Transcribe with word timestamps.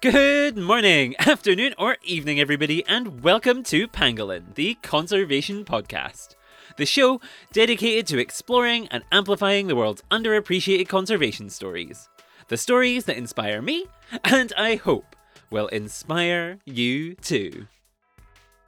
Good 0.00 0.56
morning, 0.56 1.16
afternoon, 1.26 1.74
or 1.76 1.96
evening, 2.04 2.38
everybody, 2.38 2.86
and 2.86 3.20
welcome 3.20 3.64
to 3.64 3.88
Pangolin, 3.88 4.54
the 4.54 4.74
conservation 4.76 5.64
podcast. 5.64 6.36
The 6.76 6.86
show 6.86 7.20
dedicated 7.52 8.06
to 8.06 8.20
exploring 8.20 8.86
and 8.92 9.02
amplifying 9.10 9.66
the 9.66 9.74
world's 9.74 10.04
underappreciated 10.08 10.86
conservation 10.86 11.50
stories. 11.50 12.08
The 12.46 12.56
stories 12.56 13.06
that 13.06 13.16
inspire 13.16 13.60
me, 13.60 13.86
and 14.22 14.52
I 14.56 14.76
hope 14.76 15.16
will 15.50 15.66
inspire 15.66 16.60
you 16.64 17.16
too. 17.16 17.66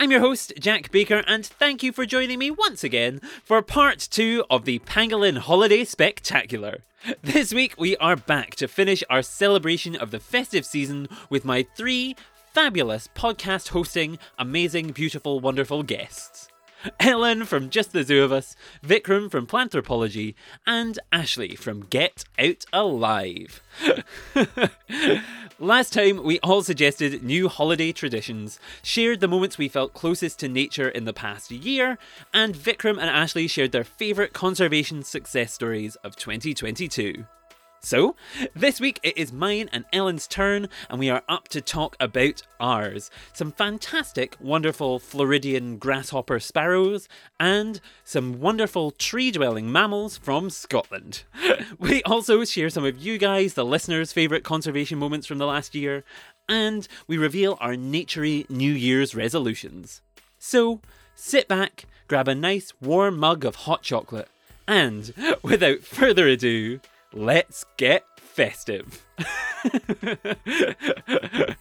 I'm 0.01 0.11
your 0.11 0.19
host, 0.19 0.53
Jack 0.59 0.91
Baker, 0.91 1.23
and 1.29 1.47
thank 1.47 1.85
you 1.85 1.93
for 1.93 2.07
joining 2.07 2.41
me 2.41 2.51
once 2.51 2.83
again 2.83 3.21
for 3.45 3.63
part 3.63 4.01
two 4.11 4.45
of 4.51 4.65
the 4.65 4.81
Pangolin 4.81 5.39
Holiday 5.39 5.85
Spectacular. 5.85 6.83
This 7.23 7.55
week, 7.55 7.75
we 7.79 7.97
are 7.97 8.17
back 8.17 8.55
to 8.57 8.69
finish 8.69 9.03
our 9.09 9.23
celebration 9.23 9.97
of 9.97 10.11
the 10.11 10.21
festive 10.21 10.67
season 10.67 11.09
with 11.31 11.45
my 11.47 11.67
three 11.75 12.15
fabulous 12.53 13.09
podcast 13.15 13.69
hosting, 13.69 14.19
amazing, 14.39 14.89
beautiful, 14.89 15.41
wonderful 15.41 15.83
guests. 15.83 16.50
Ellen 17.01 17.45
from 17.45 17.71
Just 17.71 17.93
the 17.93 18.05
Zoo 18.05 18.23
of 18.23 18.33
Us, 18.33 18.57
Vikram 18.85 19.31
from 19.31 19.47
Planthropology, 19.47 20.35
and 20.67 20.99
Ashley 21.13 21.55
from 21.55 21.85
Get 21.87 22.25
Out 22.39 22.65
Alive. 22.73 23.61
Last 25.59 25.93
time, 25.93 26.23
we 26.23 26.41
all 26.41 26.63
suggested 26.63 27.23
new 27.23 27.49
holiday 27.49 27.93
traditions, 27.93 28.59
shared 28.83 29.21
the 29.21 29.29
moments 29.29 29.59
we 29.59 29.69
felt 29.69 29.93
closest 29.93 30.39
to 30.41 30.49
nature 30.49 30.89
in 30.89 31.05
the 31.05 31.13
past 31.13 31.51
year, 31.51 31.99
and 32.33 32.55
Vikram 32.55 32.99
and 32.99 33.11
Ashley 33.11 33.47
shared 33.47 33.73
their 33.73 33.85
favourite 33.85 34.33
conservation 34.33 35.03
success 35.03 35.53
stories 35.53 35.97
of 35.97 36.17
2022. 36.17 37.27
So, 37.83 38.15
this 38.55 38.79
week 38.79 39.01
it 39.03 39.17
is 39.17 39.33
mine 39.33 39.71
and 39.73 39.87
Ellen's 39.91 40.27
turn, 40.27 40.69
and 40.91 40.99
we 40.99 41.09
are 41.09 41.23
up 41.31 41.49
to 41.49 41.63
talk 41.63 41.97
about 41.99 42.43
ours. 42.61 43.11
Some 43.33 43.53
fantastic, 43.53 44.37
wonderful 44.39 44.99
Floridian 44.99 45.79
grasshopper 45.79 46.41
sparrows, 46.41 47.09
and 47.39 47.81
some 48.05 48.39
wonderful 48.39 48.91
tree 48.91 49.31
dwelling 49.31 49.73
mammals 49.73 50.19
from 50.19 50.51
Scotland. 50.51 51.25
We 51.79 52.03
also 52.03 52.45
share 52.45 52.69
some 52.69 52.85
of 52.85 52.99
you 52.99 53.17
guys, 53.17 53.55
the 53.55 53.65
listeners' 53.65 54.13
favourite 54.13 54.45
conservation 54.45 54.99
moments 54.99 55.27
from 55.27 55.39
the 55.39 55.47
last 55.47 55.75
year, 55.75 56.05
and 56.49 56.87
we 57.07 57.17
reveal 57.17 57.57
our 57.61 57.75
naturey 57.75 58.49
New 58.51 58.73
Year's 58.73 59.15
resolutions. 59.15 60.03
So, 60.39 60.81
sit 61.15 61.49
back, 61.49 61.87
grab 62.09 62.29
a 62.29 62.35
nice 62.35 62.73
warm 62.81 63.19
mug 63.19 63.45
of 63.45 63.55
hot 63.55 63.83
chocolate, 63.83 64.29
and 64.69 65.15
without 65.43 65.81
further 65.81 66.27
ado, 66.29 66.81
let's 67.13 67.65
get 67.77 68.05
festive. 68.19 69.05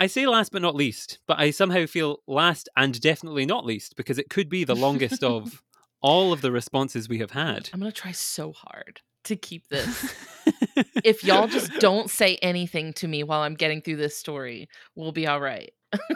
I 0.00 0.06
say 0.06 0.26
last 0.26 0.52
but 0.52 0.62
not 0.62 0.76
least, 0.76 1.18
but 1.26 1.40
I 1.40 1.50
somehow 1.50 1.86
feel 1.86 2.20
last 2.28 2.68
and 2.76 2.98
definitely 3.00 3.44
not 3.44 3.66
least 3.66 3.96
because 3.96 4.16
it 4.16 4.30
could 4.30 4.48
be 4.48 4.62
the 4.62 4.76
longest 4.76 5.24
of 5.24 5.60
all 6.00 6.32
of 6.32 6.40
the 6.40 6.52
responses 6.52 7.08
we 7.08 7.18
have 7.18 7.32
had. 7.32 7.68
I'm 7.72 7.80
gonna 7.80 7.90
try 7.90 8.12
so 8.12 8.52
hard 8.52 9.00
to 9.24 9.34
keep 9.34 9.66
this. 9.70 10.14
if 11.04 11.24
y'all 11.24 11.48
just 11.48 11.72
don't 11.80 12.08
say 12.08 12.36
anything 12.36 12.92
to 12.94 13.08
me 13.08 13.24
while 13.24 13.40
I'm 13.40 13.54
getting 13.54 13.82
through 13.82 13.96
this 13.96 14.16
story, 14.16 14.68
we'll 14.94 15.12
be 15.12 15.26
all 15.26 15.40
right. 15.40 15.72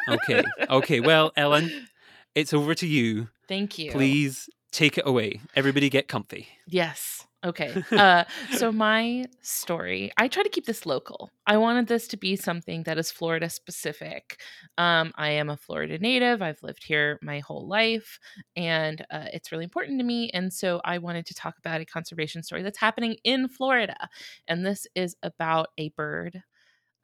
okay. 0.09 0.45
Okay. 0.71 1.01
Well, 1.01 1.33
Ellen, 1.37 1.89
it's 2.37 2.55
over 2.55 2.75
to 2.77 2.87
you. 2.87 3.29
Thank 3.49 3.79
you. 3.79 3.91
Please 3.91 4.49
take 4.71 4.97
it 4.97 5.07
away. 5.07 5.41
Everybody 5.57 5.91
get 5.91 6.07
comfy. 6.07 6.47
Yes. 6.69 7.27
Okay. 7.45 7.75
Uh, 8.03 8.25
so 8.53 8.73
my 8.73 9.25
story, 9.43 10.11
I 10.17 10.27
try 10.29 10.43
to 10.43 10.49
keep 10.49 10.65
this 10.67 10.87
local. 10.87 11.31
I 11.47 11.57
wanted 11.57 11.87
this 11.87 12.09
to 12.09 12.17
be 12.17 12.37
something 12.37 12.83
that 12.85 12.99
is 12.99 13.11
Florida 13.13 13.49
specific. 13.49 14.41
Um, 14.79 15.13
I 15.17 15.31
am 15.31 15.51
a 15.51 15.57
Florida 15.57 15.99
native. 15.99 16.43
I've 16.43 16.63
lived 16.63 16.85
here 16.85 17.19
my 17.23 17.41
whole 17.41 17.67
life, 17.69 18.19
and 18.57 19.05
uh, 19.11 19.27
it's 19.33 19.53
really 19.53 19.65
important 19.65 19.99
to 20.01 20.05
me. 20.05 20.31
And 20.31 20.53
so 20.53 20.81
I 20.85 20.99
wanted 20.99 21.27
to 21.27 21.35
talk 21.35 21.59
about 21.59 21.81
a 21.81 21.85
conservation 21.85 22.43
story 22.43 22.63
that's 22.63 22.79
happening 22.79 23.17
in 23.25 23.49
Florida, 23.49 24.09
and 24.49 24.65
this 24.67 24.87
is 24.95 25.17
about 25.23 25.69
a 25.79 25.91
bird 25.91 26.43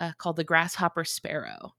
uh, 0.00 0.12
called 0.19 0.37
the 0.37 0.44
grasshopper 0.44 1.05
sparrow 1.05 1.72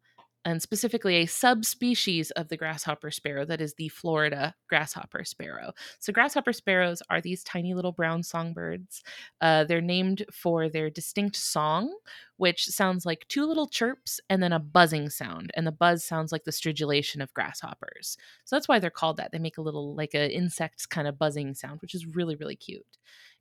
and 0.46 0.62
specifically 0.62 1.16
a 1.18 1.26
subspecies 1.26 2.32
of 2.32 2.48
the 2.48 2.58
grasshopper 2.58 3.12
sparrow 3.12 3.46
that 3.46 3.62
is 3.62 3.74
the 3.76 3.90
Florida 3.90 4.56
grasshopper 4.70 5.24
sparrow. 5.24 5.74
So, 6.00 6.14
grasshopper 6.14 6.54
sparrows 6.54 7.02
are 7.10 7.22
these 7.22 7.44
tiny 7.44 7.74
little 7.74 7.92
brown 7.92 8.24
songbirds. 8.24 9.04
Uh, 9.42 9.66
they're 9.66 9.82
named 9.82 10.26
for 10.32 10.70
their 10.70 10.90
distinct 10.90 11.36
song, 11.36 11.94
which 12.38 12.66
sounds 12.66 13.06
like 13.06 13.26
two 13.28 13.46
little 13.46 13.68
chirps 13.68 14.20
and 14.30 14.42
then 14.42 14.54
a 14.54 14.60
buzzing 14.60 15.10
sound. 15.10 15.52
And 15.56 15.68
the 15.68 15.72
buzz 15.72 16.04
sounds 16.04 16.32
like 16.32 16.46
the 16.46 16.52
stridulation 16.52 17.22
of 17.22 17.34
grasshoppers. 17.34 18.18
So, 18.46 18.56
that's 18.56 18.68
why 18.68 18.80
they're 18.80 18.90
called 18.90 19.18
that. 19.18 19.32
They 19.32 19.40
make 19.40 19.58
a 19.58 19.62
little, 19.62 19.94
like 19.96 20.14
an 20.14 20.32
insect 20.32 20.90
kind 20.90 21.08
of 21.08 21.20
buzzing 21.20 21.54
sound, 21.54 21.82
which 21.82 21.94
is 21.96 22.06
really, 22.06 22.36
really 22.36 22.56
cute 22.56 22.86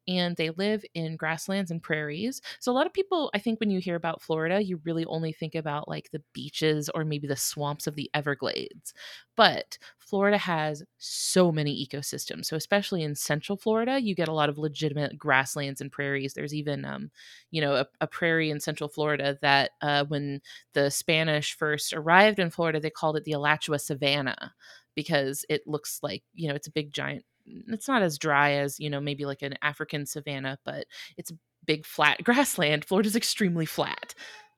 and 0.08 0.36
they 0.36 0.50
live 0.50 0.84
in 0.94 1.16
grasslands 1.16 1.70
and 1.70 1.82
prairies. 1.82 2.41
So 2.60 2.72
a 2.72 2.74
lot 2.74 2.86
of 2.86 2.94
people, 2.94 3.30
I 3.34 3.38
think 3.38 3.60
when 3.60 3.70
you 3.70 3.78
hear 3.80 3.94
about 3.96 4.22
Florida, 4.22 4.62
you 4.62 4.80
really 4.84 5.04
only 5.06 5.32
think 5.32 5.54
about 5.54 5.88
like 5.88 6.10
the 6.10 6.22
beaches 6.32 6.88
or 6.94 7.04
maybe 7.04 7.28
the 7.28 7.36
swamps 7.36 7.86
of 7.86 7.94
the 7.94 8.10
Everglades. 8.14 8.94
But 9.36 9.78
Florida 9.98 10.38
has 10.38 10.82
so 10.97 11.52
many 11.52 11.86
ecosystems. 11.86 12.47
So 12.47 12.56
especially 12.56 13.02
in 13.02 13.14
central 13.14 13.56
Florida, 13.58 14.00
you 14.00 14.14
get 14.14 14.28
a 14.28 14.32
lot 14.32 14.48
of 14.48 14.58
legitimate 14.58 15.18
grasslands 15.18 15.80
and 15.80 15.92
prairies. 15.92 16.34
There's 16.34 16.54
even 16.54 16.84
um, 16.84 17.10
you 17.50 17.60
know, 17.60 17.74
a, 17.74 17.86
a 18.00 18.06
prairie 18.06 18.50
in 18.50 18.60
central 18.60 18.88
Florida 18.88 19.38
that 19.42 19.72
uh, 19.82 20.04
when 20.06 20.41
the 20.74 20.91
Spanish 20.91 21.54
first 21.56 21.92
arrived 21.92 22.38
in 22.38 22.50
Florida, 22.50 22.80
they 22.80 22.91
called 22.91 23.16
it 23.16 23.24
the 23.24 23.32
Alachua 23.32 23.78
Savannah 23.78 24.52
because 24.94 25.44
it 25.48 25.62
looks 25.66 26.00
like, 26.02 26.22
you 26.34 26.48
know, 26.48 26.54
it's 26.54 26.66
a 26.66 26.72
big 26.72 26.92
giant 26.92 27.24
it's 27.69 27.88
not 27.88 28.03
as 28.03 28.19
dry 28.19 28.53
as 28.53 28.78
you 28.78 28.91
know 28.91 29.00
maybe 29.00 29.25
like 29.25 29.42
an 29.42 29.54
african 29.62 30.06
savanna 30.06 30.59
but 30.64 30.86
it's 31.16 31.32
big 31.69 31.86
flat 31.86 32.19
grassland. 32.25 32.84
Florida's 32.84 33.14
extremely 33.14 33.66
flat. 33.66 34.14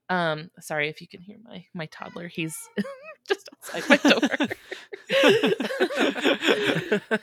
Um 0.08 0.50
sorry 0.60 0.88
if 0.88 1.02
you 1.02 1.08
can 1.08 1.20
hear 1.20 1.36
my 1.42 1.66
my 1.74 1.86
toddler. 1.86 2.28
He's 2.28 2.56
just 3.28 3.48
outside 3.54 3.88
my 3.88 3.96
door. 4.10 4.20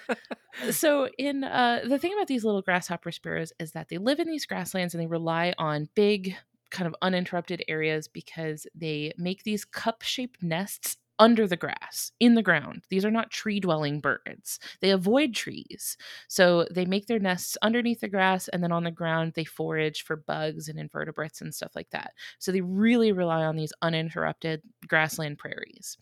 So 0.71 1.07
in 1.19 1.43
uh 1.43 1.81
the 1.87 1.99
thing 1.99 2.13
about 2.13 2.25
these 2.25 2.43
little 2.43 2.63
grasshopper 2.63 3.11
sparrows 3.11 3.53
is 3.59 3.73
that 3.73 3.89
they 3.89 3.99
live 3.99 4.19
in 4.19 4.27
these 4.27 4.47
grasslands 4.47 4.95
and 4.95 5.01
they 5.01 5.05
rely 5.07 5.53
on 5.59 5.87
big 5.93 6.35
kind 6.71 6.87
of 6.87 6.95
uninterrupted 6.99 7.63
areas 7.67 8.07
because 8.07 8.65
they 8.73 9.13
make 9.17 9.43
these 9.43 9.63
cup 9.63 10.01
shaped 10.01 10.41
nests 10.41 10.97
under 11.19 11.47
the 11.47 11.57
grass, 11.57 12.11
in 12.19 12.35
the 12.35 12.43
ground. 12.43 12.83
These 12.89 13.05
are 13.05 13.11
not 13.11 13.31
tree 13.31 13.59
dwelling 13.59 13.99
birds. 13.99 14.59
They 14.81 14.91
avoid 14.91 15.33
trees. 15.33 15.97
So 16.27 16.67
they 16.71 16.85
make 16.85 17.07
their 17.07 17.19
nests 17.19 17.57
underneath 17.61 18.01
the 18.01 18.07
grass, 18.07 18.47
and 18.47 18.63
then 18.63 18.71
on 18.71 18.83
the 18.83 18.91
ground, 18.91 19.33
they 19.35 19.43
forage 19.43 20.03
for 20.03 20.15
bugs 20.15 20.69
and 20.69 20.79
invertebrates 20.79 21.41
and 21.41 21.53
stuff 21.53 21.71
like 21.75 21.89
that. 21.91 22.13
So 22.39 22.51
they 22.51 22.61
really 22.61 23.11
rely 23.11 23.43
on 23.43 23.55
these 23.55 23.73
uninterrupted 23.81 24.61
grassland 24.87 25.37
prairies. 25.37 25.97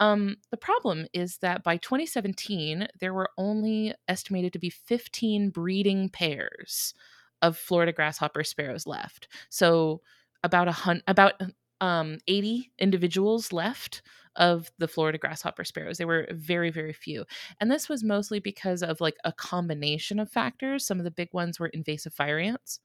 Um, 0.00 0.36
the 0.50 0.56
problem 0.56 1.06
is 1.12 1.38
that 1.38 1.64
by 1.64 1.76
2017, 1.78 2.88
there 3.00 3.14
were 3.14 3.30
only 3.36 3.94
estimated 4.06 4.52
to 4.52 4.58
be 4.58 4.70
15 4.70 5.50
breeding 5.50 6.08
pairs 6.08 6.94
of 7.42 7.56
Florida 7.56 7.92
grasshopper 7.92 8.44
sparrows 8.44 8.86
left. 8.86 9.28
So 9.50 10.00
about 10.44 10.68
a 10.68 10.72
hun- 10.72 11.02
about 11.06 11.34
um, 11.80 12.18
80 12.26 12.72
individuals 12.78 13.52
left 13.52 14.02
of 14.38 14.70
the 14.78 14.88
Florida 14.88 15.18
grasshopper 15.18 15.64
sparrows. 15.64 15.98
They 15.98 16.04
were 16.06 16.26
very, 16.30 16.70
very 16.70 16.92
few. 16.94 17.26
And 17.60 17.70
this 17.70 17.88
was 17.88 18.02
mostly 18.02 18.40
because 18.40 18.82
of 18.82 19.00
like 19.00 19.16
a 19.24 19.32
combination 19.32 20.18
of 20.18 20.30
factors. 20.30 20.86
Some 20.86 20.98
of 20.98 21.04
the 21.04 21.10
big 21.10 21.28
ones 21.32 21.60
were 21.60 21.68
invasive 21.68 22.14
fire 22.14 22.38
ants. 22.38 22.80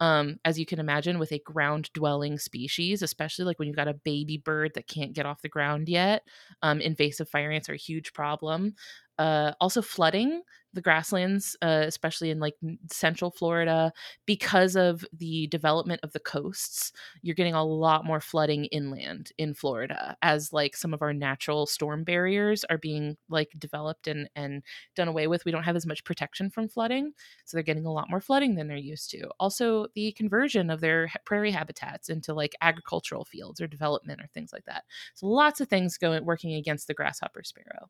Um, 0.00 0.38
as 0.44 0.58
you 0.58 0.66
can 0.66 0.80
imagine, 0.80 1.20
with 1.20 1.30
a 1.30 1.38
ground 1.38 1.90
dwelling 1.94 2.36
species, 2.38 3.02
especially 3.02 3.44
like 3.44 3.58
when 3.60 3.68
you've 3.68 3.76
got 3.76 3.86
a 3.86 3.94
baby 3.94 4.36
bird 4.36 4.72
that 4.74 4.88
can't 4.88 5.12
get 5.12 5.26
off 5.26 5.42
the 5.42 5.48
ground 5.48 5.88
yet, 5.88 6.26
um, 6.62 6.80
invasive 6.80 7.28
fire 7.28 7.52
ants 7.52 7.68
are 7.68 7.74
a 7.74 7.76
huge 7.76 8.12
problem. 8.12 8.74
Uh, 9.18 9.52
also, 9.60 9.82
flooding 9.82 10.42
the 10.74 10.80
grasslands, 10.80 11.54
uh, 11.60 11.84
especially 11.86 12.30
in 12.30 12.40
like 12.40 12.54
central 12.90 13.30
Florida, 13.30 13.92
because 14.24 14.74
of 14.74 15.04
the 15.12 15.46
development 15.48 16.00
of 16.02 16.12
the 16.12 16.20
coasts, 16.20 16.92
you're 17.20 17.34
getting 17.34 17.52
a 17.52 17.62
lot 17.64 18.06
more 18.06 18.20
flooding 18.20 18.64
inland 18.66 19.32
in 19.36 19.52
Florida 19.52 20.16
as 20.22 20.50
like 20.50 20.74
some 20.74 20.94
of 20.94 21.02
our 21.02 21.12
natural 21.12 21.66
storm 21.66 22.04
barriers 22.04 22.64
are 22.70 22.78
being 22.78 23.16
like 23.28 23.50
developed 23.58 24.06
and 24.06 24.28
and 24.34 24.62
done 24.96 25.08
away 25.08 25.26
with. 25.26 25.44
We 25.44 25.52
don't 25.52 25.62
have 25.64 25.76
as 25.76 25.86
much 25.86 26.04
protection 26.04 26.48
from 26.50 26.68
flooding, 26.68 27.12
so 27.44 27.56
they're 27.56 27.62
getting 27.62 27.86
a 27.86 27.92
lot 27.92 28.10
more 28.10 28.20
flooding 28.20 28.54
than 28.54 28.68
they're 28.68 28.76
used 28.78 29.10
to. 29.10 29.28
Also, 29.38 29.86
the 29.94 30.12
conversion 30.12 30.70
of 30.70 30.80
their 30.80 31.10
prairie 31.26 31.50
habitats 31.52 32.08
into 32.08 32.34
like 32.34 32.54
agricultural 32.60 33.24
fields 33.24 33.60
or 33.60 33.66
development 33.66 34.20
or 34.20 34.26
things 34.32 34.52
like 34.52 34.64
that. 34.64 34.84
So 35.14 35.26
lots 35.26 35.60
of 35.60 35.68
things 35.68 35.98
going 35.98 36.24
working 36.24 36.54
against 36.54 36.86
the 36.86 36.94
grasshopper 36.94 37.42
sparrow. 37.44 37.88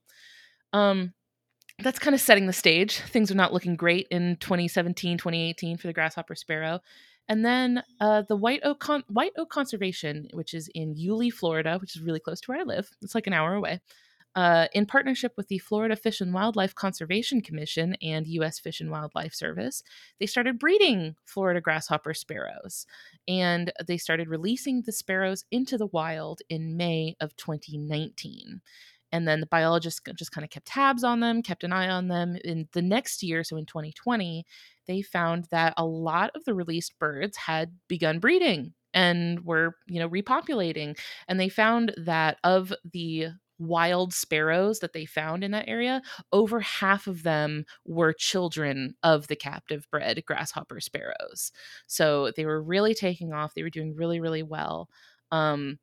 Um, 0.72 1.12
that's 1.78 1.98
kind 1.98 2.14
of 2.14 2.20
setting 2.20 2.46
the 2.46 2.52
stage. 2.52 2.98
Things 2.98 3.30
are 3.30 3.36
not 3.36 3.52
looking 3.52 3.76
great 3.76 4.06
in 4.10 4.36
2017, 4.36 5.18
2018 5.18 5.76
for 5.76 5.86
the 5.86 5.92
grasshopper 5.92 6.34
sparrow. 6.34 6.80
And 7.28 7.44
then 7.44 7.82
uh, 8.00 8.22
the 8.28 8.36
white 8.36 8.60
oak 8.64 8.80
Con- 8.80 9.04
white 9.08 9.32
oak 9.38 9.50
conservation, 9.50 10.28
which 10.32 10.54
is 10.54 10.68
in 10.74 10.96
Yulee, 10.96 11.30
Florida, 11.30 11.78
which 11.80 11.96
is 11.96 12.02
really 12.02 12.20
close 12.20 12.40
to 12.42 12.50
where 12.50 12.60
I 12.60 12.64
live. 12.64 12.90
It's 13.00 13.14
like 13.14 13.26
an 13.26 13.32
hour 13.32 13.54
away. 13.54 13.80
Uh, 14.34 14.66
in 14.72 14.86
partnership 14.86 15.34
with 15.36 15.48
the 15.48 15.58
Florida 15.58 15.94
Fish 15.94 16.20
and 16.22 16.32
Wildlife 16.32 16.74
Conservation 16.74 17.42
Commission 17.42 17.96
and 18.00 18.26
U.S. 18.26 18.58
Fish 18.58 18.80
and 18.80 18.90
Wildlife 18.90 19.34
Service, 19.34 19.82
they 20.18 20.26
started 20.26 20.58
breeding 20.58 21.16
Florida 21.26 21.60
grasshopper 21.60 22.14
sparrows, 22.14 22.86
and 23.28 23.72
they 23.86 23.98
started 23.98 24.28
releasing 24.28 24.82
the 24.82 24.92
sparrows 24.92 25.44
into 25.50 25.76
the 25.76 25.86
wild 25.86 26.40
in 26.48 26.78
May 26.78 27.14
of 27.20 27.36
2019 27.36 28.62
and 29.12 29.28
then 29.28 29.40
the 29.40 29.46
biologists 29.46 30.00
just 30.16 30.32
kind 30.32 30.44
of 30.44 30.50
kept 30.50 30.66
tabs 30.66 31.04
on 31.04 31.20
them 31.20 31.42
kept 31.42 31.64
an 31.64 31.72
eye 31.72 31.88
on 31.88 32.08
them 32.08 32.36
in 32.44 32.68
the 32.72 32.82
next 32.82 33.22
year 33.22 33.44
so 33.44 33.56
in 33.56 33.66
2020 33.66 34.44
they 34.86 35.02
found 35.02 35.46
that 35.50 35.74
a 35.76 35.84
lot 35.84 36.30
of 36.34 36.44
the 36.44 36.54
released 36.54 36.98
birds 36.98 37.36
had 37.36 37.72
begun 37.88 38.18
breeding 38.18 38.72
and 38.94 39.44
were 39.44 39.76
you 39.86 39.98
know 40.00 40.08
repopulating 40.08 40.98
and 41.28 41.38
they 41.40 41.48
found 41.48 41.94
that 41.96 42.38
of 42.44 42.72
the 42.92 43.28
wild 43.58 44.12
sparrows 44.12 44.80
that 44.80 44.92
they 44.92 45.04
found 45.06 45.44
in 45.44 45.52
that 45.52 45.68
area 45.68 46.02
over 46.32 46.58
half 46.60 47.06
of 47.06 47.22
them 47.22 47.64
were 47.84 48.12
children 48.12 48.94
of 49.04 49.28
the 49.28 49.36
captive 49.36 49.86
bred 49.90 50.20
grasshopper 50.26 50.80
sparrows. 50.80 51.52
So 51.86 52.32
they 52.36 52.44
were 52.44 52.60
really 52.62 52.94
taking 52.94 53.32
off 53.32 53.54
they 53.54 53.62
were 53.62 53.70
doing 53.70 53.94
really 53.94 54.20
really 54.20 54.42
well 54.42 54.88
um, 55.30 55.78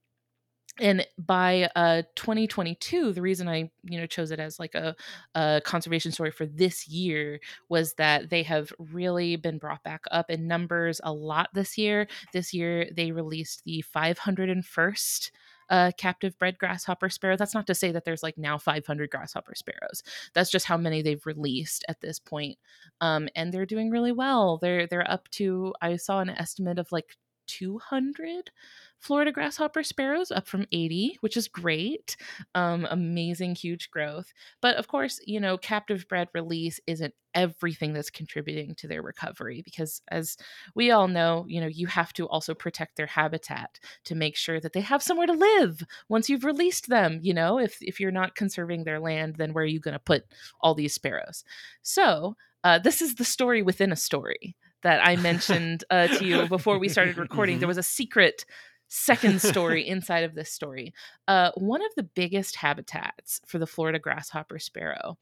and 0.79 1.05
by 1.17 1.69
uh 1.75 2.01
2022 2.15 3.13
the 3.13 3.21
reason 3.21 3.47
i 3.47 3.69
you 3.83 3.99
know 3.99 4.05
chose 4.05 4.31
it 4.31 4.39
as 4.39 4.59
like 4.59 4.75
a, 4.75 4.95
a 5.35 5.61
conservation 5.65 6.11
story 6.11 6.31
for 6.31 6.45
this 6.45 6.87
year 6.87 7.39
was 7.69 7.93
that 7.95 8.29
they 8.29 8.43
have 8.43 8.71
really 8.79 9.35
been 9.35 9.57
brought 9.57 9.83
back 9.83 10.03
up 10.11 10.29
in 10.29 10.47
numbers 10.47 11.01
a 11.03 11.11
lot 11.13 11.49
this 11.53 11.77
year 11.77 12.07
this 12.33 12.53
year 12.53 12.89
they 12.95 13.11
released 13.11 13.63
the 13.65 13.83
501st 13.93 15.31
uh, 15.69 15.91
captive 15.97 16.37
bred 16.39 16.57
grasshopper 16.57 17.09
sparrow. 17.09 17.37
That's 17.37 17.53
not 17.53 17.67
to 17.67 17.75
say 17.75 17.91
that 17.91 18.03
there's 18.03 18.23
like 18.23 18.37
now 18.37 18.57
500 18.57 19.09
grasshopper 19.09 19.53
sparrows. 19.55 20.01
That's 20.33 20.49
just 20.49 20.65
how 20.65 20.77
many 20.77 21.01
they've 21.01 21.25
released 21.25 21.85
at 21.87 22.01
this 22.01 22.19
point. 22.19 22.57
Um, 23.01 23.29
and 23.35 23.53
they're 23.53 23.65
doing 23.65 23.91
really 23.91 24.11
well. 24.11 24.57
They're 24.57 24.87
they're 24.87 25.09
up 25.09 25.29
to 25.31 25.73
I 25.81 25.97
saw 25.97 26.21
an 26.21 26.29
estimate 26.29 26.79
of 26.79 26.91
like 26.91 27.15
200 27.47 28.51
Florida 28.99 29.31
grasshopper 29.31 29.83
sparrows, 29.83 30.31
up 30.31 30.47
from 30.47 30.65
80, 30.71 31.17
which 31.21 31.37
is 31.37 31.47
great. 31.47 32.17
Um, 32.53 32.87
amazing, 32.89 33.55
huge 33.55 33.89
growth. 33.91 34.33
But 34.61 34.75
of 34.75 34.87
course, 34.87 35.19
you 35.25 35.39
know, 35.39 35.57
captive 35.57 36.07
bred 36.07 36.27
release 36.33 36.79
isn't 36.85 37.13
everything 37.35 37.93
that's 37.93 38.09
contributing 38.09 38.75
to 38.75 38.87
their 38.87 39.01
recovery 39.01 39.61
because 39.63 40.01
as 40.09 40.35
we 40.73 40.89
all 40.89 41.07
know 41.07 41.45
you 41.47 41.61
know 41.61 41.67
you 41.67 41.85
have 41.85 42.11
to 42.11 42.27
also 42.27 42.55
protect 42.55 42.97
their 42.97 43.05
habitat 43.05 43.79
to 44.03 44.15
make 44.15 44.35
sure 44.35 44.59
that 44.59 44.73
they 44.73 44.81
have 44.81 45.03
somewhere 45.03 45.27
to 45.27 45.33
live 45.33 45.83
once 46.07 46.27
you've 46.27 46.43
released 46.43 46.89
them 46.89 47.19
you 47.21 47.31
know 47.31 47.59
if 47.59 47.77
if 47.81 47.99
you're 47.99 48.09
not 48.09 48.33
conserving 48.33 48.83
their 48.83 48.99
land 48.99 49.35
then 49.37 49.53
where 49.53 49.63
are 49.63 49.67
you 49.67 49.79
going 49.79 49.93
to 49.93 49.99
put 49.99 50.23
all 50.61 50.73
these 50.73 50.95
sparrows 50.95 51.43
so 51.83 52.35
uh, 52.63 52.79
this 52.79 53.01
is 53.01 53.15
the 53.15 53.23
story 53.23 53.61
within 53.61 53.91
a 53.91 53.95
story 53.95 54.55
that 54.83 55.05
I 55.05 55.15
mentioned 55.21 55.83
uh, 55.89 56.07
to 56.07 56.25
you 56.25 56.47
before 56.47 56.79
we 56.79 56.89
started 56.89 57.17
recording. 57.17 57.55
Mm-hmm. 57.55 57.59
There 57.59 57.67
was 57.67 57.77
a 57.77 57.83
secret 57.83 58.45
second 58.89 59.41
story 59.41 59.87
inside 59.87 60.23
of 60.23 60.35
this 60.35 60.51
story. 60.51 60.93
Uh, 61.27 61.51
one 61.55 61.81
of 61.81 61.91
the 61.95 62.03
biggest 62.03 62.57
habitats 62.57 63.39
for 63.47 63.59
the 63.59 63.67
Florida 63.67 63.99
grasshopper 63.99 64.59
sparrow 64.59 65.17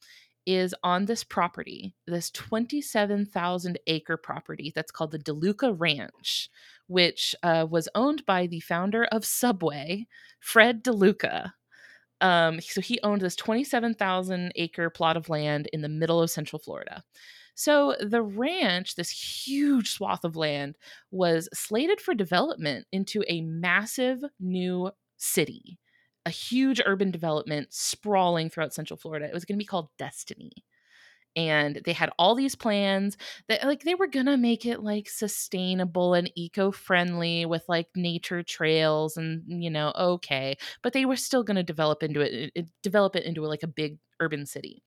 is 0.46 0.74
on 0.82 1.04
this 1.04 1.24
property, 1.24 1.94
this 2.06 2.30
27,000 2.30 3.78
acre 3.86 4.16
property 4.16 4.72
that's 4.74 4.90
called 4.90 5.10
the 5.10 5.18
DeLuca 5.18 5.74
Ranch, 5.78 6.48
which 6.86 7.34
uh, 7.42 7.66
was 7.68 7.86
owned 7.94 8.24
by 8.24 8.46
the 8.46 8.60
founder 8.60 9.04
of 9.04 9.26
Subway, 9.26 10.06
Fred 10.40 10.82
DeLuca. 10.82 11.52
Um, 12.22 12.62
so 12.62 12.80
he 12.80 12.98
owned 13.02 13.20
this 13.20 13.36
27,000 13.36 14.52
acre 14.56 14.88
plot 14.88 15.18
of 15.18 15.28
land 15.28 15.68
in 15.74 15.82
the 15.82 15.88
middle 15.88 16.22
of 16.22 16.30
Central 16.30 16.58
Florida. 16.58 17.04
So 17.58 17.96
the 17.98 18.22
ranch, 18.22 18.94
this 18.94 19.10
huge 19.10 19.90
swath 19.90 20.22
of 20.22 20.36
land, 20.36 20.76
was 21.10 21.48
slated 21.52 22.00
for 22.00 22.14
development 22.14 22.86
into 22.92 23.24
a 23.26 23.40
massive 23.40 24.22
new 24.38 24.92
city, 25.16 25.76
a 26.24 26.30
huge 26.30 26.80
urban 26.86 27.10
development 27.10 27.72
sprawling 27.72 28.48
throughout 28.48 28.74
Central 28.74 28.96
Florida. 28.96 29.26
It 29.26 29.34
was 29.34 29.44
going 29.44 29.56
to 29.56 29.64
be 29.64 29.66
called 29.66 29.88
Destiny. 29.98 30.52
And 31.36 31.82
they 31.84 31.94
had 31.94 32.10
all 32.16 32.36
these 32.36 32.54
plans 32.54 33.16
that 33.48 33.64
like 33.64 33.82
they 33.84 33.94
were 33.94 34.08
gonna 34.08 34.36
make 34.36 34.66
it 34.66 34.82
like 34.82 35.08
sustainable 35.08 36.14
and 36.14 36.30
eco-friendly 36.34 37.46
with 37.46 37.64
like 37.68 37.88
nature 37.94 38.42
trails 38.42 39.16
and 39.16 39.42
mm, 39.42 39.62
you 39.62 39.70
know, 39.70 39.92
okay. 39.96 40.56
But 40.82 40.92
they 40.94 41.04
were 41.04 41.16
still 41.16 41.44
gonna 41.44 41.62
develop 41.62 42.02
into 42.02 42.20
it, 42.22 42.52
it 42.54 42.68
develop 42.82 43.14
it 43.16 43.24
into 43.24 43.42
like 43.42 43.62
a 43.62 43.68
big 43.68 43.98
urban 44.20 44.46
city 44.46 44.82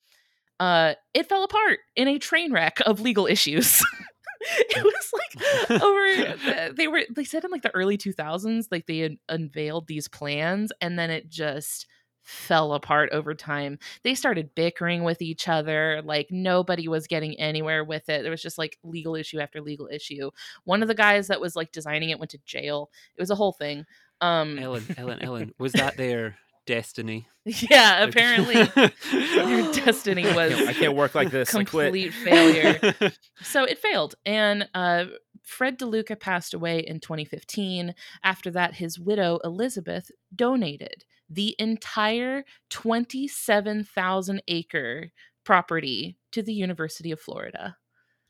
uh, 0.62 0.94
it 1.16 1.28
fell 1.28 1.44
apart 1.44 1.80
in 1.96 2.08
a 2.08 2.20
train 2.20 2.54
wreck 2.54 2.78
of 2.86 3.02
legal 3.02 3.26
issues. 3.26 3.84
it 4.42 4.84
was 4.84 5.12
like 5.12 5.82
over 5.82 6.74
they 6.78 6.88
were 6.88 7.02
they 7.16 7.24
said 7.24 7.44
in 7.44 7.50
like 7.50 7.64
the 7.64 7.74
early 7.76 7.98
2000s 7.98 8.66
like 8.72 8.86
they 8.86 9.00
had 9.00 9.16
unveiled 9.28 9.88
these 9.88 10.08
plans 10.08 10.72
and 10.82 10.98
then 10.98 11.10
it 11.10 11.30
just 11.30 11.88
fell 12.22 12.74
apart 12.74 13.10
over 13.12 13.34
time. 13.34 13.80
They 14.04 14.14
started 14.14 14.54
bickering 14.54 15.04
with 15.04 15.24
each 15.24 15.48
other. 15.48 16.04
Like 16.06 16.28
nobody 16.30 16.88
was 16.88 17.08
getting 17.08 17.40
anywhere 17.40 17.84
with 17.84 18.08
it. 18.08 18.22
There 18.22 18.30
was 18.30 18.44
just 18.44 18.60
like 18.60 18.78
legal 18.84 19.16
issue 19.16 19.40
after 19.40 19.62
legal 19.62 19.90
issue. 19.92 20.30
One 20.64 20.84
of 20.84 20.88
the 20.88 20.94
guys 20.94 21.28
that 21.28 21.42
was 21.42 21.56
like 21.56 21.72
designing 21.72 22.12
it 22.12 22.20
went 22.20 22.30
to 22.32 22.40
jail. 22.46 22.92
It 23.18 23.22
was 23.22 23.32
a 23.32 23.36
whole 23.36 23.54
thing. 23.54 23.86
Um 24.22 24.60
Ellen, 24.60 24.86
Ellen, 24.96 25.24
Ellen, 25.24 25.54
was 25.60 25.74
that 25.74 25.98
their 25.98 26.38
destiny. 26.66 27.28
Yeah, 27.44 28.04
apparently 28.04 28.54
your 28.56 29.74
destiny 29.74 30.24
was. 30.26 30.54
I 30.54 30.56
can't, 30.56 30.70
I 30.70 30.74
can't 30.74 30.96
work 30.96 31.16
like 31.16 31.32
this. 31.32 31.50
Complete 31.50 32.14
failure. 32.14 32.94
so 33.42 33.64
it 33.64 33.80
failed, 33.80 34.14
and 34.28 34.70
uh, 34.76 35.06
Fred 35.42 35.80
DeLuca 35.80 36.20
passed 36.20 36.54
away 36.54 36.82
in 36.82 37.00
2015. 37.00 37.96
After 38.24 38.52
that, 38.52 38.76
his 38.76 39.00
widow 39.00 39.40
Elizabeth 39.44 40.12
donated 40.36 41.04
the 41.28 41.56
entire 41.58 42.44
27,000 42.70 44.44
acre 44.48 45.12
property 45.44 46.18
to 46.32 46.44
the 46.44 46.54
University 46.54 47.12
of 47.12 47.20
Florida. 47.20 47.78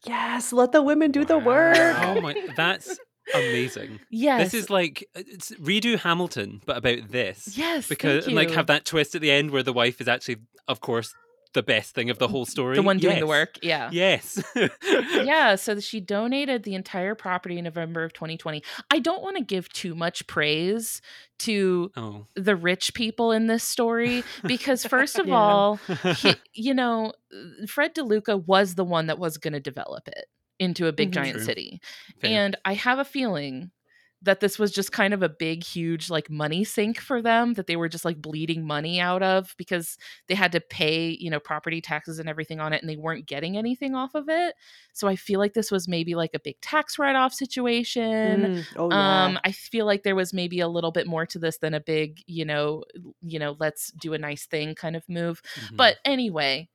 Yes, 0.06 0.54
let 0.54 0.72
the 0.72 0.82
women 0.82 1.12
do 1.12 1.26
the 1.26 1.38
work. 1.38 1.78
Oh 1.78 2.22
my, 2.22 2.36
that's 2.56 2.98
amazing. 3.34 4.00
Yes. 4.10 4.52
This 4.52 4.64
is 4.64 4.70
like 4.70 5.08
uh, 5.16 5.24
it's 5.28 5.52
redo 5.52 5.98
Hamilton, 5.98 6.62
but 6.66 6.78
about 6.78 7.10
this. 7.10 7.58
Yes. 7.58 7.88
Because 7.88 8.28
like 8.28 8.52
have 8.52 8.68
that 8.68 8.86
twist 8.86 9.16
at 9.16 9.22
the 9.22 9.32
end 9.32 9.52
where 9.52 9.64
the 9.64 9.74
wife 9.74 10.02
is 10.02 10.08
actually, 10.08 10.38
of 10.68 10.82
course, 10.82 11.14
the 11.54 11.64
best 11.64 11.94
thing 11.94 12.10
of 12.10 12.18
the 12.18 12.28
whole 12.28 12.46
story. 12.46 12.76
The 12.76 12.82
one 12.82 12.98
doing 12.98 13.16
yes. 13.16 13.22
the 13.22 13.28
work. 13.28 13.60
Yeah. 13.62 13.90
Yes. 13.92 14.42
yeah. 14.86 15.56
So 15.56 15.80
she 15.80 16.00
donated 16.00 16.64
the 16.64 16.76
entire 16.76 17.16
property 17.16 17.58
in 17.58 17.66
November 17.66 18.04
of 18.04 18.14
2020. 18.14 18.64
I 18.90 19.00
don't 19.00 19.22
want 19.22 19.38
to 19.38 19.44
give 19.44 19.68
too 19.70 19.94
much 19.94 20.26
praise 20.28 21.02
to 21.40 21.92
oh. 21.98 22.26
the 22.36 22.56
rich 22.56 22.94
people 22.94 23.32
in 23.32 23.48
this 23.48 23.64
story 23.64 24.24
because, 24.44 24.86
first 24.86 25.20
of 25.20 25.28
yeah. 25.28 25.36
all, 25.36 25.76
he, 26.16 26.36
you 26.54 26.74
know, 26.74 27.14
Fred 27.68 27.96
DeLuca 27.96 28.46
was 28.46 28.76
the 28.76 28.86
one 28.86 29.08
that 29.08 29.20
was 29.20 29.38
going 29.38 29.54
to 29.54 29.60
develop 29.60 30.08
it 30.08 30.26
into 30.62 30.88
a 30.88 30.94
big 30.94 31.10
mm-hmm. 31.10 31.24
giant 31.24 31.38
True. 31.38 31.46
city. 31.46 31.82
Fair. 32.22 32.32
And 32.32 32.56
I 32.64 32.76
have 32.76 33.00
a 33.00 33.06
feeling 33.06 33.72
that 34.24 34.40
this 34.40 34.60
was 34.60 34.72
just 34.72 34.92
kind 34.92 35.16
of 35.16 35.24
a 35.24 35.30
big 35.30 35.64
huge 35.64 36.10
like 36.10 36.30
money 36.30 36.64
sink 36.64 37.00
for 37.00 37.24
them 37.24 37.56
that 37.56 37.66
they 37.66 37.76
were 37.76 37.90
just 37.90 38.06
like 38.06 38.22
bleeding 38.22 38.66
money 38.66 39.00
out 39.00 39.24
of 39.24 39.56
because 39.58 39.98
they 40.28 40.36
had 40.36 40.52
to 40.52 40.62
pay 40.62 41.18
you 41.20 41.30
know 41.30 41.40
property 41.40 41.82
taxes 41.82 42.20
and 42.20 42.30
everything 42.30 42.60
on 42.60 42.72
it 42.72 42.82
and 42.82 42.90
they 42.90 42.96
weren't 42.96 43.26
getting 43.26 43.58
anything 43.58 43.96
off 43.96 44.14
of 44.14 44.30
it 44.30 44.54
so 44.94 45.08
i 45.08 45.16
feel 45.16 45.40
like 45.40 45.54
this 45.54 45.72
was 45.72 45.88
maybe 45.88 46.14
like 46.14 46.32
a 46.36 46.40
big 46.40 46.56
tax 46.62 47.00
write-off 47.00 47.34
situation 47.34 48.42
mm. 48.42 48.66
oh, 48.76 48.92
yeah. 48.92 49.26
um 49.26 49.40
i 49.44 49.52
feel 49.52 49.88
like 49.88 50.04
there 50.04 50.16
was 50.16 50.34
maybe 50.34 50.60
a 50.60 50.68
little 50.68 50.92
bit 50.92 51.08
more 51.08 51.26
to 51.26 51.40
this 51.40 51.58
than 51.58 51.74
a 51.74 51.80
big 51.80 52.22
you 52.28 52.46
know 52.46 52.84
you 53.22 53.40
know 53.40 53.56
let's 53.60 53.92
do 53.94 54.14
a 54.14 54.20
nice 54.20 54.46
thing 54.46 54.76
kind 54.76 54.96
of 54.96 55.04
move 55.10 55.42
mm-hmm. 55.56 55.76
but 55.76 55.98
anyway 56.06 56.70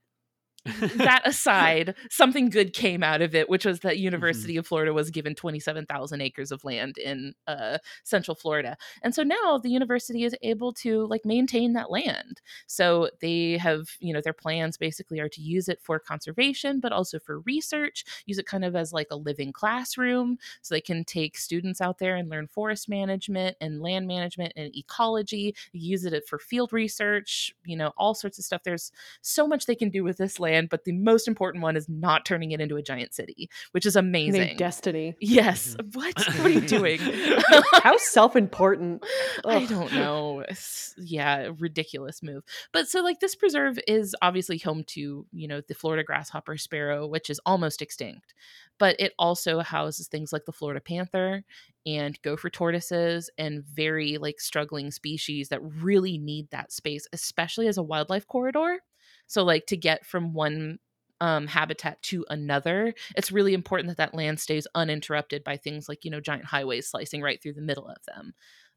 that 0.97 1.23
aside, 1.27 1.95
something 2.11 2.51
good 2.51 2.73
came 2.73 3.03
out 3.03 3.23
of 3.23 3.35
it, 3.35 3.49
which 3.49 3.65
was 3.65 3.81
that 3.81 3.97
Mm-hmm. 3.97 4.05
University 4.05 4.57
of 4.57 4.67
Florida 4.67 4.93
was 4.93 5.11
given 5.11 5.35
27,000 5.35 6.21
acres 6.21 6.53
of 6.53 6.65
land 6.65 6.99
in 6.99 7.35
uh, 7.47 7.79
Central 8.05 8.35
Florida. 8.35 8.77
And 9.03 9.15
so 9.15 9.23
now 9.23 9.59
the 9.59 9.71
university 9.71 10.25
is 10.25 10.35
able 10.43 10.73
to 10.75 11.07
like 11.07 11.25
maintain 11.25 11.73
that 11.75 11.91
land. 11.91 12.41
So 12.67 13.11
they 13.21 13.59
have, 13.59 13.89
you 14.01 14.13
know, 14.13 14.21
their 14.21 14.33
plans 14.33 14.77
basically 14.77 15.21
are 15.21 15.29
to 15.31 15.41
use 15.41 15.69
it 15.69 15.81
for 15.83 15.99
conservation, 15.99 16.81
but 16.81 16.93
also 16.93 17.19
for 17.19 17.41
research, 17.41 18.05
use 18.27 18.39
it 18.39 18.47
kind 18.47 18.65
of 18.65 18.77
as 18.77 18.93
like 18.93 19.09
a 19.11 19.17
living 19.17 19.53
classroom. 19.53 20.39
So 20.63 20.75
they 20.75 20.81
can 20.81 21.05
take 21.05 21.37
students 21.37 21.81
out 21.81 21.99
there 21.99 22.17
and 22.17 22.29
learn 22.29 22.47
forest 22.47 22.89
management 22.89 23.57
and 23.61 23.83
land 23.83 24.07
management 24.07 24.53
and 24.57 24.75
ecology, 24.77 25.55
use 25.73 26.05
it 26.05 26.29
for 26.29 26.39
field 26.39 26.73
research, 26.73 27.55
you 27.65 27.77
know, 27.77 27.93
all 27.97 28.15
sorts 28.15 28.39
of 28.39 28.45
stuff. 28.45 28.63
There's 28.63 28.93
so 29.21 29.47
much 29.47 29.67
they 29.67 29.75
can 29.75 29.91
do 29.91 30.05
with 30.05 30.17
this 30.17 30.39
land, 30.39 30.56
but 30.71 30.85
the 30.85 30.93
most 30.93 31.29
important 31.29 31.63
one 31.63 31.77
is 31.77 31.89
not 31.89 32.25
turning 32.25 32.53
it 32.53 32.61
into 32.61 32.77
a 32.77 32.83
giant 32.83 33.13
city, 33.15 33.51
which 33.73 33.85
is 33.85 33.95
Named 33.97 34.07
amazing. 34.07 34.57
Destiny. 34.57 35.15
yes. 35.21 35.77
Mm-hmm. 35.79 35.99
What? 35.99 36.17
What 36.17 36.41
are 36.47 36.49
you 36.49 36.61
doing? 36.63 36.99
How 37.83 37.97
self-important. 37.99 39.05
I 39.45 39.67
don't 39.67 39.93
know. 39.93 40.41
It's- 40.41 40.95
yeah, 40.99 41.51
ridiculous 41.59 42.23
move. 42.23 42.43
But 42.73 42.89
so 42.89 43.03
like 43.03 43.21
this 43.21 43.35
preserve 43.35 43.79
is 43.87 44.17
obviously 44.23 44.57
home 44.59 44.85
to, 44.89 45.27
you 45.33 45.49
know, 45.49 45.61
the 45.61 45.75
Florida 45.75 46.03
grasshopper 46.03 46.57
sparrow, 46.57 47.07
which 47.07 47.29
is 47.29 47.41
almost 47.45 47.83
extinct. 47.83 48.33
But 48.79 48.97
it 48.99 49.13
also 49.19 49.61
houses 49.61 50.09
things 50.09 50.33
like 50.33 50.45
the 50.47 50.53
Florida 50.53 50.81
panther 50.81 51.45
and 51.87 52.21
gopher 52.23 52.51
tortoises 52.51 53.31
and 53.39 53.65
very 53.65 54.19
like 54.19 54.41
struggling 54.41 54.91
species 54.91 55.49
that 55.51 55.61
really 55.63 56.19
need 56.19 56.51
that 56.51 56.73
space, 56.73 57.07
especially 57.13 57.69
as 57.69 57.77
a 57.79 57.83
wildlife 57.83 58.27
corridor. 58.27 58.81
So 59.27 59.45
like 59.45 59.67
to 59.67 59.77
get 59.77 60.07
from 60.07 60.33
one 60.33 60.79
um, 61.21 61.47
habitat 61.47 62.03
to 62.03 62.25
another, 62.29 62.95
it's 63.17 63.33
really 63.33 63.55
important 63.55 63.89
that 63.89 63.97
that 63.97 64.15
land 64.15 64.41
stays 64.41 64.67
uninterrupted 64.75 65.45
by 65.45 65.57
things 65.57 65.89
like 65.89 66.05
you 66.05 66.11
know 66.11 66.21
giant 66.21 66.45
highways 66.45 66.89
slicing 66.89 67.23
right 67.23 67.43
through 67.43 67.55
the 67.55 67.63
middle 67.63 67.87
of 67.87 67.99
them. 68.07 68.35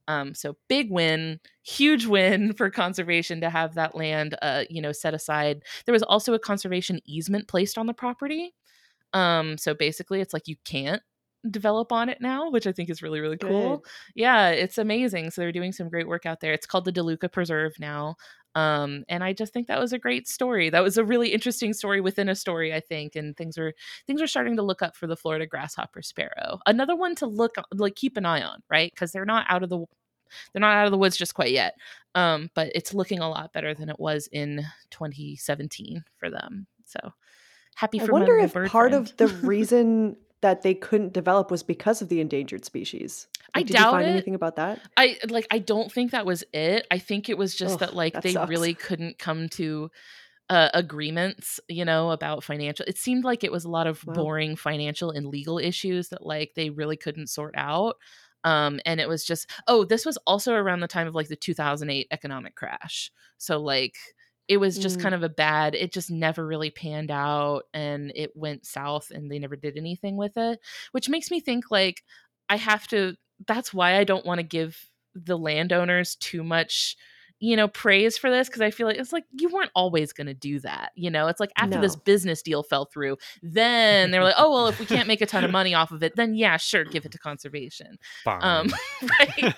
Um, 0.07 0.33
so 0.33 0.57
big 0.67 0.89
win, 0.89 1.39
huge 1.63 2.07
win 2.07 2.53
for 2.57 2.69
conservation 2.71 3.41
to 3.41 3.49
have 3.49 3.75
that 3.75 3.95
land, 3.95 4.35
uh, 4.41 4.63
you 4.69 4.81
know, 4.81 4.91
set 4.91 5.13
aside. 5.13 5.63
There 5.85 5.93
was 5.93 6.03
also 6.03 6.33
a 6.33 6.39
conservation 6.39 6.99
easement 7.05 7.47
placed 7.47 7.77
on 7.77 7.85
the 7.85 7.93
property. 7.93 8.55
Um, 9.13 9.57
so 9.57 9.73
basically, 9.73 10.19
it's 10.21 10.33
like 10.33 10.47
you 10.47 10.55
can't 10.65 11.01
develop 11.49 11.91
on 11.91 12.09
it 12.09 12.19
now, 12.21 12.49
which 12.49 12.67
I 12.67 12.71
think 12.71 12.89
is 12.89 13.01
really 13.01 13.19
really 13.19 13.37
cool. 13.37 13.77
Good. 13.77 13.89
Yeah, 14.15 14.49
it's 14.49 14.77
amazing. 14.77 15.31
So 15.31 15.41
they're 15.41 15.51
doing 15.51 15.71
some 15.71 15.89
great 15.89 16.07
work 16.07 16.25
out 16.25 16.39
there. 16.39 16.53
It's 16.53 16.65
called 16.65 16.85
the 16.85 16.93
DeLuca 16.93 17.31
Preserve 17.31 17.73
now. 17.79 18.15
Um, 18.55 19.03
and 19.07 19.23
I 19.23 19.33
just 19.33 19.53
think 19.53 19.67
that 19.67 19.79
was 19.79 19.93
a 19.93 19.99
great 19.99 20.27
story. 20.27 20.69
That 20.69 20.83
was 20.83 20.97
a 20.97 21.03
really 21.03 21.29
interesting 21.29 21.71
story 21.73 22.01
within 22.01 22.29
a 22.29 22.35
story, 22.35 22.73
I 22.73 22.79
think. 22.79 23.15
And 23.15 23.37
things 23.37 23.57
are 23.57 23.73
things 24.07 24.21
are 24.21 24.27
starting 24.27 24.55
to 24.55 24.63
look 24.63 24.81
up 24.81 24.95
for 24.95 25.07
the 25.07 25.15
Florida 25.15 25.45
grasshopper 25.45 26.01
sparrow. 26.01 26.59
Another 26.65 26.95
one 26.95 27.15
to 27.15 27.27
look 27.27 27.55
like 27.73 27.95
keep 27.95 28.17
an 28.17 28.25
eye 28.25 28.41
on, 28.41 28.61
right? 28.69 28.91
Because 28.91 29.11
they're 29.11 29.25
not 29.25 29.45
out 29.49 29.63
of 29.63 29.69
the 29.69 29.85
they're 30.51 30.61
not 30.61 30.77
out 30.77 30.85
of 30.85 30.91
the 30.91 30.97
woods 30.97 31.17
just 31.17 31.33
quite 31.33 31.51
yet. 31.51 31.75
Um, 32.15 32.49
but 32.55 32.71
it's 32.75 32.93
looking 32.93 33.19
a 33.19 33.29
lot 33.29 33.53
better 33.53 33.73
than 33.73 33.89
it 33.89 33.99
was 33.99 34.27
in 34.31 34.65
2017 34.91 36.03
for 36.17 36.29
them. 36.29 36.67
So 36.85 37.13
happy 37.75 37.99
for 37.99 38.07
my 38.07 38.19
wonder 38.19 38.37
if 38.39 38.53
part 38.53 38.71
friend. 38.71 38.93
of 38.95 39.17
the 39.17 39.27
reason 39.43 40.17
that 40.41 40.61
they 40.61 40.73
couldn't 40.75 41.13
develop 41.13 41.51
was 41.51 41.63
because 41.63 42.01
of 42.01 42.09
the 42.09 42.21
endangered 42.21 42.65
species. 42.65 43.27
I 43.53 43.61
Like, 43.61 43.67
did 43.67 43.77
doubt 43.77 43.79
you 43.79 43.85
find 43.85 44.07
it. 44.07 44.25
anything 44.25 44.35
about 44.35 44.55
that? 44.57 44.87
I 44.97 45.17
like 45.29 45.47
I 45.51 45.59
don't 45.59 45.91
think 45.91 46.11
that 46.11 46.25
was 46.25 46.43
it. 46.53 46.87
I 46.91 46.99
think 46.99 47.29
it 47.29 47.37
was 47.37 47.55
just 47.55 47.79
Ugh, 47.79 47.79
that 47.79 47.95
like 47.95 48.21
that 48.21 48.23
they 48.23 48.35
sucks. 48.35 48.35
really 48.37 48.75
couldn't 48.75 49.19
come 49.19 49.49
to 49.51 49.91
uh, 50.49 50.69
agreements, 50.73 51.59
you 51.69 51.85
know, 51.85 52.11
about 52.11 52.43
financial. 52.43 52.85
It 52.87 52.97
seemed 52.97 53.23
like 53.25 53.43
it 53.43 53.51
was 53.51 53.65
a 53.65 53.69
lot 53.71 53.87
of 53.87 54.03
Wow. 54.05 54.13
boring 54.13 54.55
financial 54.55 55.11
and 55.11 55.27
legal 55.27 55.59
issues 55.59 56.09
that 56.09 56.25
like 56.25 56.53
they 56.55 56.69
really 56.71 56.97
couldn't 56.97 57.29
sort 57.29 57.55
out. 57.57 57.97
Um 58.45 58.79
and 58.85 59.01
it 59.01 59.09
was 59.09 59.25
just 59.25 59.49
oh, 59.67 59.85
this 59.85 60.05
was 60.05 60.17
also 60.27 60.53
around 60.55 60.81
the 60.81 60.87
time 60.89 61.07
of 61.07 61.15
like 61.15 61.29
the 61.29 61.37
2008 61.37 62.07
economic 62.11 62.55
crash. 62.55 63.11
So 63.37 63.59
like 63.61 63.97
it 64.49 64.57
was 64.57 64.79
just 64.79 64.97
Mm. 64.97 64.99
kind 64.99 65.15
of 65.15 65.23
a 65.23 65.29
bad 65.29 65.75
it 65.75 65.93
just 65.93 66.11
never 66.11 66.45
really 66.47 66.71
panned 66.71 67.11
out 67.11 67.63
and 67.73 68.11
it 68.15 68.31
went 68.35 68.65
south 68.65 69.11
and 69.11 69.31
they 69.31 69.39
never 69.39 69.55
did 69.57 69.77
anything 69.77 70.17
with 70.17 70.37
it, 70.37 70.59
which 70.93 71.09
makes 71.09 71.31
me 71.31 71.39
think 71.39 71.71
like 71.71 72.03
I 72.49 72.57
have 72.57 72.87
to 72.89 73.15
that's 73.47 73.73
why 73.73 73.97
I 73.97 74.03
don't 74.03 74.25
want 74.25 74.39
to 74.39 74.43
give 74.43 74.89
the 75.15 75.37
landowners 75.37 76.15
too 76.15 76.43
much 76.43 76.97
you 77.39 77.55
know 77.55 77.67
praise 77.67 78.17
for 78.17 78.29
this 78.29 78.47
because 78.47 78.61
I 78.61 78.71
feel 78.71 78.87
like 78.87 78.97
it's 78.97 79.13
like 79.13 79.25
you 79.31 79.49
weren't 79.49 79.71
always 79.75 80.13
going 80.13 80.27
to 80.27 80.33
do 80.33 80.59
that 80.61 80.91
you 80.95 81.09
know? 81.09 81.27
It's 81.27 81.39
like 81.39 81.51
after 81.57 81.79
this 81.79 81.95
business 81.95 82.41
deal 82.41 82.63
fell 82.63 82.85
through 82.85 83.17
then 83.41 84.11
they 84.11 84.19
were 84.19 84.25
like 84.25 84.35
oh 84.37 84.51
well 84.51 84.67
if 84.67 84.79
we 84.79 84.85
can't 84.85 85.07
make 85.07 85.21
a 85.21 85.25
ton 85.25 85.43
of 85.43 85.51
money 85.51 85.73
off 85.73 85.91
of 85.91 86.03
it 86.03 86.15
then 86.15 86.35
yeah 86.35 86.57
sure 86.57 86.83
give 86.83 87.05
it 87.05 87.11
to 87.11 87.17
conservation. 87.17 87.97
Um 88.25 88.69
right? 89.01 89.53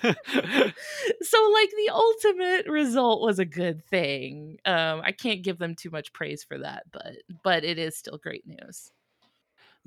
So 1.22 1.50
like 1.52 1.70
the 1.70 1.90
ultimate 1.92 2.66
result 2.68 3.22
was 3.22 3.38
a 3.38 3.44
good 3.44 3.84
thing. 3.86 4.58
Um 4.64 5.00
I 5.04 5.12
can't 5.12 5.42
give 5.42 5.58
them 5.58 5.74
too 5.74 5.90
much 5.90 6.12
praise 6.12 6.44
for 6.44 6.58
that 6.58 6.84
but 6.92 7.16
but 7.42 7.64
it 7.64 7.78
is 7.78 7.96
still 7.96 8.18
great 8.18 8.46
news. 8.46 8.92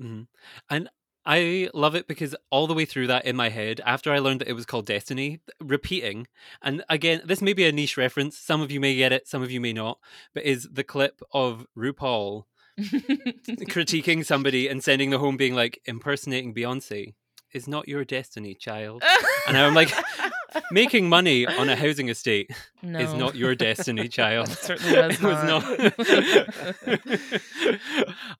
Mhm. 0.00 0.26
And 0.70 0.90
I 1.26 1.68
love 1.74 1.96
it 1.96 2.06
because 2.06 2.36
all 2.50 2.68
the 2.68 2.74
way 2.74 2.84
through 2.84 3.08
that 3.08 3.24
in 3.24 3.34
my 3.34 3.48
head, 3.48 3.80
after 3.84 4.12
I 4.12 4.20
learned 4.20 4.40
that 4.40 4.48
it 4.48 4.52
was 4.52 4.64
called 4.64 4.86
Destiny, 4.86 5.40
repeating, 5.60 6.28
and 6.62 6.84
again, 6.88 7.22
this 7.24 7.42
may 7.42 7.52
be 7.52 7.66
a 7.66 7.72
niche 7.72 7.96
reference, 7.96 8.38
some 8.38 8.60
of 8.60 8.70
you 8.70 8.78
may 8.78 8.94
get 8.94 9.12
it, 9.12 9.26
some 9.26 9.42
of 9.42 9.50
you 9.50 9.60
may 9.60 9.72
not, 9.72 9.98
but 10.34 10.44
is 10.44 10.68
the 10.72 10.84
clip 10.84 11.20
of 11.32 11.66
RuPaul 11.76 12.44
critiquing 12.78 14.24
somebody 14.24 14.68
and 14.68 14.84
sending 14.84 15.10
the 15.10 15.18
home 15.18 15.36
being 15.36 15.54
like, 15.54 15.82
impersonating 15.86 16.54
Beyonce 16.54 17.14
is 17.56 17.66
not 17.66 17.88
your 17.88 18.04
destiny, 18.04 18.54
child. 18.54 19.02
And 19.48 19.56
I'm 19.56 19.74
like, 19.74 19.92
making 20.72 21.08
money 21.08 21.46
on 21.46 21.68
a 21.68 21.76
housing 21.76 22.08
estate 22.08 22.50
no. 22.82 22.98
is 22.98 23.14
not 23.14 23.36
your 23.36 23.54
destiny, 23.54 24.08
child. 24.18 24.48
It 24.48 24.58
certainly 24.58 24.96
was 25.22 25.44
not. 26.88 27.06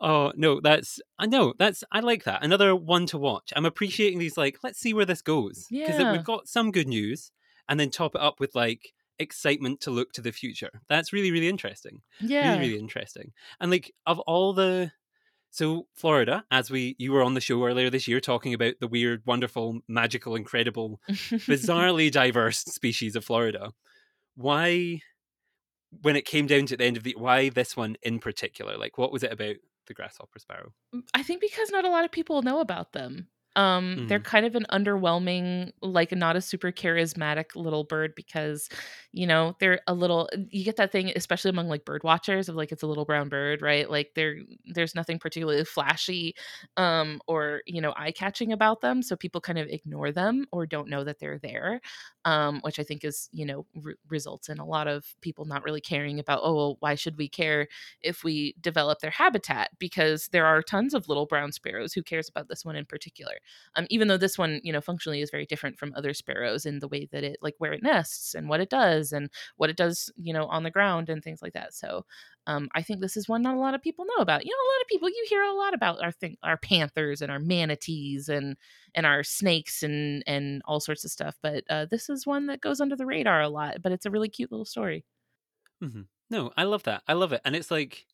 oh 0.01 0.33
no, 0.37 0.61
that's 0.61 1.01
I 1.19 1.27
know 1.27 1.55
that's 1.59 1.85
I 1.93 2.01
like 2.01 2.25
that. 2.25 2.45
Another 2.45 2.75
one 2.75 3.07
to 3.07 3.19
watch. 3.19 3.53
I'm 3.55 3.65
appreciating 3.67 4.19
these. 4.19 4.37
Like, 4.37 4.59
let's 4.65 4.79
see 4.81 4.95
where 4.95 5.05
this 5.05 5.23
goes 5.23 5.67
because 5.71 5.99
Yeah. 6.01 6.11
we've 6.13 6.25
got 6.25 6.49
some 6.49 6.73
good 6.73 6.89
news, 6.89 7.31
and 7.69 7.79
then 7.79 7.91
top 7.91 8.15
it 8.15 8.21
up 8.21 8.41
with 8.41 8.55
like 8.57 8.93
excitement 9.19 9.81
to 9.83 9.91
look 9.93 10.13
to 10.15 10.21
the 10.23 10.33
future. 10.33 10.83
That's 10.89 11.13
really 11.13 11.31
really 11.31 11.49
interesting. 11.49 12.03
yeah 12.21 12.55
Really 12.55 12.69
really 12.71 12.81
interesting. 12.81 13.33
And 13.61 13.71
like 13.71 13.93
of 14.07 14.19
all 14.21 14.53
the. 14.53 14.91
So 15.57 15.87
Florida, 15.95 16.45
as 16.51 16.71
we 16.71 16.97
you 16.99 17.13
were 17.13 17.23
on 17.23 17.33
the 17.33 17.41
show 17.41 17.65
earlier 17.65 17.89
this 17.89 18.07
year 18.07 18.21
talking 18.21 18.53
about 18.53 18.75
the 18.79 18.87
weird, 18.87 19.23
wonderful, 19.25 19.81
magical, 19.89 20.37
incredible 20.37 21.01
bizarrely 21.09 22.13
diverse 22.13 22.59
species 22.59 23.17
of 23.17 23.25
Florida. 23.25 23.73
Why, 24.35 25.01
when 26.03 26.15
it 26.15 26.27
came 26.27 26.47
down 26.47 26.67
to 26.67 26.77
the 26.77 26.85
end 26.85 26.99
of 26.99 27.05
the, 27.05 27.15
why 27.17 27.49
this 27.49 27.75
one 27.75 27.97
in 28.03 28.19
particular? 28.19 28.77
Like, 28.77 28.99
what 28.99 29.11
was 29.11 29.23
it 29.23 29.33
about 29.33 29.57
the 29.87 29.95
grasshopper 29.95 30.39
sparrow? 30.39 30.75
Mm, 30.95 31.05
I 31.15 31.23
think 31.23 31.41
because 31.41 31.71
not 31.71 31.87
a 31.87 31.91
lot 31.91 32.05
of 32.05 32.13
people 32.13 32.43
know 32.43 32.61
about 32.61 32.93
them. 32.93 33.29
Um, 33.57 34.03
they're 34.07 34.21
kind 34.21 34.47
of 34.47 34.55
an 34.55 34.67
underwhelming, 34.71 35.73
like 35.83 36.13
not 36.13 36.37
a 36.37 36.43
super 36.43 36.71
charismatic 36.71 37.57
little 37.57 37.85
bird 37.85 38.15
because, 38.15 38.69
you 39.13 39.27
know, 39.27 39.57
they're 39.61 39.81
a 39.87 39.95
little. 39.95 40.29
You 40.51 40.65
get 40.65 40.77
that 40.77 40.93
thing, 40.93 41.11
especially 41.17 41.49
among 41.51 41.69
like 41.69 41.85
bird 41.87 42.05
watchers, 42.05 42.49
of 42.49 42.55
like 42.55 42.71
it's 42.71 42.83
a 42.83 42.87
little 42.87 43.07
brown 43.07 43.29
bird, 43.31 43.63
right? 43.63 43.91
Like 43.91 44.13
there, 44.15 44.37
there's 44.67 44.95
nothing 44.95 45.19
particularly 45.19 45.65
flashy, 45.65 46.35
um, 46.77 47.21
or 47.27 47.63
you 47.67 47.81
know, 47.81 47.95
eye 47.97 48.13
catching 48.13 48.53
about 48.53 48.83
them, 48.83 49.03
so 49.03 49.17
people 49.17 49.41
kind 49.41 49.59
of 49.59 49.69
ignore 49.69 50.13
them 50.13 50.47
or 50.53 50.67
don't 50.67 50.89
know 50.89 51.05
that 51.05 51.19
they're 51.19 51.39
there, 51.39 51.81
um, 52.25 52.61
which 52.63 52.79
I 52.79 52.83
think 52.83 53.05
is, 53.05 53.29
you 53.33 53.47
know, 53.47 53.67
re- 53.75 53.95
results 54.09 54.49
in 54.49 54.59
a 54.59 54.67
lot 54.67 54.89
of 54.89 55.15
people 55.21 55.45
not 55.47 55.65
really 55.65 55.81
caring 55.81 56.19
about. 56.19 56.41
Oh, 56.43 56.55
well, 56.55 56.77
why 56.81 56.95
should 56.95 57.17
we 57.17 57.29
care 57.29 57.69
if 58.03 58.25
we 58.25 58.55
develop 58.61 59.01
their 59.01 59.11
habitat 59.11 59.71
because 59.79 60.29
there 60.29 60.47
are 60.47 60.63
tons 60.63 60.95
of 60.95 61.09
little 61.09 61.27
brown 61.27 61.53
sparrows 61.53 61.93
who 61.93 62.03
cares 62.03 62.29
about 62.29 62.49
this 62.49 62.65
one 62.65 62.77
in 62.77 62.85
particular 62.85 63.35
um, 63.75 63.87
even 63.91 64.09
though 64.09 64.17
this 64.17 64.39
one 64.39 64.61
you 64.63 64.73
know 64.73 64.81
functionally 64.81 65.21
is 65.21 65.31
very 65.31 65.47
different 65.47 65.79
from 65.79 65.93
other 65.95 66.15
sparrows 66.15 66.67
in 66.67 66.79
the 66.81 66.89
way 66.89 67.09
that 67.13 67.25
it 67.25 67.37
like 67.43 67.55
where 67.59 67.73
it 67.73 67.83
nests 67.83 68.35
and 68.35 68.49
what 68.49 68.61
it 68.61 68.71
does 68.71 69.13
and 69.13 69.31
what 69.57 69.71
it 69.71 69.77
does 69.77 70.11
you 70.17 70.33
know 70.33 70.47
on 70.47 70.63
the 70.63 70.71
ground 70.71 71.09
and 71.09 71.23
things 71.23 71.43
like 71.43 71.53
that 71.53 71.75
so 71.75 72.05
um, 72.47 72.69
I 72.75 72.83
think 72.83 73.01
this 73.01 73.17
is 73.17 73.29
one 73.29 73.43
not 73.43 73.57
a 73.57 73.61
lot 73.61 73.75
of 73.75 73.83
people 73.83 74.05
know 74.05 74.23
about. 74.23 74.45
You 74.45 74.51
know, 74.53 74.57
a 74.57 74.71
lot 74.75 74.83
of 74.83 74.89
people 74.89 75.09
you 75.09 75.27
hear 75.29 75.43
a 75.43 75.53
lot 75.55 75.75
about 75.75 76.01
our 76.03 76.13
thing, 76.13 76.37
our 76.43 76.57
panthers 76.57 77.21
and 77.21 77.31
our 77.31 77.39
manatees 77.41 78.29
and 78.29 78.57
and 78.95 79.05
our 79.07 79.23
snakes 79.25 79.83
and 79.83 80.23
and 80.27 80.63
all 80.65 80.81
sorts 80.81 81.05
of 81.05 81.11
stuff. 81.11 81.37
But 81.43 81.65
uh, 81.69 81.87
this 81.87 82.09
is 82.09 82.27
one 82.27 82.47
that 82.47 82.61
goes 82.61 82.81
under 82.81 82.97
the 82.97 83.07
radar 83.07 83.41
a 83.41 83.49
lot. 83.49 83.83
But 83.83 83.93
it's 83.93 84.07
a 84.07 84.11
really 84.11 84.29
cute 84.29 84.53
little 84.53 84.65
story. 84.65 85.05
hmm 85.81 86.03
No, 86.31 86.53
I 86.57 86.65
love 86.65 86.85
that. 86.85 87.03
I 87.07 87.13
love 87.15 87.33
it, 87.33 87.41
and 87.45 87.55
it's 87.57 87.71
like, 87.71 88.07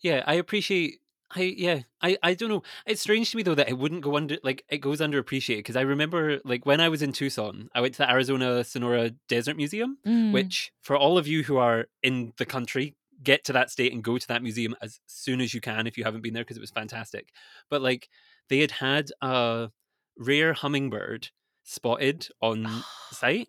yeah, 0.00 0.22
I 0.26 0.34
appreciate. 0.34 1.00
I 1.34 1.42
yeah, 1.56 1.82
I 2.02 2.16
I 2.22 2.34
don't 2.34 2.48
know. 2.48 2.62
It's 2.86 3.00
strange 3.00 3.30
to 3.30 3.36
me 3.36 3.42
though 3.42 3.54
that 3.54 3.68
it 3.68 3.78
wouldn't 3.78 4.02
go 4.02 4.16
under 4.16 4.38
like 4.42 4.64
it 4.68 4.78
goes 4.78 5.00
underappreciated 5.00 5.58
because 5.58 5.76
I 5.76 5.82
remember 5.82 6.40
like 6.44 6.66
when 6.66 6.80
I 6.80 6.88
was 6.88 7.02
in 7.02 7.12
Tucson, 7.12 7.68
I 7.74 7.80
went 7.80 7.94
to 7.94 7.98
the 7.98 8.10
Arizona 8.10 8.64
Sonora 8.64 9.10
Desert 9.28 9.56
Museum, 9.56 9.98
Mm. 10.06 10.32
which 10.32 10.72
for 10.82 10.96
all 10.96 11.18
of 11.18 11.26
you 11.28 11.42
who 11.44 11.56
are 11.56 11.86
in 12.02 12.32
the 12.36 12.46
country 12.46 12.96
get 13.22 13.44
to 13.44 13.52
that 13.52 13.70
state 13.70 13.92
and 13.92 14.02
go 14.02 14.16
to 14.18 14.26
that 14.28 14.42
museum 14.42 14.74
as 14.80 14.98
soon 15.06 15.40
as 15.42 15.52
you 15.52 15.60
can 15.60 15.86
if 15.86 15.98
you 15.98 16.04
haven't 16.04 16.22
been 16.22 16.32
there 16.34 16.42
because 16.42 16.56
it 16.56 16.60
was 16.60 16.70
fantastic. 16.70 17.28
But 17.68 17.82
like 17.82 18.08
they 18.48 18.58
had 18.60 18.70
had 18.72 19.10
a 19.20 19.70
rare 20.16 20.52
hummingbird 20.54 21.28
spotted 21.62 22.26
on 22.40 22.66
site 23.12 23.48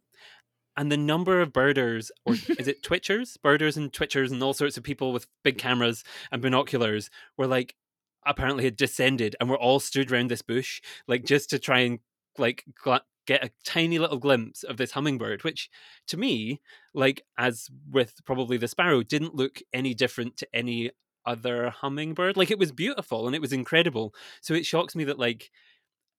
and 0.78 0.92
the 0.92 0.98
number 0.98 1.42
of 1.42 1.54
birders 1.54 2.12
or 2.25 2.34
is 2.34 2.68
it 2.68 2.84
twitchers? 2.84 3.42
Birders 3.42 3.78
and 3.78 3.92
twitchers 3.92 4.32
and 4.32 4.42
all 4.42 4.54
sorts 4.54 4.78
of 4.78 4.84
people 4.84 5.13
with 5.13 5.28
big 5.44 5.58
cameras 5.58 6.04
and 6.32 6.42
binoculars 6.42 7.10
were 7.38 7.48
like 7.48 7.75
apparently 8.25 8.63
had 8.63 8.75
descended 8.75 9.36
and 9.40 9.50
were 9.50 9.58
all 9.58 9.80
stood 9.80 10.12
around 10.12 10.30
this 10.30 10.44
bush 10.44 10.80
like 11.08 11.25
just 11.25 11.50
to 11.50 11.58
try 11.58 11.80
and 11.80 12.00
like 12.38 12.63
gla- 12.84 13.01
get 13.25 13.44
a 13.44 13.50
tiny 13.66 13.98
little 13.98 14.20
glimpse 14.20 14.62
of 14.62 14.78
this 14.78 14.92
hummingbird 14.92 15.44
which 15.44 15.72
to 16.06 16.18
me 16.18 16.62
like 16.94 17.24
as 17.36 17.68
with 17.90 18.24
probably 18.24 18.58
the 18.58 18.68
sparrow 18.68 19.01
didn't 19.01 19.34
look 19.34 19.60
any 19.74 19.96
different 19.96 20.38
to 20.38 20.48
any 20.54 20.92
other 21.25 21.70
hummingbird. 21.70 22.38
Like 22.38 22.51
it 22.51 22.60
was 22.60 22.72
beautiful 22.72 23.28
and 23.28 23.36
it 23.36 23.42
was 23.42 23.54
incredible. 23.54 24.13
So 24.42 24.54
it 24.54 24.66
shocks 24.66 24.96
me 24.96 25.04
that 25.06 25.20
like 25.20 25.51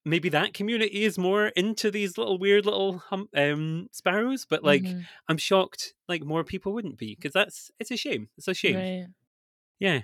maybe 0.05 0.29
that 0.29 0.55
community 0.55 1.05
is 1.05 1.17
more 1.19 1.49
into 1.49 1.91
these 1.91 2.19
little 2.19 2.39
weird 2.39 2.65
little 2.67 2.99
hum, 2.99 3.29
um, 3.37 3.89
sparrows 3.93 4.47
but 4.49 4.65
like 4.65 4.85
Mhm. 4.85 5.05
i'm 5.29 5.39
shocked 5.39 5.95
like 6.09 6.25
more 6.25 6.45
people 6.45 6.73
wouldn't 6.73 6.99
be 6.99 7.15
because 7.15 7.33
that's 7.33 7.71
it's 7.79 7.91
a 7.91 7.97
shame 7.97 8.29
it's 8.37 8.49
a 8.49 8.55
shame 8.55 8.77
Right. 8.77 9.07
yeah 9.79 10.03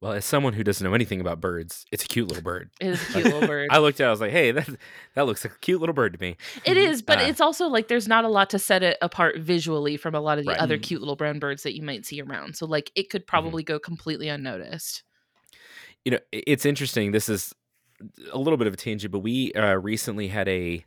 Well, 0.00 0.12
as 0.14 0.24
someone 0.24 0.54
who 0.54 0.64
doesn't 0.64 0.84
know 0.84 0.94
anything 0.94 1.20
about 1.20 1.40
birds, 1.40 1.84
it's 1.92 2.04
a 2.04 2.08
cute 2.08 2.26
little 2.26 2.42
bird. 2.42 2.70
It 2.80 2.88
is 2.88 3.02
a 3.02 3.06
cute 3.06 3.24
little 3.26 3.46
bird. 3.46 3.70
I 3.70 3.78
looked 3.78 4.00
at 4.00 4.04
it, 4.04 4.08
I 4.08 4.10
was 4.10 4.20
like, 4.20 4.32
hey, 4.32 4.50
that 4.50 4.68
that 5.14 5.26
looks 5.26 5.44
like 5.44 5.54
a 5.54 5.58
cute 5.60 5.78
little 5.80 5.94
bird 5.94 6.14
to 6.14 6.20
me. 6.20 6.36
It 6.64 6.76
is, 6.76 7.02
but 7.02 7.20
Uh, 7.20 7.28
it's 7.28 7.40
also 7.40 7.68
like 7.68 7.86
there's 7.86 8.08
not 8.08 8.24
a 8.24 8.28
lot 8.28 8.50
to 8.50 8.58
set 8.58 8.82
it 8.82 8.96
apart 9.00 9.38
visually 9.38 9.96
from 9.96 10.14
a 10.16 10.20
lot 10.20 10.38
of 10.38 10.44
the 10.44 10.50
Right. 10.50 10.60
other 10.60 10.76
cute 10.78 11.00
little 11.00 11.14
brown 11.14 11.38
birds 11.38 11.62
that 11.62 11.76
you 11.76 11.82
might 11.82 12.04
see 12.04 12.20
around. 12.20 12.56
So 12.56 12.66
like 12.66 12.90
it 12.96 13.02
Mm-hmm. 13.02 13.10
could 13.10 13.26
probably 13.28 13.62
go 13.62 13.78
completely 13.78 14.28
unnoticed. 14.28 15.04
You 16.04 16.12
know, 16.12 16.18
it's 16.32 16.66
interesting. 16.66 17.12
This 17.12 17.28
is 17.28 17.54
a 18.32 18.38
little 18.38 18.56
bit 18.56 18.66
of 18.66 18.74
a 18.74 18.76
tangent, 18.76 19.12
but 19.12 19.20
we 19.20 19.52
uh, 19.52 19.74
recently 19.74 20.28
had 20.28 20.48
a. 20.48 20.84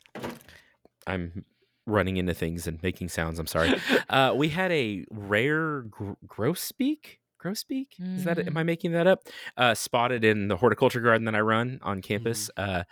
I'm 1.06 1.44
running 1.86 2.16
into 2.16 2.34
things 2.34 2.66
and 2.66 2.82
making 2.82 3.08
sounds. 3.08 3.38
I'm 3.38 3.46
sorry. 3.46 3.74
Uh, 4.08 4.32
we 4.36 4.48
had 4.50 4.70
a 4.70 5.04
rare 5.10 5.82
gr- 5.82 6.12
grosbeak. 6.28 7.18
Grosbeak? 7.42 7.88
Is 7.98 8.22
that? 8.24 8.38
Am 8.38 8.56
I 8.56 8.62
making 8.62 8.92
that 8.92 9.08
up? 9.08 9.24
Uh, 9.56 9.74
spotted 9.74 10.24
in 10.24 10.46
the 10.46 10.56
horticulture 10.56 11.00
garden 11.00 11.24
that 11.24 11.34
I 11.34 11.40
run 11.40 11.80
on 11.82 12.02
campus 12.02 12.48
uh, 12.56 12.84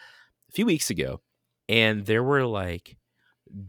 a 0.49 0.52
few 0.52 0.66
weeks 0.66 0.90
ago, 0.90 1.21
and 1.69 2.04
there 2.07 2.23
were 2.25 2.45
like 2.47 2.97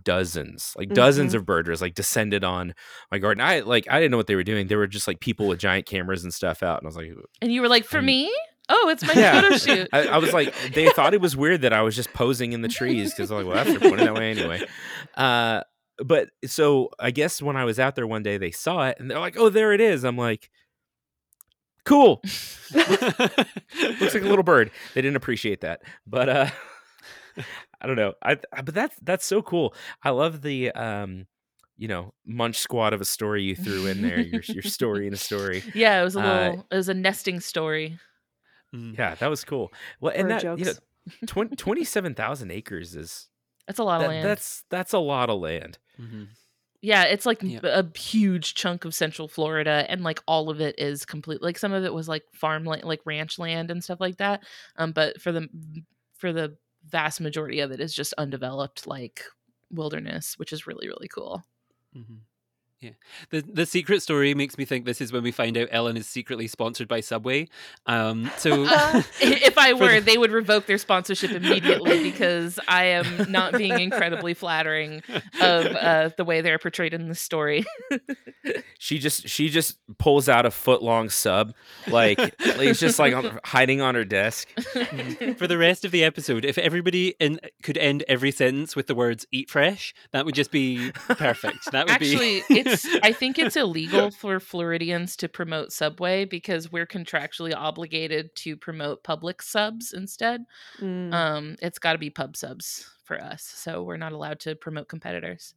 dozens, 0.03 0.73
like 0.77 0.89
dozens 0.89 1.33
of 1.33 1.45
birders, 1.45 1.81
like 1.81 1.93
descended 1.93 2.43
on 2.43 2.73
my 3.11 3.19
garden. 3.19 3.41
I 3.41 3.59
like 3.59 3.87
I 3.89 3.99
didn't 3.99 4.11
know 4.11 4.17
what 4.17 4.27
they 4.27 4.35
were 4.35 4.43
doing. 4.43 4.67
They 4.67 4.75
were 4.75 4.87
just 4.87 5.07
like 5.07 5.19
people 5.19 5.47
with 5.47 5.59
giant 5.59 5.85
cameras 5.85 6.23
and 6.23 6.33
stuff 6.33 6.63
out, 6.63 6.79
and 6.79 6.87
I 6.87 6.89
was 6.89 6.97
like, 6.97 7.11
And 7.41 7.51
you 7.51 7.61
were 7.61 7.69
like, 7.69 7.85
for 7.85 8.01
me? 8.01 8.33
Oh, 8.69 8.89
it's 8.89 9.05
my 9.05 9.13
Yeah. 9.13 9.41
photo 9.41 9.57
shoot. 9.57 9.89
I, 9.93 10.07
I 10.07 10.17
was 10.17 10.33
like, 10.33 10.53
they 10.73 10.89
thought 10.95 11.13
it 11.13 11.21
was 11.21 11.35
weird 11.37 11.61
that 11.61 11.73
I 11.73 11.81
was 11.81 11.95
just 11.95 12.11
posing 12.13 12.53
in 12.53 12.61
the 12.61 12.67
trees 12.67 13.13
because 13.13 13.31
I'm 13.31 13.37
like, 13.37 13.45
well, 13.47 13.55
that's 13.63 13.69
they're 13.79 13.89
pointing 13.89 14.05
that 14.05 14.15
way 14.15 14.31
anyway. 14.31 14.61
Uh, 15.15 15.61
but 16.03 16.29
so 16.45 16.89
I 16.99 17.11
guess 17.11 17.41
when 17.41 17.55
I 17.55 17.63
was 17.65 17.79
out 17.79 17.95
there 17.95 18.07
one 18.07 18.23
day, 18.23 18.37
they 18.37 18.51
saw 18.51 18.87
it 18.87 18.97
and 18.99 19.09
they're 19.09 19.19
like, 19.19 19.37
oh, 19.37 19.49
there 19.49 19.71
it 19.73 19.79
is. 19.81 20.03
I'm 20.03 20.17
like, 20.17 20.49
cool. 21.85 22.21
Looks 22.73 24.13
like 24.13 24.23
a 24.23 24.27
little 24.27 24.43
bird. 24.43 24.71
They 24.93 25.01
didn't 25.01 25.15
appreciate 25.17 25.61
that, 25.61 25.81
but 26.07 26.29
uh, 26.29 26.49
I 27.81 27.87
don't 27.87 27.95
know. 27.95 28.13
I, 28.23 28.37
I 28.51 28.61
but 28.61 28.73
that's 28.73 28.95
that's 29.01 29.25
so 29.25 29.41
cool. 29.41 29.73
I 30.03 30.09
love 30.09 30.41
the 30.41 30.71
um, 30.71 31.27
you 31.77 31.87
know, 31.87 32.13
munch 32.25 32.57
squad 32.57 32.93
of 32.93 33.01
a 33.01 33.05
story 33.05 33.43
you 33.43 33.55
threw 33.55 33.85
in 33.85 34.01
there. 34.01 34.19
Your 34.19 34.41
your 34.47 34.63
story 34.63 35.07
in 35.07 35.13
a 35.13 35.17
story. 35.17 35.63
yeah, 35.73 36.01
it 36.01 36.03
was 36.03 36.15
a 36.15 36.19
Uh, 36.21 36.23
little 36.49 36.67
it 36.71 36.75
was 36.75 36.89
a 36.89 36.93
nesting 36.93 37.39
story. 37.39 37.99
Mm. 38.73 38.97
Yeah, 38.97 39.15
that 39.15 39.27
was 39.27 39.43
cool. 39.43 39.71
Well, 39.99 40.13
and 40.15 40.29
Bird 40.29 40.41
that 40.41 40.59
you 40.59 40.65
know, 40.65 40.73
20, 41.27 41.55
27,000 41.55 42.51
acres 42.51 42.95
is 42.95 43.27
That's 43.67 43.79
a 43.79 43.83
lot 43.83 43.99
that- 43.99 44.05
of 44.05 44.11
land. 44.11 44.25
that's 44.27 44.63
that's 44.69 44.93
a 44.93 44.99
lot 44.99 45.29
of 45.29 45.39
land. 45.39 45.77
Mhm. 45.99 46.27
Yeah, 46.81 47.03
it's 47.05 47.25
like 47.25 47.41
Yeah. 47.41 47.61
a 47.63 47.83
huge 47.97 48.53
chunk 48.53 48.85
of 48.85 48.93
Central 48.93 49.27
Florida, 49.27 49.85
and 49.89 50.03
like 50.03 50.21
all 50.27 50.49
of 50.51 50.61
it 50.61 50.75
is 50.79 51.03
complete. 51.05 51.41
Like 51.41 51.57
some 51.57 51.73
of 51.73 51.83
it 51.83 51.93
was 51.93 52.07
like 52.07 52.23
farmland, 52.33 52.83
like 52.83 53.01
ranch 53.05 53.39
land 53.39 53.71
and 53.71 53.83
stuff 53.83 53.99
like 53.99 54.17
that. 54.17 54.43
Um, 54.75 54.91
but 54.91 55.19
for 55.21 55.31
the 55.31 55.47
for 56.17 56.31
the 56.31 56.57
vast 56.87 57.19
majority 57.21 57.59
of 57.61 57.71
it 57.71 57.79
is 57.79 57.93
just 57.93 58.13
undeveloped, 58.19 58.85
like 58.85 59.23
wilderness, 59.71 60.37
which 60.37 60.53
is 60.53 60.67
really 60.67 60.87
really 60.87 61.07
cool. 61.07 61.43
Mhm. 61.95 62.19
Yeah. 62.81 62.91
The 63.31 63.41
the 63.41 63.65
secret 63.65 64.01
story 64.01 64.33
makes 64.35 64.57
me 64.57 64.65
think 64.65 64.85
this 64.85 65.01
is 65.01 65.11
when 65.11 65.23
we 65.23 65.31
find 65.31 65.57
out 65.57 65.69
Ellen 65.71 65.97
is 65.97 66.07
secretly 66.07 66.47
sponsored 66.47 66.87
by 66.87 66.99
Subway. 66.99 67.47
Um 67.87 68.29
so 68.37 68.65
Uh, 68.69 69.01
if 69.21 69.57
I 69.57 69.73
were, 69.81 69.95
the- 69.95 70.01
they 70.01 70.17
would 70.17 70.31
revoke 70.31 70.65
their 70.67 70.77
sponsorship 70.77 71.31
immediately 71.31 72.03
because 72.03 72.59
I 72.67 72.85
am 72.85 73.31
not 73.31 73.53
being 73.53 73.79
incredibly 73.79 74.33
flattering 74.35 75.01
of 75.41 75.65
uh, 75.65 76.09
the 76.17 76.25
way 76.25 76.41
they're 76.41 76.59
portrayed 76.59 76.93
in 76.93 77.07
the 77.07 77.15
story. 77.15 77.65
She 78.77 78.99
just 78.99 79.27
she 79.27 79.49
just 79.49 79.79
pulls 79.97 80.29
out 80.29 80.45
a 80.45 80.51
foot 80.51 80.83
long 80.83 81.09
sub, 81.09 81.55
like, 81.87 82.19
like 82.19 82.31
it's 82.39 82.79
just 82.79 82.99
like 82.99 83.15
on, 83.15 83.39
hiding 83.43 83.81
on 83.81 83.95
her 83.95 84.05
desk. 84.05 84.47
for 85.37 85.47
the 85.47 85.57
rest 85.57 85.83
of 85.85 85.91
the 85.91 86.03
episode, 86.03 86.45
if 86.45 86.59
everybody 86.59 87.15
in 87.19 87.39
could 87.63 87.77
end 87.77 88.03
every 88.07 88.29
sentence 88.29 88.75
with 88.75 88.85
the 88.85 88.93
words 88.93 89.25
"eat 89.31 89.49
fresh," 89.49 89.95
that 90.11 90.25
would 90.25 90.35
just 90.35 90.51
be 90.51 90.91
perfect. 91.07 91.71
That 91.71 91.85
would 91.87 91.93
Actually, 91.95 92.43
be 92.47 92.61
it's 92.65 92.85
I 93.03 93.11
think 93.11 93.37
it's 93.39 93.55
illegal 93.55 94.11
for 94.11 94.39
Floridians 94.39 95.15
to 95.17 95.29
promote 95.29 95.71
Subway 95.71 96.25
because 96.25 96.71
we're 96.71 96.87
contractually 96.87 97.53
obligated 97.55 98.35
to 98.37 98.57
promote 98.57 99.03
Publix 99.03 99.43
subs 99.43 99.93
instead. 99.93 100.45
Mm. 100.79 101.13
Um, 101.13 101.55
it's 101.61 101.79
got 101.79 101.93
to 101.93 101.99
be 101.99 102.09
pub 102.09 102.35
subs 102.35 102.89
for 103.03 103.21
us, 103.21 103.43
so 103.43 103.83
we're 103.83 103.97
not 103.97 104.11
allowed 104.11 104.39
to 104.41 104.55
promote 104.55 104.87
competitors. 104.87 105.53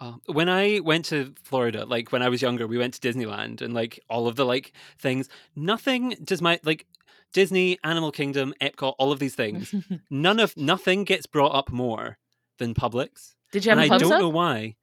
Uh, 0.00 0.12
when 0.26 0.48
I 0.48 0.80
went 0.80 1.06
to 1.06 1.34
Florida, 1.42 1.84
like 1.84 2.12
when 2.12 2.22
I 2.22 2.28
was 2.28 2.40
younger, 2.40 2.66
we 2.68 2.78
went 2.78 2.94
to 2.94 3.00
Disneyland 3.00 3.60
and 3.60 3.74
like 3.74 3.98
all 4.08 4.28
of 4.28 4.36
the 4.36 4.44
like 4.46 4.72
things. 4.98 5.28
Nothing 5.56 6.14
does 6.22 6.40
my 6.40 6.60
like 6.62 6.86
Disney, 7.32 7.78
Animal 7.84 8.12
Kingdom, 8.12 8.54
Epcot, 8.60 8.94
all 8.98 9.10
of 9.12 9.18
these 9.18 9.34
things. 9.34 9.74
none 10.10 10.38
of 10.38 10.56
nothing 10.56 11.04
gets 11.04 11.26
brought 11.26 11.54
up 11.54 11.72
more 11.72 12.18
than 12.58 12.74
Publix, 12.74 13.34
Did 13.52 13.64
you 13.64 13.70
have 13.70 13.78
and 13.78 13.84
a 13.84 13.86
I 13.86 13.88
pub 13.96 14.00
don't 14.00 14.10
sub? 14.10 14.20
know 14.20 14.28
why. 14.28 14.76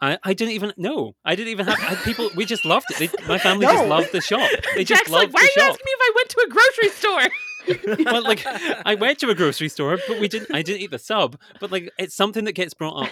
I, 0.00 0.18
I 0.22 0.32
didn't 0.32 0.54
even 0.54 0.72
know. 0.76 1.14
I 1.24 1.34
didn't 1.34 1.50
even 1.50 1.66
have 1.66 1.78
I, 1.80 1.94
people. 1.96 2.30
We 2.34 2.46
just 2.46 2.64
loved 2.64 2.86
it. 2.90 2.98
They, 2.98 3.26
my 3.28 3.38
family 3.38 3.66
just 3.66 3.86
loved 3.86 4.12
the 4.12 4.20
shop. 4.20 4.50
They 4.74 4.84
just 4.84 5.00
Jack's 5.00 5.10
like, 5.10 5.24
loved 5.24 5.34
why 5.34 5.40
are 5.40 5.44
you 5.44 5.50
shop. 5.50 5.70
asking 5.70 5.84
me 5.84 5.92
if 5.92 6.00
I 6.00 6.12
went 6.16 6.28
to 6.30 6.46
a 6.46 6.50
grocery 6.50 6.88
store? 6.90 8.04
well, 8.12 8.22
like 8.22 8.46
I 8.86 8.94
went 8.94 9.18
to 9.18 9.28
a 9.28 9.34
grocery 9.34 9.68
store, 9.68 9.98
but 10.08 10.18
we 10.18 10.28
didn't. 10.28 10.54
I 10.54 10.62
didn't 10.62 10.80
eat 10.80 10.90
the 10.90 10.98
sub. 10.98 11.38
But 11.60 11.70
like, 11.70 11.90
it's 11.98 12.14
something 12.14 12.44
that 12.44 12.52
gets 12.52 12.72
brought 12.72 13.04
up 13.04 13.10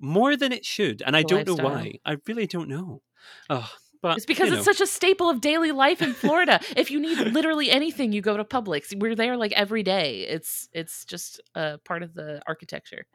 more 0.00 0.36
than 0.36 0.52
it 0.52 0.64
should, 0.64 1.02
and 1.02 1.14
I 1.16 1.22
The 1.22 1.28
don't 1.28 1.46
know 1.46 1.62
why. 1.62 1.94
I 2.04 2.16
really 2.26 2.46
don't 2.46 2.68
know. 2.68 3.02
Oh, 3.50 3.70
but 4.04 4.16
It's 4.16 4.26
because 4.26 4.50
you 4.50 4.56
it's 4.56 4.64
such 4.64 4.80
a 4.80 4.86
staple 4.86 5.30
of 5.30 5.40
daily 5.40 5.72
life 5.72 6.02
in 6.02 6.12
Florida. 6.12 6.60
if 6.76 6.90
you 6.90 7.00
need 7.00 7.18
literally 7.32 7.70
anything, 7.70 8.12
you 8.12 8.20
go 8.20 8.36
to 8.36 8.44
Publix. 8.44 8.98
We're 8.98 9.14
there 9.14 9.36
like 9.36 9.52
every 9.52 9.82
day. 9.82 10.26
It's 10.28 10.68
it's 10.72 11.04
just 11.04 11.40
a 11.54 11.78
part 11.78 12.02
of 12.02 12.14
the 12.14 12.42
architecture. 12.46 13.06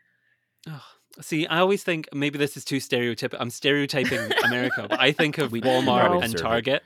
Oh, 0.68 0.84
see, 1.22 1.48
I 1.48 1.60
always 1.60 1.84
think 1.84 2.08
maybe 2.14 2.38
this 2.38 2.56
is 2.58 2.66
too 2.66 2.78
stereotypical. 2.78 3.38
I'm 3.40 3.50
stereotyping 3.50 4.32
America, 4.46 4.88
but 4.90 5.00
I 5.00 5.12
think 5.12 5.38
of 5.38 5.52
We 5.52 5.62
Walmart 5.62 6.06
probably 6.08 6.26
and. 6.26 6.38
Target, 6.38 6.84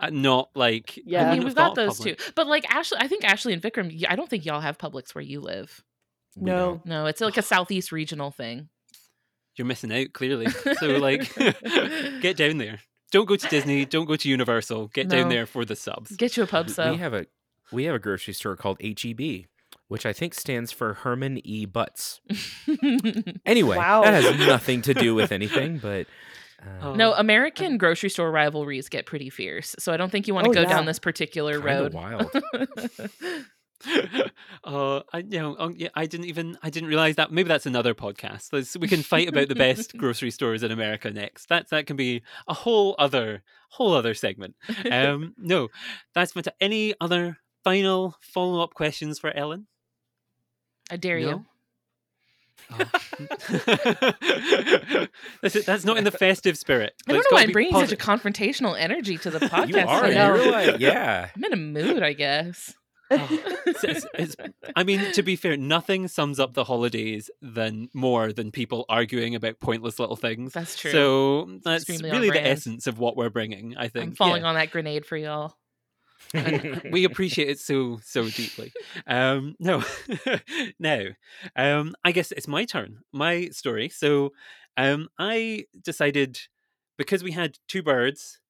uh, 0.00 0.10
not 0.10 0.50
like. 0.54 0.96
Yeah. 1.04 1.28
I 1.28 1.32
I 1.32 1.34
mean, 1.34 1.44
we've 1.44 1.54
got 1.54 1.74
those 1.74 1.98
Publix. 2.00 2.16
too. 2.18 2.32
But 2.34 2.46
like 2.46 2.68
Ashley, 2.72 2.98
I 3.00 3.08
think 3.08 3.24
Ashley 3.24 3.52
and 3.52 3.62
Vikram. 3.62 4.04
I 4.08 4.16
don't 4.16 4.28
think 4.28 4.44
y'all 4.44 4.60
have 4.60 4.78
Publix 4.78 5.14
where 5.14 5.22
you 5.22 5.40
live. 5.40 5.82
We 6.36 6.46
No. 6.46 6.56
don't. 6.56 6.86
No, 6.86 7.06
it's 7.06 7.20
like 7.20 7.36
a 7.36 7.42
southeast 7.42 7.92
regional 7.92 8.30
thing. 8.30 8.68
You're 9.56 9.66
missing 9.66 9.92
out 9.92 10.12
clearly. 10.12 10.46
So 10.80 10.86
like, 10.98 11.32
get 12.20 12.36
down 12.36 12.58
there. 12.58 12.80
Don't 13.12 13.26
go 13.26 13.36
to 13.36 13.48
Disney. 13.48 13.84
Don't 13.84 14.06
go 14.06 14.16
to 14.16 14.28
Universal. 14.28 14.88
Get 14.88 15.08
down 15.08 15.28
there 15.28 15.46
for 15.46 15.64
the 15.64 15.76
subs. 15.76 16.16
Get 16.16 16.36
you 16.36 16.42
a 16.42 16.46
pub 16.46 16.66
We- 16.66 16.72
sub. 16.72 16.90
We 16.92 16.96
have 16.98 17.14
a 17.14 17.26
we 17.72 17.84
have 17.84 17.94
a 17.94 17.98
grocery 18.00 18.34
store 18.34 18.56
called 18.56 18.80
HEB, 18.82 19.46
which 19.88 20.06
I 20.06 20.12
think 20.12 20.34
stands 20.34 20.72
for 20.72 20.94
Herman 20.94 21.40
E. 21.46 21.66
Butts. 21.66 22.20
Anyway, 23.46 23.76
Wow. 23.76 24.02
that 24.02 24.22
has 24.22 24.38
nothing 24.46 24.82
to 24.82 24.94
do 24.94 25.14
with 25.14 25.30
anything, 25.38 25.78
but 25.78 26.06
uh, 26.62 26.86
Oh. 26.88 26.94
no, 26.94 27.12
American 27.12 27.76
grocery 27.76 28.08
store 28.08 28.30
rivalries 28.30 28.88
get 28.88 29.04
pretty 29.06 29.28
fierce. 29.30 29.76
So 29.78 29.92
I 29.92 29.96
don't 29.98 30.10
think 30.10 30.26
you 30.26 30.34
want 30.34 30.46
to 30.46 30.50
Oh, 30.50 30.54
go 30.54 30.62
yeah. 30.62 30.68
down 30.68 30.86
this 30.86 30.98
particular 30.98 31.60
kinda 31.60 31.82
road. 31.82 31.92
wild. 31.94 32.30
uh, 34.64 35.00
I 35.12 35.18
you 35.18 35.38
know, 35.40 35.56
um, 35.58 35.74
yeah, 35.76 35.88
I 35.94 36.06
didn't 36.06 36.26
even 36.26 36.56
I 36.62 36.70
didn't 36.70 36.88
realize 36.88 37.16
that. 37.16 37.30
Maybe 37.32 37.48
that's 37.48 37.66
another 37.66 37.94
podcast. 37.94 38.48
Let's, 38.52 38.76
we 38.76 38.88
can 38.88 39.02
fight 39.02 39.28
about 39.28 39.48
the 39.48 39.54
best 39.54 39.96
grocery 39.96 40.30
stores 40.30 40.62
in 40.62 40.70
America 40.72 41.10
next. 41.10 41.48
That 41.50 41.68
that 41.70 41.86
can 41.86 41.96
be 41.96 42.22
a 42.48 42.54
whole 42.54 42.94
other 42.98 43.42
whole 43.70 43.92
other 43.92 44.14
segment. 44.14 44.54
Um, 44.90 45.34
no, 45.36 45.68
that's 46.14 46.32
fantastic. 46.32 46.56
Any 46.60 46.94
other 47.00 47.36
final 47.62 48.16
follow 48.22 48.62
up 48.62 48.72
questions 48.74 49.18
for 49.18 49.30
Ellen? 49.36 49.66
I 50.90 50.96
dare 50.96 51.18
you. 51.18 51.26
No? 51.26 51.44
Oh. 52.70 52.78
that's, 55.42 55.64
that's 55.66 55.84
not 55.84 55.98
in 55.98 56.04
the 56.04 56.10
festive 56.10 56.56
spirit. 56.56 56.94
I 57.06 57.12
don't 57.12 57.20
know 57.20 57.36
why 57.36 57.42
I'm 57.42 57.52
bringing 57.52 57.72
positive. 57.72 58.00
such 58.00 58.08
a 58.08 58.10
confrontational 58.30 58.74
energy 58.78 59.18
to 59.18 59.30
the 59.30 59.38
podcast. 59.40 59.68
You 59.68 59.78
are. 59.86 60.02
today. 60.06 60.14
You're 60.44 60.50
like, 60.50 60.80
yeah. 60.80 61.28
I'm 61.36 61.44
in 61.44 61.52
a 61.52 61.56
mood, 61.56 62.02
I 62.02 62.14
guess. 62.14 62.74
Oh. 63.10 63.28
It's- 63.66 63.84
it's- 63.84 64.06
it's- 64.18 64.50
I 64.74 64.82
mean, 64.82 65.12
to 65.12 65.22
be 65.22 65.36
fair, 65.36 65.58
nothing 65.58 66.08
sums 66.08 66.40
up 66.40 66.54
the 66.54 66.64
holidays 66.64 67.30
than 67.42 67.90
more 67.92 68.32
than 68.32 68.50
people 68.50 68.86
arguing 68.88 69.34
about 69.34 69.60
pointless 69.60 69.98
little 69.98 70.16
things. 70.16 70.54
That's 70.54 70.74
true. 70.76 70.90
So 70.90 71.58
that's 71.64 71.86
extremely 71.88 72.16
really 72.16 72.30
the 72.30 72.46
essence 72.46 72.86
of 72.86 72.98
what 72.98 73.14
we're 73.16 73.28
bringing. 73.30 73.76
I 73.76 73.88
think 73.88 74.04
I'm 74.06 74.14
falling 74.14 74.42
Yeah. 74.42 74.48
on 74.48 74.54
that 74.54 74.70
grenade 74.70 75.04
for 75.04 75.18
y'all. 75.18 75.54
we 76.90 77.04
appreciate 77.04 77.48
it 77.48 77.58
so 77.58 77.98
so 78.04 78.28
deeply. 78.28 78.72
Um, 79.06 79.54
no, 79.58 79.82
now, 80.78 81.04
um, 81.56 81.94
I 82.04 82.12
guess 82.12 82.32
it's 82.32 82.48
my 82.48 82.64
turn, 82.64 82.98
my 83.12 83.48
story. 83.48 83.88
So, 83.88 84.32
um, 84.76 85.08
I 85.18 85.66
decided 85.82 86.38
because 86.96 87.22
we 87.22 87.32
had 87.32 87.58
two 87.68 87.82
birds, 87.82 88.40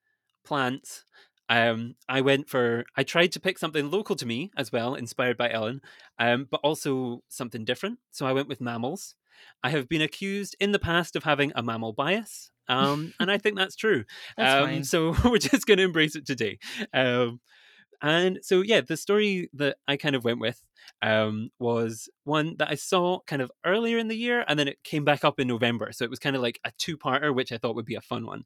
plants. 0.45 1.05
Um, 1.51 1.97
I 2.09 2.23
went 2.23 2.49
for. 2.49 2.85
I 2.97 3.03
tried 3.03 3.33
to 3.33 3.41
pick 3.41 3.59
something 3.59 3.91
local 3.91 4.17
to 4.17 4.27
me 4.27 4.51
as 4.57 4.73
well, 4.73 4.95
inspired 4.95 5.37
by 5.37 5.51
Ellen, 5.51 5.81
um, 6.19 6.47
but 6.51 6.61
also 6.65 7.23
something 7.29 7.65
different. 7.65 7.99
So 8.11 8.27
I 8.27 8.33
went 8.33 8.49
with 8.49 8.61
mammals. 8.61 9.15
I 9.63 9.71
have 9.71 9.89
been 9.89 10.01
accused 10.01 10.57
in 10.61 10.73
the 10.73 10.79
past 10.79 11.17
of 11.17 11.25
having 11.25 11.53
a 11.55 11.63
mammal 11.63 11.93
bias, 11.93 12.51
um, 12.69 13.13
and 13.21 13.31
I 13.31 13.39
think 13.39 13.57
that's 13.57 13.77
true. 13.77 14.05
That's 14.37 14.65
um. 14.65 14.85
So 14.85 15.15
we're 15.25 15.39
just 15.39 15.67
going 15.67 15.79
to 15.79 15.85
embrace 15.85 16.17
it 16.17 16.27
today. 16.27 16.59
Um, 16.93 17.41
and 18.05 18.39
so, 18.43 18.61
yeah, 18.61 18.83
the 18.83 18.99
story 18.99 19.49
that 19.55 19.79
I 19.89 19.97
kind 19.97 20.15
of 20.15 20.25
went 20.25 20.39
with 20.39 20.63
um, 21.01 21.49
was 21.59 22.11
one 22.25 22.57
that 22.59 22.71
I 22.71 22.75
saw 22.75 23.21
kind 23.27 23.41
of 23.41 23.51
earlier 23.65 23.97
in 23.97 24.09
the 24.09 24.17
year, 24.17 24.45
and 24.47 24.59
then 24.59 24.69
it 24.69 24.85
came 24.85 25.07
back 25.07 25.25
up 25.25 25.41
in 25.41 25.49
November. 25.49 25.91
So 25.91 26.05
it 26.05 26.11
was 26.11 26.19
kind 26.19 26.37
of 26.37 26.43
like 26.43 26.61
a 26.65 26.73
two-parter, 26.77 27.35
which 27.35 27.51
I 27.51 27.57
thought 27.57 27.75
would 27.77 27.87
be 27.87 27.95
a 27.95 28.03
fun 28.03 28.27
one. 28.27 28.45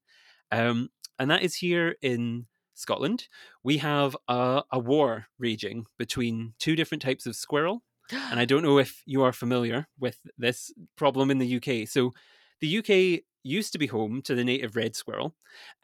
Um, 0.53 0.91
and 1.19 1.29
that 1.33 1.43
is 1.43 1.57
here 1.57 1.97
in 2.03 2.47
Scotland. 2.75 3.27
We 3.65 3.79
have 3.79 4.17
a, 4.29 4.63
a 4.71 4.79
war 4.79 5.27
raging 5.41 5.87
between 5.99 6.55
two 6.61 6.77
different 6.77 7.03
types 7.03 7.27
of 7.27 7.35
squirrel 7.35 7.83
and 8.31 8.39
I 8.41 8.45
don't 8.45 8.63
know 8.63 8.79
if 8.79 9.03
you 9.07 9.23
are 9.23 9.33
familiar 9.33 9.89
with 9.99 10.19
this 10.37 10.73
problem 10.97 11.31
in 11.31 11.39
the 11.39 11.57
UK. 11.57 11.89
So, 11.89 12.13
the 12.61 12.79
UK 12.79 13.23
used 13.45 13.73
to 13.73 13.79
be 13.79 13.87
home 13.87 14.21
to 14.23 14.35
the 14.35 14.45
native 14.45 14.75
red 14.77 14.97
squirrel, 14.97 15.35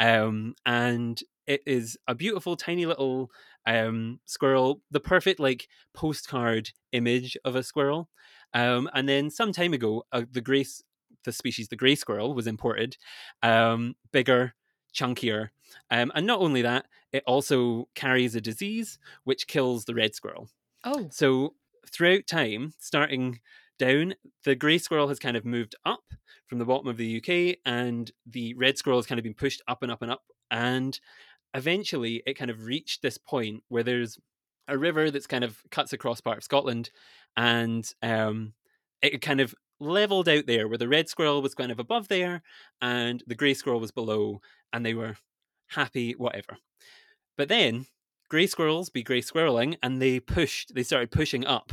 um, 0.01 0.55
and 0.67 1.21
it 1.47 1.63
is 1.67 1.97
a 2.09 2.15
beautiful, 2.15 2.57
tiny 2.57 2.87
little 2.87 3.31
um, 3.67 4.21
squirrel, 4.25 4.83
the 4.91 5.01
perfect 5.01 5.41
like 5.41 5.69
postcard 5.93 6.71
image 6.93 7.37
of 7.45 7.57
a 7.57 7.63
squirrel. 7.63 8.11
Um, 8.53 8.89
and 8.95 9.09
then 9.09 9.31
some 9.31 9.53
time 9.53 9.73
ago, 9.73 10.05
uh, 10.13 10.23
the 10.31 10.41
grey, 10.41 10.61
s- 10.61 10.83
the 11.25 11.33
species, 11.33 11.69
the 11.69 11.77
grey 11.77 11.95
squirrel, 11.95 12.35
was 12.35 12.47
imported, 12.47 12.97
um, 13.43 13.97
bigger, 14.13 14.55
chunkier, 14.95 15.49
um, 15.91 16.13
and 16.15 16.27
not 16.27 16.41
only 16.41 16.63
that, 16.63 16.87
it 17.13 17.25
also 17.27 17.89
carries 17.95 18.35
a 18.35 18.41
disease 18.41 18.99
which 19.25 19.47
kills 19.47 19.85
the 19.85 19.95
red 19.95 20.15
squirrel. 20.15 20.49
oh, 20.85 21.09
So 21.11 21.57
throughout 21.87 22.27
time, 22.27 22.75
starting 22.79 23.41
down, 23.79 24.15
the 24.45 24.55
grey 24.55 24.79
squirrel 24.79 25.09
has 25.09 25.19
kind 25.19 25.37
of 25.37 25.45
moved 25.45 25.75
up 25.85 26.05
from 26.47 26.59
the 26.59 26.65
bottom 26.65 26.87
of 26.87 26.97
the 26.97 27.07
UK, 27.21 27.57
and 27.65 28.11
the 28.27 28.55
red 28.55 28.79
squirrel 28.79 28.99
has 28.99 29.07
kind 29.07 29.19
of 29.19 29.25
been 29.25 29.35
pushed 29.35 29.63
up 29.67 29.83
and 29.83 29.91
up 29.91 30.03
and 30.03 30.13
up. 30.13 30.23
And 30.51 30.99
eventually, 31.55 32.23
it 32.27 32.35
kind 32.35 32.51
of 32.51 32.67
reached 32.67 33.03
this 33.03 33.19
point 33.19 33.63
where 33.69 33.83
there's 33.83 34.19
a 34.69 34.79
river 34.79 35.11
that's 35.11 35.27
kind 35.27 35.45
of 35.45 35.59
cuts 35.71 35.93
across 35.93 36.21
part 36.21 36.39
of 36.39 36.45
Scotland, 36.45 36.91
and 37.37 37.89
um, 38.03 38.55
it 39.03 39.23
kind 39.23 39.41
of 39.41 39.55
leveled 39.81 40.29
out 40.29 40.47
there 40.47 40.69
where 40.69 40.79
the 40.79 40.89
red 40.89 41.09
squirrel 41.09 41.43
was 41.43 41.55
kind 41.55 41.73
of 41.73 41.79
above 41.79 42.09
there, 42.09 42.43
and 42.83 43.23
the 43.27 43.35
grey 43.35 43.55
squirrel 43.55 43.81
was 43.81 43.93
below, 43.93 44.41
and 44.73 44.85
they 44.85 44.95
were 44.95 45.17
happy, 45.69 46.13
whatever. 46.13 46.59
But 47.37 47.49
then 47.49 47.87
grey 48.29 48.47
squirrels 48.47 48.91
be 48.91 49.03
grey 49.03 49.21
squirreling 49.21 49.77
and 49.83 50.01
they 50.01 50.19
pushed 50.19 50.75
they 50.75 50.83
started 50.83 51.11
pushing 51.11 51.47
up 51.47 51.73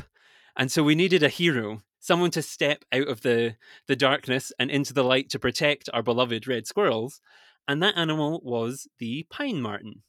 and 0.57 0.71
so 0.71 0.83
we 0.83 0.95
needed 0.95 1.23
a 1.23 1.29
hero 1.29 1.81
someone 1.99 2.31
to 2.31 2.41
step 2.41 2.83
out 2.91 3.07
of 3.07 3.21
the 3.21 3.55
the 3.87 3.95
darkness 3.95 4.51
and 4.59 4.69
into 4.69 4.93
the 4.93 5.03
light 5.03 5.29
to 5.29 5.39
protect 5.39 5.89
our 5.93 6.03
beloved 6.03 6.47
red 6.47 6.67
squirrels 6.67 7.21
and 7.67 7.81
that 7.83 7.97
animal 7.97 8.41
was 8.43 8.87
the 8.99 9.25
pine 9.29 9.61
marten 9.61 10.03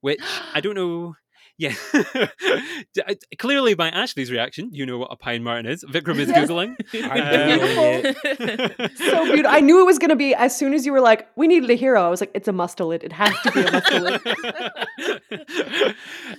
which 0.00 0.20
i 0.54 0.60
don't 0.60 0.74
know 0.82 1.14
yeah 1.60 1.74
clearly 3.38 3.74
by 3.74 3.88
ashley's 3.88 4.30
reaction 4.30 4.70
you 4.72 4.86
know 4.86 4.96
what 4.98 5.08
a 5.12 5.16
pine 5.16 5.42
marten 5.42 5.66
is 5.66 5.82
vikram 5.84 6.16
is 6.18 6.28
Yes. 6.28 6.48
googling 6.48 6.76
I'm 7.10 8.86
Um, 8.86 8.90
so 8.96 9.24
beautiful. 9.24 9.50
I 9.50 9.60
knew 9.60 9.80
it 9.80 9.84
was 9.84 9.98
going 9.98 10.10
to 10.10 10.16
be 10.16 10.34
as 10.34 10.56
soon 10.56 10.72
as 10.72 10.86
you 10.86 10.92
were 10.92 11.00
like, 11.00 11.28
we 11.36 11.46
needed 11.48 11.68
a 11.70 11.74
hero. 11.74 12.00
I 12.04 12.08
was 12.08 12.20
like, 12.20 12.30
it's 12.34 12.48
a 12.48 12.52
mustelid. 12.52 13.02
It 13.02 13.12
has 13.12 13.34
to 13.42 13.50
be 13.52 13.60
a 13.60 13.64
mustelid. 13.64 14.20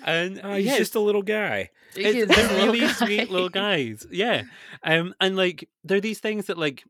and 0.05 0.41
Oh, 0.43 0.53
he's 0.53 0.65
yeah, 0.67 0.77
just 0.77 0.95
a 0.95 0.99
little 0.99 1.21
guy. 1.21 1.69
It's- 1.95 2.27
they're 2.27 2.45
a 2.45 2.53
little 2.53 2.73
really 2.73 2.88
sweet 2.89 3.29
little 3.29 3.49
guys. 3.49 4.05
Yeah. 4.12 4.43
Um, 4.84 5.13
and 5.19 5.36
like 5.36 5.67
they're 5.84 6.01
these 6.01 6.19
things 6.19 6.45
that 6.47 6.58
like 6.58 6.84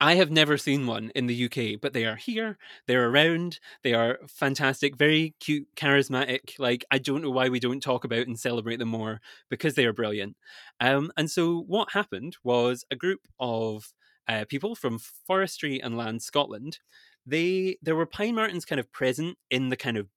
I 0.00 0.14
have 0.14 0.30
never 0.30 0.56
seen 0.56 0.86
one 0.86 1.10
in 1.14 1.26
the 1.26 1.44
UK, 1.44 1.78
but 1.80 1.92
they 1.92 2.06
are 2.06 2.16
here. 2.16 2.56
They're 2.86 3.08
around. 3.08 3.60
They 3.82 3.92
are 3.92 4.18
fantastic, 4.28 4.96
very 4.96 5.34
cute, 5.40 5.68
charismatic. 5.76 6.58
Like 6.58 6.84
I 6.90 6.98
don't 6.98 7.20
know 7.22 7.30
why 7.30 7.50
we 7.50 7.60
don't 7.60 7.82
talk 7.82 8.04
about 8.04 8.26
and 8.26 8.38
celebrate 8.38 8.78
them 8.78 8.88
more 8.88 9.20
because 9.50 9.74
they 9.74 9.84
are 9.84 9.92
brilliant. 9.92 10.36
Um, 10.80 11.12
and 11.18 11.30
so 11.30 11.60
what 11.66 11.92
happened 11.92 12.38
was 12.42 12.84
a 12.90 12.96
group 12.96 13.20
of 13.38 13.92
uh, 14.26 14.46
people 14.48 14.74
from 14.74 14.98
Forestry 14.98 15.80
and 15.82 15.98
Land 15.98 16.22
Scotland. 16.22 16.78
They 17.26 17.76
there 17.82 17.96
were 17.96 18.06
pine 18.06 18.34
martens 18.34 18.64
kind 18.64 18.80
of 18.80 18.90
present 18.92 19.36
in 19.50 19.68
the 19.68 19.76
kind 19.76 19.98
of 19.98 20.08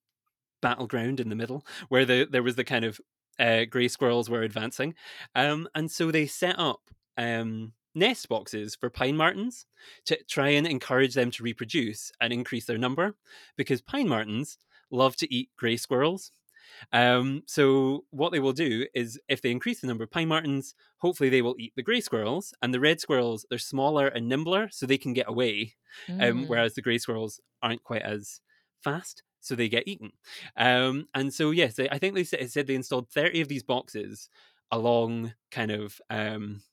battleground 0.61 1.19
in 1.19 1.29
the 1.29 1.35
middle 1.35 1.65
where 1.89 2.05
the 2.05 2.27
there 2.29 2.43
was 2.43 2.55
the 2.55 2.63
kind 2.63 2.85
of 2.85 3.01
uh, 3.39 3.65
grey 3.65 3.89
squirrels 3.89 4.29
were 4.29 4.43
advancing, 4.43 4.95
um, 5.35 5.67
and 5.75 5.91
so 5.91 6.11
they 6.11 6.25
set 6.25 6.57
up 6.57 6.81
um, 7.17 7.73
nest 7.95 8.29
boxes 8.29 8.75
for 8.75 8.89
pine 8.89 9.17
martens 9.17 9.65
to 10.05 10.21
try 10.25 10.49
and 10.49 10.67
encourage 10.67 11.13
them 11.13 11.31
to 11.31 11.43
reproduce 11.43 12.11
and 12.21 12.33
increase 12.33 12.65
their 12.65 12.77
number, 12.77 13.15
because 13.57 13.81
pine 13.81 14.07
martens 14.07 14.57
love 14.91 15.15
to 15.17 15.33
eat 15.33 15.49
grey 15.57 15.77
squirrels. 15.77 16.31
Um, 16.91 17.43
so 17.47 18.05
what 18.11 18.31
they 18.31 18.39
will 18.39 18.53
do 18.53 18.87
is, 18.93 19.19
if 19.27 19.41
they 19.41 19.51
increase 19.51 19.81
the 19.81 19.87
number 19.87 20.03
of 20.03 20.11
pine 20.11 20.27
martens, 20.27 20.75
hopefully 20.99 21.29
they 21.29 21.41
will 21.41 21.55
eat 21.59 21.73
the 21.75 21.83
grey 21.83 22.01
squirrels, 22.01 22.53
and 22.61 22.73
the 22.73 22.79
red 22.79 22.99
squirrels 22.99 23.45
they're 23.49 23.59
smaller 23.59 24.07
and 24.07 24.27
nimbler, 24.27 24.69
so 24.71 24.85
they 24.85 24.97
can 24.97 25.13
get 25.13 25.29
away 25.29 25.75
um, 26.19 26.45
Mm. 26.45 26.47
whereas 26.47 26.73
the 26.75 26.81
grey 26.81 26.97
squirrels 26.97 27.39
aren't 27.61 27.83
quite 27.83 28.01
as 28.01 28.41
fast, 28.81 29.23
so 29.39 29.55
they 29.55 29.69
get 29.69 29.87
eaten. 29.87 30.11
Um, 30.55 31.07
and 31.13 31.33
so, 31.33 31.51
yes, 31.51 31.79
I 31.79 31.97
think 31.97 32.15
they 32.15 32.23
said, 32.23 32.49
said 32.51 32.67
they 32.67 32.75
installed 32.75 33.09
30 33.09 33.41
of 33.41 33.47
these 33.47 33.63
boxes 33.63 34.29
along 34.71 35.33
kind 35.51 35.71
of 35.71 36.01
um, 36.09 36.63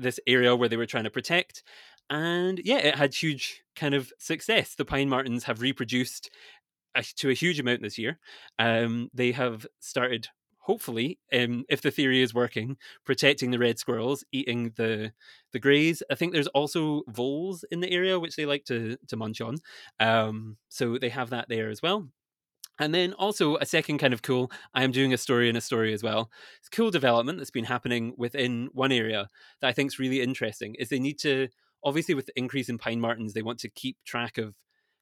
this 0.00 0.20
area 0.26 0.56
where 0.56 0.68
they 0.68 0.76
were 0.76 0.86
trying 0.86 1.04
to 1.04 1.10
protect. 1.10 1.62
And 2.08 2.60
yeah, 2.64 2.78
it 2.78 2.96
had 2.96 3.14
huge 3.14 3.62
kind 3.76 3.94
of 3.94 4.12
success. 4.18 4.74
The 4.74 4.84
pine 4.84 5.08
martens 5.08 5.44
have 5.44 5.60
reproduced 5.60 6.30
a, 6.94 7.04
to 7.16 7.30
a 7.30 7.34
huge 7.34 7.60
amount 7.60 7.82
this 7.82 7.98
year. 7.98 8.18
Um, 8.58 9.10
they 9.14 9.32
have 9.32 9.66
started, 9.78 10.28
hopefully, 10.58 11.18
um, 11.32 11.64
if 11.68 11.82
the 11.82 11.92
theory 11.92 12.20
is 12.20 12.34
working, 12.34 12.76
protecting 13.04 13.52
the 13.52 13.58
red 13.58 13.78
squirrels, 13.78 14.24
eating 14.32 14.72
the 14.76 15.12
the 15.52 15.60
greys. 15.60 16.02
I 16.10 16.14
think 16.16 16.32
there's 16.32 16.46
also 16.48 17.02
voles 17.08 17.64
in 17.70 17.80
the 17.80 17.90
area 17.92 18.18
which 18.18 18.36
they 18.36 18.46
like 18.46 18.64
to 18.64 18.96
to 19.08 19.16
munch 19.16 19.40
on. 19.40 19.56
Um, 20.00 20.56
so 20.68 20.98
they 20.98 21.10
have 21.10 21.30
that 21.30 21.48
there 21.48 21.70
as 21.70 21.80
well. 21.82 22.08
And 22.80 22.94
then 22.94 23.12
also 23.12 23.56
a 23.56 23.66
second 23.66 23.98
kind 23.98 24.14
of 24.14 24.22
cool, 24.22 24.50
I 24.74 24.82
am 24.82 24.90
doing 24.90 25.12
a 25.12 25.18
story 25.18 25.50
in 25.50 25.54
a 25.54 25.60
story 25.60 25.92
as 25.92 26.02
well. 26.02 26.30
It's 26.58 26.68
cool 26.70 26.90
development 26.90 27.38
that's 27.38 27.50
been 27.50 27.64
happening 27.64 28.14
within 28.16 28.70
one 28.72 28.90
area 28.90 29.28
that 29.60 29.68
I 29.68 29.72
think 29.72 29.92
is 29.92 29.98
really 29.98 30.22
interesting 30.22 30.74
is 30.76 30.88
they 30.88 30.98
need 30.98 31.18
to 31.20 31.48
obviously 31.84 32.14
with 32.14 32.26
the 32.26 32.38
increase 32.38 32.68
in 32.68 32.78
pine 32.78 33.00
martens, 33.00 33.32
they 33.34 33.42
want 33.42 33.58
to 33.60 33.68
keep 33.68 33.98
track 34.04 34.38
of 34.38 34.54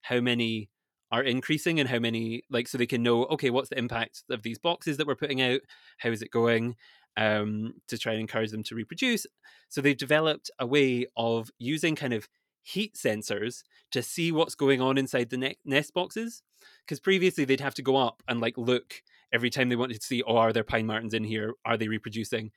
how 0.02 0.20
many 0.20 0.70
are 1.10 1.22
increasing 1.22 1.80
and 1.80 1.88
how 1.88 1.98
many 1.98 2.42
like 2.50 2.68
so 2.68 2.76
they 2.76 2.86
can 2.86 3.02
know 3.02 3.24
okay 3.26 3.48
what's 3.48 3.70
the 3.70 3.78
impact 3.78 4.24
of 4.28 4.42
these 4.42 4.58
boxes 4.58 4.96
that 4.96 5.06
we're 5.06 5.14
putting 5.14 5.40
out? 5.40 5.60
How 5.98 6.10
is 6.10 6.20
it 6.20 6.30
going? 6.30 6.76
Um 7.16 7.74
to 7.86 7.96
try 7.96 8.12
and 8.12 8.20
encourage 8.20 8.50
them 8.50 8.64
to 8.64 8.74
reproduce. 8.74 9.24
So 9.68 9.80
they've 9.80 9.96
developed 9.96 10.50
a 10.58 10.66
way 10.66 11.06
of 11.16 11.50
using 11.58 11.94
kind 11.94 12.12
of 12.12 12.28
heat 12.68 12.94
sensors 12.94 13.62
to 13.90 14.02
see 14.02 14.30
what's 14.30 14.54
going 14.54 14.80
on 14.80 14.98
inside 14.98 15.30
the 15.30 15.38
ne- 15.38 15.58
nest 15.64 15.94
boxes 15.94 16.42
because 16.84 17.00
previously 17.00 17.44
they'd 17.44 17.60
have 17.60 17.74
to 17.74 17.82
go 17.82 17.96
up 17.96 18.22
and 18.28 18.40
like 18.40 18.58
look 18.58 19.02
every 19.32 19.48
time 19.48 19.68
they 19.68 19.76
wanted 19.76 19.98
to 19.98 20.06
see 20.06 20.22
oh 20.26 20.36
are 20.36 20.52
there 20.52 20.64
pine 20.64 20.86
martens 20.86 21.14
in 21.14 21.24
here? 21.24 21.54
Are 21.64 21.76
they 21.76 21.88
reproducing? 21.88 22.50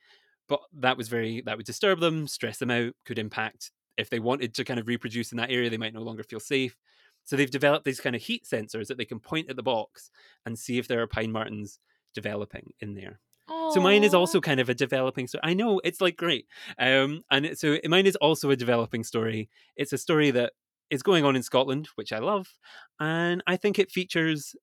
But 0.48 0.60
that 0.80 0.98
was 0.98 1.08
very 1.08 1.42
that 1.46 1.56
would 1.56 1.66
disturb 1.66 2.00
them 2.00 2.28
stress 2.28 2.58
them 2.58 2.70
out 2.70 2.92
could 3.06 3.18
impact 3.18 3.70
if 3.96 4.10
they 4.10 4.18
wanted 4.18 4.54
to 4.54 4.64
kind 4.64 4.78
of 4.78 4.86
reproduce 4.86 5.32
in 5.32 5.38
that 5.38 5.50
area 5.50 5.70
they 5.70 5.78
might 5.78 5.94
no 5.94 6.02
longer 6.02 6.22
feel 6.22 6.40
safe. 6.40 6.76
So 7.24 7.36
they've 7.36 7.50
developed 7.50 7.84
these 7.84 8.00
kind 8.00 8.16
of 8.16 8.22
heat 8.22 8.44
sensors 8.44 8.88
that 8.88 8.98
they 8.98 9.04
can 9.04 9.20
point 9.20 9.48
at 9.48 9.56
the 9.56 9.62
box 9.62 10.10
and 10.44 10.58
see 10.58 10.78
if 10.78 10.88
there 10.88 11.00
are 11.00 11.06
pine 11.06 11.32
martens 11.32 11.78
developing 12.14 12.72
in 12.80 12.94
there 12.94 13.20
So 13.72 13.80
mine 13.80 14.04
is 14.04 14.14
also 14.14 14.40
kind 14.40 14.60
of 14.60 14.68
a 14.68 14.74
developing 14.74 15.26
story. 15.26 15.42
I 15.44 15.54
know 15.54 15.80
it's 15.82 16.00
like 16.00 16.16
great. 16.16 16.46
Um, 16.78 17.22
and 17.30 17.56
so 17.56 17.78
mine 17.86 18.06
is 18.06 18.16
also 18.16 18.50
a 18.50 18.56
developing 18.56 19.04
story. 19.04 19.48
It's 19.76 19.92
a 19.92 19.98
story 19.98 20.30
that 20.32 20.52
is 20.90 21.02
going 21.02 21.24
on 21.24 21.36
in 21.36 21.42
Scotland, 21.42 21.88
which 21.94 22.12
I 22.12 22.18
love, 22.18 22.48
and 23.00 23.42
I 23.46 23.56
think 23.56 23.78
it 23.78 23.90
features 23.90 24.54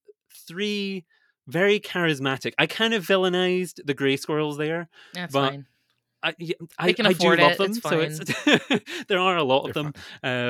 three 0.48 1.06
very 1.48 1.80
charismatic. 1.80 2.54
I 2.60 2.68
kind 2.68 2.94
of 2.94 3.06
villainized 3.06 3.86
the 3.86 3.94
grey 3.96 4.16
squirrels 4.16 4.58
there. 4.58 4.90
That's 5.14 5.34
but 5.34 5.50
fine. 5.50 5.66
I, 6.22 6.36
yeah, 6.38 6.56
I, 6.78 6.94
can 6.94 7.06
I 7.06 7.12
afford 7.12 7.40
do 7.40 7.46
love 7.46 7.54
it, 7.54 7.58
them, 7.58 7.72
it's 7.72 7.82
so 7.82 8.00
it's 8.00 9.06
there 9.08 9.20
are 9.20 9.38
a 9.38 9.44
lot 9.44 9.68
of 9.68 9.74
They're 9.74 9.84
them. 9.84 9.94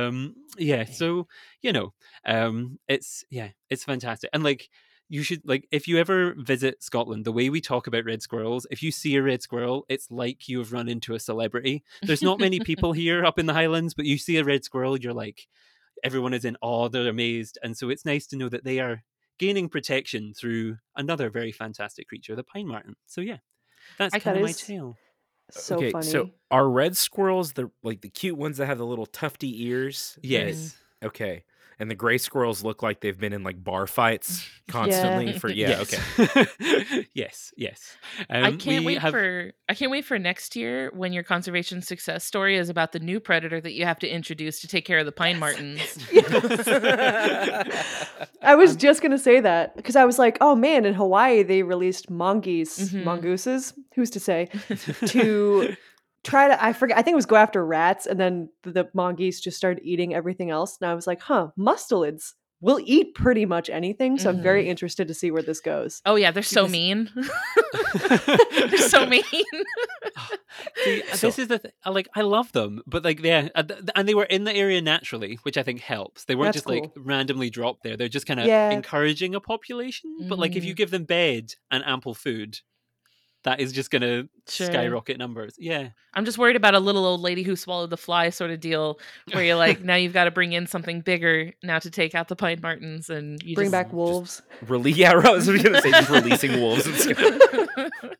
Um, 0.07 0.35
yeah, 0.57 0.85
so 0.85 1.27
you 1.61 1.71
know, 1.71 1.93
um, 2.25 2.79
it's 2.87 3.23
yeah, 3.29 3.49
it's 3.69 3.83
fantastic, 3.83 4.29
and 4.33 4.43
like 4.43 4.69
you 5.09 5.23
should 5.23 5.41
like 5.43 5.67
if 5.71 5.87
you 5.87 5.97
ever 5.97 6.35
visit 6.37 6.83
Scotland, 6.83 7.25
the 7.25 7.31
way 7.31 7.49
we 7.49 7.59
talk 7.59 7.87
about 7.87 8.05
red 8.05 8.21
squirrels, 8.21 8.67
if 8.69 8.83
you 8.83 8.91
see 8.91 9.15
a 9.15 9.23
red 9.23 9.41
squirrel, 9.41 9.85
it's 9.89 10.09
like 10.11 10.47
you 10.47 10.59
have 10.59 10.71
run 10.71 10.87
into 10.87 11.15
a 11.15 11.19
celebrity. 11.19 11.83
There's 12.03 12.21
not 12.21 12.39
many 12.39 12.59
people 12.65 12.93
here 12.93 13.25
up 13.25 13.39
in 13.39 13.47
the 13.47 13.53
Highlands, 13.53 13.95
but 13.95 14.05
you 14.05 14.17
see 14.17 14.37
a 14.37 14.43
red 14.43 14.63
squirrel, 14.63 14.97
you're 14.97 15.13
like, 15.13 15.47
everyone 16.03 16.33
is 16.33 16.45
in 16.45 16.57
awe, 16.61 16.89
they're 16.89 17.09
amazed, 17.09 17.57
and 17.63 17.75
so 17.75 17.89
it's 17.89 18.05
nice 18.05 18.27
to 18.27 18.37
know 18.37 18.49
that 18.49 18.63
they 18.63 18.79
are 18.79 19.03
gaining 19.39 19.69
protection 19.69 20.33
through 20.33 20.77
another 20.95 21.29
very 21.31 21.51
fantastic 21.51 22.07
creature, 22.07 22.35
the 22.35 22.43
pine 22.43 22.67
marten. 22.67 22.95
So 23.07 23.21
yeah, 23.21 23.37
that's 23.97 24.15
kind 24.23 24.37
of 24.37 24.43
my 24.43 24.49
is- 24.49 24.61
tale. 24.61 24.95
So 25.51 25.77
okay, 25.77 25.89
funny. 25.89 26.05
so 26.05 26.29
are 26.51 26.69
red 26.69 26.95
squirrels 26.95 27.53
the 27.53 27.71
like 27.81 28.01
the 28.01 28.09
cute 28.09 28.37
ones 28.37 28.57
that 28.57 28.67
have 28.67 28.77
the 28.77 28.85
little 28.85 29.07
tufty 29.07 29.65
ears? 29.65 30.19
Yes. 30.21 30.55
Mm-hmm. 30.55 31.07
Okay. 31.07 31.43
And 31.81 31.89
the 31.89 31.95
gray 31.95 32.17
squirrels 32.17 32.61
look 32.61 32.83
like 32.83 32.99
they've 32.99 33.17
been 33.17 33.31
in 33.31 33.41
like 33.43 33.63
bar 33.63 33.87
fights 33.87 34.45
constantly 34.67 35.31
for 35.39 35.49
yeah, 35.51 35.81
yes. 35.81 35.93
okay. 36.19 37.05
yes, 37.13 37.53
yes. 37.55 37.95
I 38.29 38.41
Um, 38.41 38.57
can't 38.57 38.83
wait 38.85 38.97
have- 38.99 39.11
for 39.13 39.53
I 39.69 39.73
can't 39.75 39.89
wait 39.91 40.03
for 40.03 40.19
next 40.19 40.55
year 40.57 40.91
when 40.93 41.13
your 41.13 41.23
conservation 41.23 41.81
success 41.81 42.25
story 42.25 42.57
is 42.57 42.69
about 42.69 42.91
the 42.91 42.99
new 42.99 43.19
predator 43.21 43.61
that 43.61 43.71
you 43.73 43.85
have 43.85 43.99
to 43.99 44.07
introduce 44.09 44.59
to 44.61 44.67
take 44.67 44.83
care 44.83 44.97
of 44.99 45.05
the 45.05 45.11
pine 45.13 45.39
martens. 45.39 45.79
I 48.41 48.55
was 48.55 48.75
just 48.75 49.01
gonna 49.01 49.17
say 49.17 49.39
that 49.39 49.75
because 49.75 49.95
I 49.95 50.05
was 50.05 50.19
like, 50.19 50.37
oh 50.41 50.55
man, 50.55 50.85
in 50.85 50.93
Hawaii 50.93 51.43
they 51.43 51.63
released 51.63 52.09
mongoose, 52.09 52.77
Mhm. 52.79 53.03
mongooses, 53.03 53.73
who's 53.95 54.09
to 54.11 54.19
say, 54.19 54.49
to 55.07 55.75
try 56.23 56.47
to 56.47 56.63
I 56.63 56.73
forget 56.73 56.97
I 56.97 57.01
think 57.01 57.13
it 57.13 57.17
was 57.17 57.25
go 57.25 57.35
after 57.35 57.65
rats, 57.65 58.05
and 58.05 58.19
then 58.19 58.49
the, 58.63 58.71
the 58.71 58.89
mongoose 58.93 59.39
just 59.39 59.57
started 59.57 59.83
eating 59.83 60.13
everything 60.13 60.49
else, 60.49 60.77
and 60.81 60.89
I 60.89 60.93
was 60.93 61.07
like, 61.07 61.21
huh, 61.21 61.49
mustelids 61.57 62.33
will 62.61 62.79
eat 62.83 63.15
pretty 63.15 63.45
much 63.45 63.69
anything, 63.69 64.17
so 64.17 64.29
I'm 64.29 64.41
very 64.41 64.63
mm-hmm. 64.63 64.71
interested 64.71 65.07
to 65.07 65.13
see 65.13 65.31
where 65.31 65.41
this 65.41 65.61
goes. 65.61 66.01
Oh 66.05 66.15
yeah, 66.15 66.31
they're 66.31 66.43
so 66.43 66.63
Because- 66.63 66.71
mean. 66.71 67.09
they're 68.69 68.77
so 68.77 69.05
mean. 69.05 69.23
See, 70.83 71.03
uh, 71.03 71.15
So- 71.15 71.27
this 71.27 71.39
is 71.39 71.47
the 71.47 71.59
th- 71.59 71.73
uh, 71.85 71.91
like. 71.91 72.09
I 72.15 72.21
love 72.21 72.51
them, 72.51 72.81
but 72.85 73.03
like, 73.03 73.23
yeah, 73.23 73.49
uh, 73.55 73.63
and 73.95 74.07
they 74.07 74.13
were 74.13 74.25
in 74.25 74.43
the 74.43 74.53
area 74.53 74.81
naturally, 74.81 75.39
which 75.43 75.57
I 75.57 75.63
think 75.63 75.79
helps. 75.79 76.25
They 76.25 76.35
weren't 76.35 76.47
That's 76.53 76.65
just 76.65 76.69
like 76.69 76.91
randomly 76.97 77.49
dropped 77.49 77.83
there. 77.83 77.95
They're 77.95 78.09
just 78.09 78.25
kind 78.25 78.39
of 78.39 78.45
Yeah. 78.45 78.71
encouraging 78.71 79.35
a 79.35 79.39
population. 79.39 80.27
But 80.27 80.39
like, 80.39 80.55
if 80.55 80.65
you 80.65 80.71
mm-hmm. 80.71 80.77
give 80.77 80.91
them 80.91 81.05
bed 81.05 81.53
and 81.71 81.83
ample 81.85 82.13
food, 82.13 82.59
that 83.43 83.59
is 83.59 83.71
just 83.71 83.89
going 83.91 84.01
to 84.01 84.27
Sure. 84.47 84.67
skyrocket 84.67 85.17
numbers. 85.17 85.55
Yeah, 85.57 85.89
I'm 86.13 86.25
just 86.25 86.37
worried 86.37 86.55
about 86.55 86.73
a 86.75 86.79
little 86.79 87.05
old 87.05 87.21
lady 87.21 87.43
who 87.43 87.55
swallowed 87.55 87.89
the 87.91 87.97
fly 87.97 88.29
sort 88.31 88.51
of 88.51 88.59
deal, 88.59 88.99
where 89.31 89.43
you're 89.43 89.55
like, 89.55 89.81
now 89.83 89.95
you've 89.95 90.13
got 90.13 90.25
to 90.25 90.31
bring 90.31 90.53
in 90.53 90.65
something 90.67 91.01
bigger 91.01 91.53
now 91.63 91.79
to 91.79 91.89
take 91.91 92.15
out 92.15 92.27
the 92.27 92.35
pine 92.35 92.59
martens 92.61 93.09
and 93.09 93.41
you 93.43 93.55
Bring 93.55 93.65
just, 93.65 93.71
back 93.71 93.93
wolves. 93.93 94.41
Really? 94.67 94.91
yeah, 94.91 95.11
I 95.11 95.31
was 95.31 95.45
gonna 95.47 95.81
say 95.81 95.91
just 95.91 96.09
releasing 96.09 96.59
wolves 96.59 96.85
and 96.87 96.95
stuff. 96.95 97.79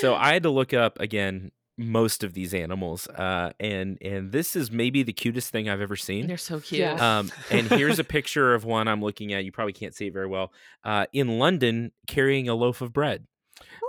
So 0.00 0.14
I 0.14 0.32
had 0.32 0.42
to 0.42 0.50
look 0.50 0.72
up 0.74 0.98
again 0.98 1.52
most 1.76 2.24
of 2.24 2.34
these 2.34 2.54
animals, 2.54 3.06
uh, 3.08 3.52
and 3.60 3.98
and 4.00 4.32
this 4.32 4.56
is 4.56 4.70
maybe 4.70 5.02
the 5.02 5.12
cutest 5.12 5.50
thing 5.50 5.68
I've 5.68 5.80
ever 5.80 5.96
seen. 5.96 6.26
They're 6.26 6.36
so 6.36 6.60
cute. 6.60 6.80
Yeah. 6.80 7.18
Um, 7.18 7.30
and 7.50 7.68
here's 7.68 7.98
a 7.98 8.04
picture 8.16 8.54
of 8.54 8.64
one 8.64 8.88
I'm 8.88 9.02
looking 9.02 9.32
at. 9.32 9.44
You 9.44 9.52
probably 9.52 9.72
can't 9.72 9.94
see 9.94 10.06
it 10.08 10.12
very 10.12 10.26
well. 10.26 10.52
Uh, 10.84 11.06
in 11.12 11.38
London, 11.38 11.92
carrying 12.06 12.48
a 12.48 12.54
loaf 12.54 12.80
of 12.80 12.92
bread. 12.92 13.26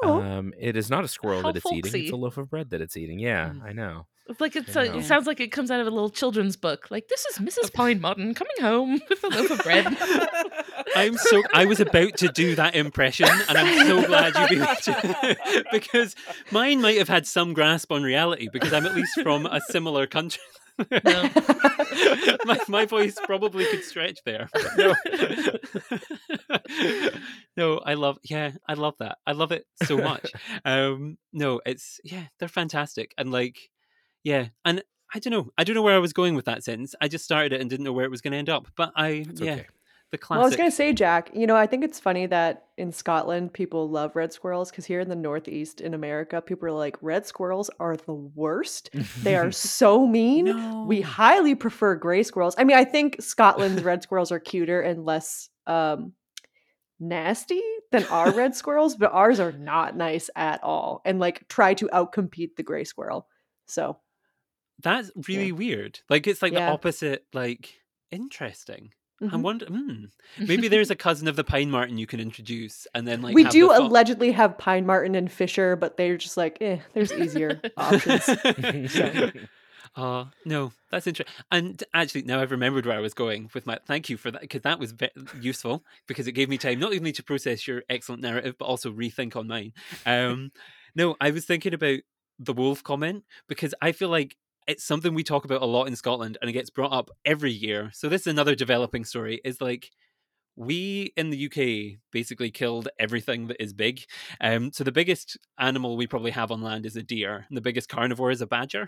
Oh, 0.04 0.22
Um, 0.22 0.54
it 0.60 0.76
is 0.76 0.90
not 0.90 1.04
a 1.04 1.08
squirrel 1.08 1.42
How 1.42 1.52
that 1.52 1.58
it's 1.64 1.72
eating; 1.74 2.04
it's 2.04 2.12
a 2.12 2.16
loaf 2.16 2.38
of 2.38 2.50
bread 2.50 2.70
that 2.72 2.82
it's 2.82 2.96
eating. 2.98 3.20
Yeah, 3.20 3.50
Mm. 3.50 3.64
I 3.64 3.72
know. 3.74 4.06
It's 4.28 4.42
like 4.42 4.56
it's 4.56 4.76
I 4.76 4.86
a, 4.86 4.90
know. 4.92 4.98
it 4.98 5.04
sounds 5.06 5.28
like 5.28 5.40
it 5.40 5.50
comes 5.52 5.70
out 5.70 5.80
of 5.80 5.86
a 5.86 5.92
little 5.92 6.10
children's 6.10 6.56
book. 6.56 6.88
Like 6.90 7.08
this 7.10 7.26
is 7.28 7.38
Mrs. 7.38 7.72
Pine 7.72 8.02
Marten 8.02 8.34
coming 8.34 8.56
home 8.60 9.00
with 9.08 9.24
a 9.24 9.28
loaf 9.28 9.52
of 9.52 9.60
bread. 9.60 9.86
I'm 10.96 11.16
so. 11.16 11.44
I 11.54 11.66
was 11.66 11.80
about 11.80 12.18
to 12.18 12.28
do 12.30 12.56
that 12.56 12.76
impression, 12.76 13.28
and 13.50 13.58
I'm 13.58 13.86
so 13.88 14.06
glad 14.06 14.36
you 14.36 14.48
beat 14.58 14.88
me 15.24 15.64
because 15.72 16.16
mine 16.52 16.82
might 16.82 16.98
have 16.98 17.08
had 17.10 17.28
some 17.28 17.54
grasp 17.54 17.92
on 17.92 18.02
reality 18.04 18.48
because 18.52 18.74
I'm 18.74 18.86
at 18.88 18.96
least 18.96 19.20
from 19.22 19.46
a 19.46 19.62
similar 19.70 20.08
country. 20.08 20.42
No. 20.78 21.30
my, 22.46 22.60
my 22.68 22.86
voice 22.86 23.18
probably 23.24 23.66
could 23.66 23.84
stretch 23.84 24.20
there. 24.26 24.50
No. 24.78 24.96
no, 27.58 27.78
I 27.80 27.94
love 27.94 28.20
yeah, 28.24 28.52
I 28.68 28.74
love 28.74 28.96
that. 29.00 29.18
I 29.26 29.32
love 29.32 29.52
it 29.52 29.66
so 29.84 29.98
much. 29.98 30.32
Um 30.66 31.18
no, 31.34 31.62
it's 31.66 32.00
yeah, 32.04 32.26
they're 32.40 32.48
fantastic. 32.48 33.14
And 33.18 33.32
like 33.32 33.70
yeah, 34.24 34.48
and 34.64 34.84
I 35.14 35.20
don't 35.20 35.32
know. 35.32 35.52
I 35.58 35.64
don't 35.64 35.76
know 35.76 35.82
where 35.82 35.96
I 35.96 36.00
was 36.00 36.14
going 36.14 36.36
with 36.36 36.46
that 36.46 36.64
sentence. 36.64 36.96
I 37.00 37.08
just 37.08 37.24
started 37.24 37.54
it 37.54 37.62
and 37.62 37.70
didn't 37.70 37.86
know 37.86 37.94
where 37.94 38.06
it 38.06 38.12
was 38.12 38.22
going 38.22 38.32
to 38.32 38.38
end 38.38 38.50
up. 38.50 38.68
But 38.76 38.92
I 38.96 39.26
It's 39.30 39.40
yeah, 39.40 39.54
okay. 39.54 39.68
The 40.20 40.28
Well, 40.30 40.42
I 40.42 40.46
was 40.46 40.56
going 40.56 40.70
to 40.70 40.76
say, 40.76 40.94
Jack, 40.94 41.32
you 41.34 41.48
know, 41.48 41.56
I 41.56 41.68
think 41.68 41.84
it's 41.84 42.00
funny 42.00 42.26
that 42.28 42.68
in 42.78 42.92
Scotland 42.92 43.54
people 43.54 43.90
love 43.90 44.16
red 44.16 44.34
squirrels 44.34 44.70
because 44.70 44.86
here 44.86 45.00
in 45.00 45.10
the 45.10 45.16
Northeast 45.16 45.82
in 45.82 45.94
America, 45.94 46.42
people 46.42 46.68
are 46.68 46.72
like, 46.72 46.98
red 47.02 47.26
squirrels 47.26 47.70
are 47.80 47.98
the 47.98 48.14
worst. 48.14 48.90
They 49.24 49.36
are 49.36 49.52
so 49.54 50.08
mean. 50.08 50.88
We 50.88 51.02
highly 51.02 51.56
prefer 51.56 51.96
gray 51.96 52.24
squirrels. 52.24 52.56
I 52.58 52.64
mean, 52.64 52.78
I 52.78 52.86
think 52.86 53.22
Scotland's 53.22 53.84
red 53.84 54.04
squirrels 54.04 54.32
are 54.32 54.40
cuter 54.40 54.82
and 54.82 55.06
less 55.06 55.50
um, 55.68 56.14
nasty 57.00 57.62
than 57.92 58.06
our 58.06 58.32
red 58.32 58.56
squirrels, 58.62 58.96
but 58.96 59.12
ours 59.12 59.40
are 59.40 59.52
not 59.52 59.96
nice 59.96 60.30
at 60.36 60.64
all 60.64 61.02
and 61.06 61.20
like 61.20 61.48
try 61.48 61.74
to 61.76 61.88
outcompete 61.88 62.56
the 62.56 62.64
gray 62.64 62.84
squirrel. 62.84 63.28
So, 63.66 63.98
That's 64.82 65.12
really 65.28 65.52
weird. 65.52 66.00
Like 66.10 66.28
it's 66.28 66.42
like 66.42 66.54
the 66.54 66.68
opposite 66.68 67.26
like 67.34 67.74
interesting. 68.12 68.92
I 69.22 69.26
mhm. 69.26 69.42
wonder 69.42 69.66
mm, 69.66 70.10
maybe 70.40 70.68
there's 70.68 70.92
a 70.92 70.96
cousin 70.96 71.28
of 71.28 71.36
the 71.36 71.44
pine 71.44 71.72
marten 71.72 71.98
you 71.98 72.08
can 72.08 72.20
introduce 72.20 72.86
and 72.94 73.08
then 73.08 73.22
like 73.22 73.34
we 73.34 73.46
do 73.46 73.72
allegedly 73.72 74.32
have 74.34 74.58
pine 74.58 74.86
marten 74.86 75.16
and 75.16 75.32
fisher, 75.32 75.76
but 75.76 75.98
they're 75.98 76.18
just 76.18 76.38
like, 76.38 76.58
eh, 76.62 76.80
there's 76.94 77.14
easier 77.14 77.62
options. 77.78 78.30
Uh, 79.96 80.26
no, 80.44 80.74
that's 80.92 81.08
interesting. 81.08 81.34
And 81.54 81.82
actually, 81.94 82.24
now 82.24 82.42
I've 82.42 82.52
remembered 82.52 82.86
where 82.86 82.98
I 82.98 83.00
was 83.00 83.14
going 83.14 83.50
with 83.54 83.66
my. 83.66 83.80
Thank 83.88 84.10
you 84.10 84.18
for 84.18 84.30
that 84.30 84.42
because 84.42 84.64
that 84.64 84.78
was 84.78 84.92
ve- 84.92 85.10
useful 85.40 85.86
because 86.06 86.28
it 86.28 86.34
gave 86.34 86.50
me 86.50 86.58
time 86.58 86.80
not 86.80 86.94
only 86.94 87.14
to 87.14 87.24
process 87.24 87.66
your 87.66 87.82
excellent 87.90 88.22
narrative 88.22 88.56
but 88.60 88.66
also 88.66 88.92
rethink 88.92 89.38
on 89.38 89.48
mine. 89.48 89.72
Um, 90.06 90.52
no, 90.96 91.16
I 91.22 91.32
was 91.32 91.46
thinking 91.46 91.74
about 91.74 92.00
the 92.40 92.52
wolf 92.52 92.84
comment 92.84 93.24
because 93.48 93.74
I 93.82 93.94
feel 93.94 94.10
like 94.10 94.36
it's 94.68 94.84
something 94.84 95.14
we 95.14 95.24
talk 95.24 95.46
about 95.46 95.62
a 95.62 95.66
lot 95.66 95.86
in 95.86 95.96
Scotland 95.96 96.38
and 96.42 96.50
it 96.50 96.54
gets 96.54 96.70
brought 96.70 96.92
up 96.92 97.10
every 97.24 97.52
year. 97.52 97.92
So 97.94 98.10
this 98.10 98.22
is 98.22 98.28
another 98.28 98.56
developing 98.56 99.06
story. 99.06 99.42
Is 99.44 99.62
like 99.62 99.90
we 100.56 101.12
in 101.18 101.30
the 101.30 101.46
UK 101.48 102.00
basically 102.12 102.50
killed 102.50 102.88
everything 102.98 103.48
that 103.48 103.62
is 103.62 103.74
big. 103.74 104.02
Um, 104.40 104.72
so 104.72 104.84
the 104.84 104.92
biggest 104.92 105.38
animal 105.60 105.98
we 105.98 106.08
probably 106.08 106.32
have 106.32 106.52
on 106.52 106.62
land 106.62 106.86
is 106.86 106.96
a 106.96 107.04
deer, 107.04 107.46
and 107.48 107.58
the 107.58 107.62
biggest 107.62 107.90
carnivore 107.90 108.32
is 108.32 108.42
a 108.42 108.48
badger. 108.48 108.88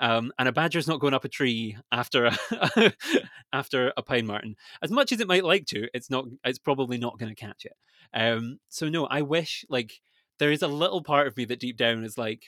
Um, 0.00 0.32
and 0.38 0.48
a 0.48 0.52
badger's 0.52 0.86
not 0.88 1.00
going 1.00 1.14
up 1.14 1.24
a 1.24 1.28
tree 1.28 1.76
after 1.90 2.26
a 2.26 2.92
after 3.52 3.92
a 3.96 4.02
pine 4.02 4.26
marten. 4.26 4.54
As 4.82 4.90
much 4.90 5.12
as 5.12 5.20
it 5.20 5.28
might 5.28 5.44
like 5.44 5.66
to, 5.66 5.88
it's 5.92 6.10
not. 6.10 6.26
It's 6.44 6.58
probably 6.58 6.98
not 6.98 7.18
going 7.18 7.34
to 7.34 7.40
catch 7.40 7.64
it. 7.64 7.74
Um, 8.14 8.58
so 8.68 8.88
no, 8.88 9.06
I 9.06 9.22
wish 9.22 9.64
like 9.68 10.00
there 10.38 10.52
is 10.52 10.62
a 10.62 10.68
little 10.68 11.02
part 11.02 11.26
of 11.26 11.36
me 11.36 11.44
that 11.46 11.60
deep 11.60 11.76
down 11.76 12.04
is 12.04 12.16
like, 12.16 12.44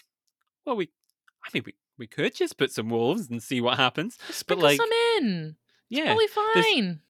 well, 0.64 0.76
we, 0.76 0.88
I 1.44 1.50
mean, 1.52 1.62
we 1.66 1.74
we 1.98 2.06
could 2.06 2.34
just 2.34 2.56
put 2.58 2.72
some 2.72 2.88
wolves 2.88 3.28
and 3.30 3.42
see 3.42 3.60
what 3.60 3.76
happens. 3.78 4.18
Sprinkle 4.30 4.68
like, 4.68 4.76
some 4.78 4.90
in. 5.18 5.56
Yeah, 5.88 6.06
Totally 6.14 6.26
there's- 6.54 6.66
fine. 6.66 7.00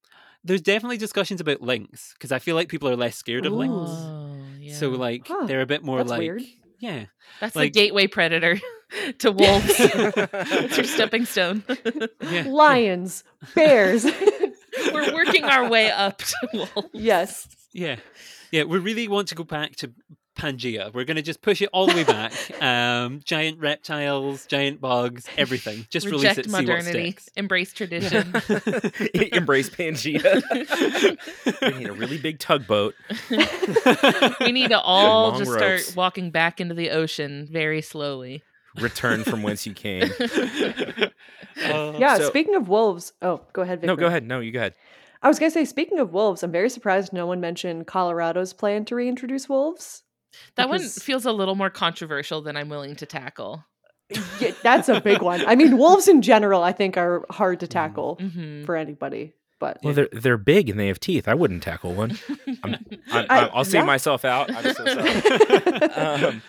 there's 0.44 0.60
definitely 0.60 0.96
discussions 0.98 1.40
about 1.40 1.60
lynx 1.62 2.12
because 2.14 2.32
I 2.32 2.38
feel 2.40 2.56
like 2.56 2.68
people 2.68 2.88
are 2.88 2.96
less 2.96 3.16
scared 3.16 3.46
of 3.46 3.52
lynx. 3.52 3.72
Oh, 3.76 4.36
yeah. 4.60 4.74
So 4.74 4.90
like 4.90 5.26
Huh, 5.28 5.46
they're 5.46 5.60
a 5.60 5.66
bit 5.66 5.84
more 5.84 5.98
that's 5.98 6.10
like 6.10 6.18
weird. 6.18 6.42
yeah. 6.80 7.04
that's 7.40 7.54
like- 7.56 7.72
the 7.72 7.80
gateway 7.80 8.06
predator 8.08 8.58
to 9.20 9.30
wolves. 9.32 9.64
it's 9.78 10.76
your 10.76 10.84
stepping 10.84 11.24
stone. 11.26 11.62
Yeah. 12.20 12.44
Lions, 12.48 13.22
bears. 13.54 14.04
We're 14.92 15.14
working 15.14 15.44
our 15.44 15.68
way 15.68 15.90
up 15.90 16.18
to 16.18 16.36
wolves. 16.52 16.88
yes. 16.92 17.46
Yeah. 17.72 17.96
Yeah, 18.50 18.64
we 18.64 18.78
really 18.78 19.08
want 19.08 19.28
to 19.28 19.34
go 19.34 19.44
back 19.44 19.76
to 19.76 19.92
Pangea. 20.36 20.92
We're 20.94 21.04
going 21.04 21.16
to 21.16 21.22
just 21.22 21.42
push 21.42 21.60
it 21.62 21.68
all 21.72 21.86
the 21.86 21.94
way 21.94 22.04
back. 22.04 22.32
Um, 22.62 23.20
giant 23.24 23.58
reptiles, 23.58 24.46
giant 24.46 24.80
bugs, 24.80 25.26
everything. 25.36 25.84
Just 25.90 26.06
release 26.06 26.22
Reject 26.22 26.38
it, 26.38 26.44
see 26.46 26.52
what 26.52 26.60
modernity, 26.62 27.10
sticks. 27.10 27.28
embrace 27.36 27.72
tradition. 27.72 28.28
Embrace 29.32 29.68
Pangea. 29.68 30.42
we 31.62 31.78
need 31.78 31.88
a 31.88 31.92
really 31.92 32.18
big 32.18 32.38
tugboat. 32.38 32.94
we 34.40 34.52
need 34.52 34.68
to 34.68 34.80
all 34.80 35.30
long 35.30 35.38
just 35.40 35.50
ropes. 35.50 35.84
start 35.86 35.96
walking 35.96 36.30
back 36.30 36.60
into 36.60 36.74
the 36.74 36.90
ocean 36.90 37.48
very 37.50 37.82
slowly. 37.82 38.42
Return 38.80 39.24
from 39.24 39.42
whence 39.42 39.66
you 39.66 39.74
came. 39.74 40.04
Uh, 41.64 41.92
Yeah, 41.98 42.16
so- 42.18 42.28
speaking 42.28 42.54
of 42.54 42.68
wolves. 42.68 43.12
Oh, 43.22 43.40
go 43.52 43.62
ahead, 43.62 43.82
No, 43.82 43.96
Vikram. 43.96 44.00
go 44.00 44.06
ahead. 44.06 44.24
No, 44.24 44.38
you 44.40 44.52
go 44.52 44.60
ahead. 44.60 44.74
I 45.20 45.28
was 45.28 45.38
going 45.38 45.50
to 45.50 45.54
say, 45.54 45.64
speaking 45.64 45.98
of 45.98 46.12
wolves, 46.12 46.42
I'm 46.42 46.52
very 46.52 46.68
surprised 46.68 47.12
no 47.12 47.26
one 47.26 47.40
mentioned 47.40 47.86
Colorado's 47.86 48.52
plan 48.52 48.84
to 48.86 48.94
reintroduce 48.94 49.48
wolves. 49.48 50.02
That 50.56 50.68
one 50.68 50.80
feels 50.80 51.24
a 51.26 51.32
little 51.32 51.54
more 51.54 51.70
controversial 51.70 52.40
than 52.42 52.56
I'm 52.56 52.68
willing 52.68 52.96
to 52.96 53.06
tackle. 53.06 53.64
Yeah, 54.40 54.52
that's 54.62 54.88
a 54.88 55.00
big 55.00 55.22
one. 55.22 55.44
I 55.46 55.54
mean, 55.54 55.78
wolves 55.84 56.06
in 56.08 56.20
general, 56.22 56.62
I 56.62 56.72
think, 56.72 56.96
are 56.96 57.24
hard 57.30 57.60
to 57.60 57.66
tackle 57.66 58.16
hmm 58.16 58.64
for 58.64 58.76
anybody. 58.76 59.32
But 59.58 59.78
Well, 59.82 59.94
they're 59.94 60.08
they're 60.12 60.36
big 60.38 60.68
and 60.68 60.78
they 60.78 60.88
have 60.88 60.98
teeth. 61.00 61.28
I 61.28 61.34
wouldn't 61.34 61.62
tackle 61.62 61.94
one. 61.94 62.18
I'm, 62.64 62.74
I, 63.12 63.26
I- 63.30 63.38
I, 63.46 63.56
will 63.56 63.64
see 63.64 63.78
yeah. 63.78 63.84
myself 63.84 64.24
out. 64.24 64.50
I'm 64.52 64.74
so 64.74 64.84
sorry. 64.84 65.92
Um, 65.92 66.42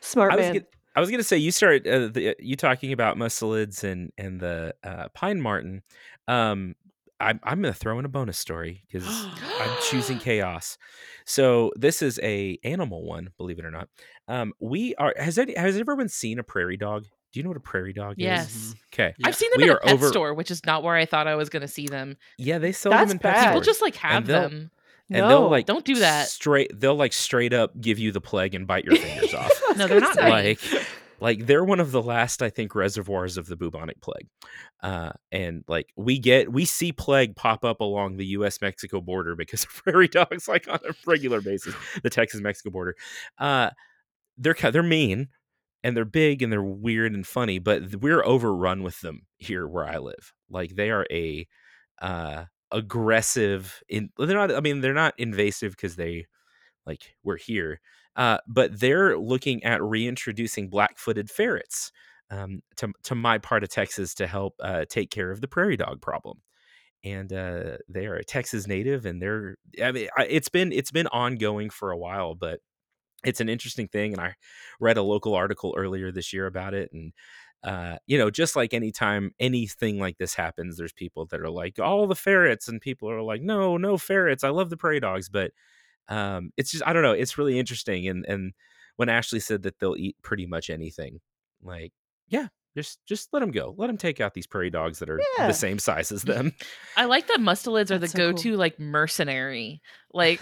smart 0.00 0.32
I 0.32 0.36
was 0.36 0.44
man. 0.44 0.52
gonna, 0.54 0.66
I 0.94 1.00
was 1.00 1.10
gonna 1.10 1.22
say 1.22 1.38
you 1.38 1.50
start 1.52 1.86
uh, 1.86 2.08
the, 2.08 2.36
you 2.38 2.56
talking 2.56 2.92
about 2.92 3.16
mustelids 3.16 3.82
and 3.82 4.12
and 4.18 4.38
the 4.40 4.74
uh, 4.84 5.08
pine 5.14 5.40
marten. 5.40 5.82
Um, 6.28 6.76
I'm 7.20 7.38
I'm 7.44 7.60
gonna 7.60 7.74
throw 7.74 7.98
in 7.98 8.04
a 8.04 8.08
bonus 8.08 8.38
story 8.38 8.82
because 8.86 9.06
I'm 9.60 9.70
choosing 9.88 10.18
chaos. 10.20 10.78
So 11.26 11.72
this 11.76 12.02
is 12.02 12.18
a 12.22 12.58
animal 12.64 13.04
one, 13.04 13.30
believe 13.36 13.58
it 13.58 13.64
or 13.64 13.70
not. 13.70 13.88
Um, 14.28 14.52
we 14.60 14.94
are 14.96 15.14
has 15.18 15.38
any, 15.38 15.54
has 15.56 15.76
everyone 15.76 16.08
seen 16.08 16.38
a 16.38 16.42
prairie 16.42 16.76
dog? 16.76 17.04
Do 17.32 17.38
you 17.38 17.44
know 17.44 17.50
what 17.50 17.56
a 17.56 17.60
prairie 17.60 17.92
dog 17.92 18.14
Yes. 18.18 18.54
is? 18.56 18.74
Okay. 18.92 19.14
Yeah. 19.18 19.28
I've 19.28 19.36
seen 19.36 19.50
them 19.52 19.58
We 19.58 19.70
in 19.70 19.76
a 19.76 19.78
pet 19.80 19.92
over- 19.94 20.08
store, 20.08 20.34
which 20.34 20.50
is 20.50 20.64
not 20.66 20.82
where 20.82 20.96
I 20.96 21.04
thought 21.06 21.28
I 21.28 21.36
was 21.36 21.48
going 21.48 21.62
to 21.62 21.68
see 21.68 21.86
them. 21.86 22.16
Yeah, 22.38 22.58
they 22.58 22.72
sell 22.72 22.90
That's 22.90 23.08
them 23.10 23.16
in 23.16 23.18
pet 23.20 23.34
bad. 23.34 23.46
People 23.48 23.60
just 23.60 23.80
like 23.82 23.94
have 23.96 24.26
they'll- 24.26 24.40
them. 24.48 24.70
and 25.10 25.18
no, 25.20 25.28
they'll 25.28 25.48
like 25.50 25.66
Don't 25.66 25.84
do 25.84 25.96
that. 25.96 26.26
Straight, 26.28 26.72
they'll 26.80 26.96
like 26.96 27.12
straight 27.12 27.52
up 27.52 27.80
give 27.80 28.00
you 28.00 28.10
the 28.10 28.20
plague 28.20 28.56
and 28.56 28.66
bite 28.66 28.84
your 28.84 28.96
fingers 28.96 29.32
off. 29.34 29.52
No, 29.76 29.86
they're 29.86 30.00
not 30.00 30.16
like 30.16 30.58
like 31.20 31.46
they're 31.46 31.64
one 31.64 31.80
of 31.80 31.92
the 31.92 32.02
last 32.02 32.42
i 32.42 32.50
think 32.50 32.74
reservoirs 32.74 33.36
of 33.36 33.46
the 33.46 33.56
bubonic 33.56 34.00
plague. 34.00 34.28
Uh 34.82 35.12
and 35.32 35.64
like 35.68 35.92
we 35.96 36.18
get 36.18 36.52
we 36.52 36.64
see 36.64 36.92
plague 36.92 37.36
pop 37.36 37.64
up 37.64 37.80
along 37.80 38.16
the 38.16 38.26
us 38.26 38.60
mexico 38.62 39.00
border 39.00 39.36
because 39.36 39.64
of 39.64 39.70
prairie 39.70 40.08
dogs 40.08 40.48
like 40.48 40.68
on 40.68 40.78
a 40.88 40.92
regular 41.06 41.40
basis 41.40 41.74
the 42.02 42.10
texas 42.10 42.40
mexico 42.42 42.70
border. 42.70 42.96
Uh 43.38 43.70
they're 44.38 44.54
they're 44.54 44.82
mean 44.82 45.28
and 45.82 45.96
they're 45.96 46.04
big 46.04 46.42
and 46.42 46.52
they're 46.52 46.62
weird 46.62 47.12
and 47.14 47.26
funny 47.26 47.58
but 47.58 47.96
we're 47.96 48.24
overrun 48.24 48.82
with 48.82 49.00
them 49.00 49.22
here 49.38 49.66
where 49.66 49.86
i 49.86 49.98
live. 49.98 50.32
Like 50.48 50.74
they 50.76 50.90
are 50.90 51.06
a 51.10 51.46
uh 52.00 52.44
aggressive 52.72 53.82
in 53.88 54.10
they're 54.16 54.28
not 54.28 54.54
i 54.54 54.60
mean 54.60 54.80
they're 54.80 54.94
not 54.94 55.14
invasive 55.18 55.72
because 55.72 55.96
they 55.96 56.24
like 56.86 57.14
we're 57.24 57.36
here 57.36 57.80
uh, 58.16 58.38
but 58.46 58.78
they're 58.80 59.18
looking 59.18 59.62
at 59.64 59.82
reintroducing 59.82 60.68
black-footed 60.68 61.30
ferrets 61.30 61.92
um, 62.30 62.62
to, 62.76 62.92
to 63.04 63.14
my 63.14 63.38
part 63.38 63.62
of 63.62 63.68
Texas 63.68 64.14
to 64.14 64.26
help 64.26 64.54
uh, 64.60 64.84
take 64.88 65.10
care 65.10 65.30
of 65.30 65.40
the 65.40 65.48
prairie 65.48 65.76
dog 65.76 66.00
problem. 66.00 66.38
And 67.02 67.32
uh, 67.32 67.78
they 67.88 68.06
are 68.06 68.16
a 68.16 68.24
Texas 68.24 68.66
native, 68.66 69.06
and 69.06 69.22
they're 69.22 69.56
I 69.82 69.90
mean 69.90 70.08
it's 70.28 70.50
been 70.50 70.70
it's 70.70 70.90
been 70.90 71.06
ongoing 71.06 71.70
for 71.70 71.92
a 71.92 71.96
while, 71.96 72.34
but 72.34 72.60
it's 73.24 73.40
an 73.40 73.48
interesting 73.48 73.88
thing. 73.88 74.12
And 74.12 74.20
I 74.20 74.34
read 74.80 74.98
a 74.98 75.02
local 75.02 75.34
article 75.34 75.74
earlier 75.78 76.12
this 76.12 76.32
year 76.32 76.46
about 76.46 76.74
it, 76.74 76.90
and 76.92 77.12
uh, 77.62 77.96
you 78.06 78.18
know, 78.18 78.30
just 78.30 78.56
like 78.56 78.74
anytime 78.74 79.32
anything 79.38 79.98
like 79.98 80.18
this 80.18 80.34
happens, 80.34 80.76
there's 80.76 80.92
people 80.92 81.26
that 81.26 81.40
are 81.40 81.50
like, 81.50 81.78
all 81.78 82.06
the 82.06 82.14
ferrets, 82.14 82.68
and 82.68 82.80
people 82.80 83.10
are 83.10 83.22
like, 83.22 83.42
no, 83.42 83.76
no 83.76 83.98
ferrets. 83.98 84.44
I 84.44 84.48
love 84.50 84.70
the 84.70 84.76
prairie 84.76 85.00
dogs, 85.00 85.28
but 85.28 85.52
um, 86.08 86.52
it's 86.56 86.70
just 86.72 86.86
I 86.86 86.92
don't 86.92 87.02
know. 87.02 87.12
It's 87.12 87.38
really 87.38 87.58
interesting. 87.58 88.08
And 88.08 88.24
and 88.26 88.52
when 88.96 89.08
Ashley 89.08 89.40
said 89.40 89.62
that 89.62 89.78
they'll 89.78 89.96
eat 89.96 90.16
pretty 90.22 90.46
much 90.46 90.70
anything, 90.70 91.20
like 91.62 91.92
yeah, 92.28 92.48
just 92.76 92.98
just 93.06 93.28
let 93.32 93.40
them 93.40 93.50
go. 93.50 93.74
Let 93.76 93.86
them 93.88 93.96
take 93.96 94.20
out 94.20 94.34
these 94.34 94.46
prairie 94.46 94.70
dogs 94.70 94.98
that 95.00 95.10
are 95.10 95.20
Yeah. 95.38 95.46
the 95.48 95.52
same 95.54 95.78
size 95.78 96.12
as 96.12 96.22
them. 96.24 96.52
I 96.96 97.04
like 97.06 97.26
that 97.28 97.38
mustelids 97.40 97.90
are 97.90 97.98
the 97.98 98.08
so 98.08 98.16
go-to 98.18 98.56
like 98.56 98.78
mercenary, 98.78 99.80
like 100.12 100.40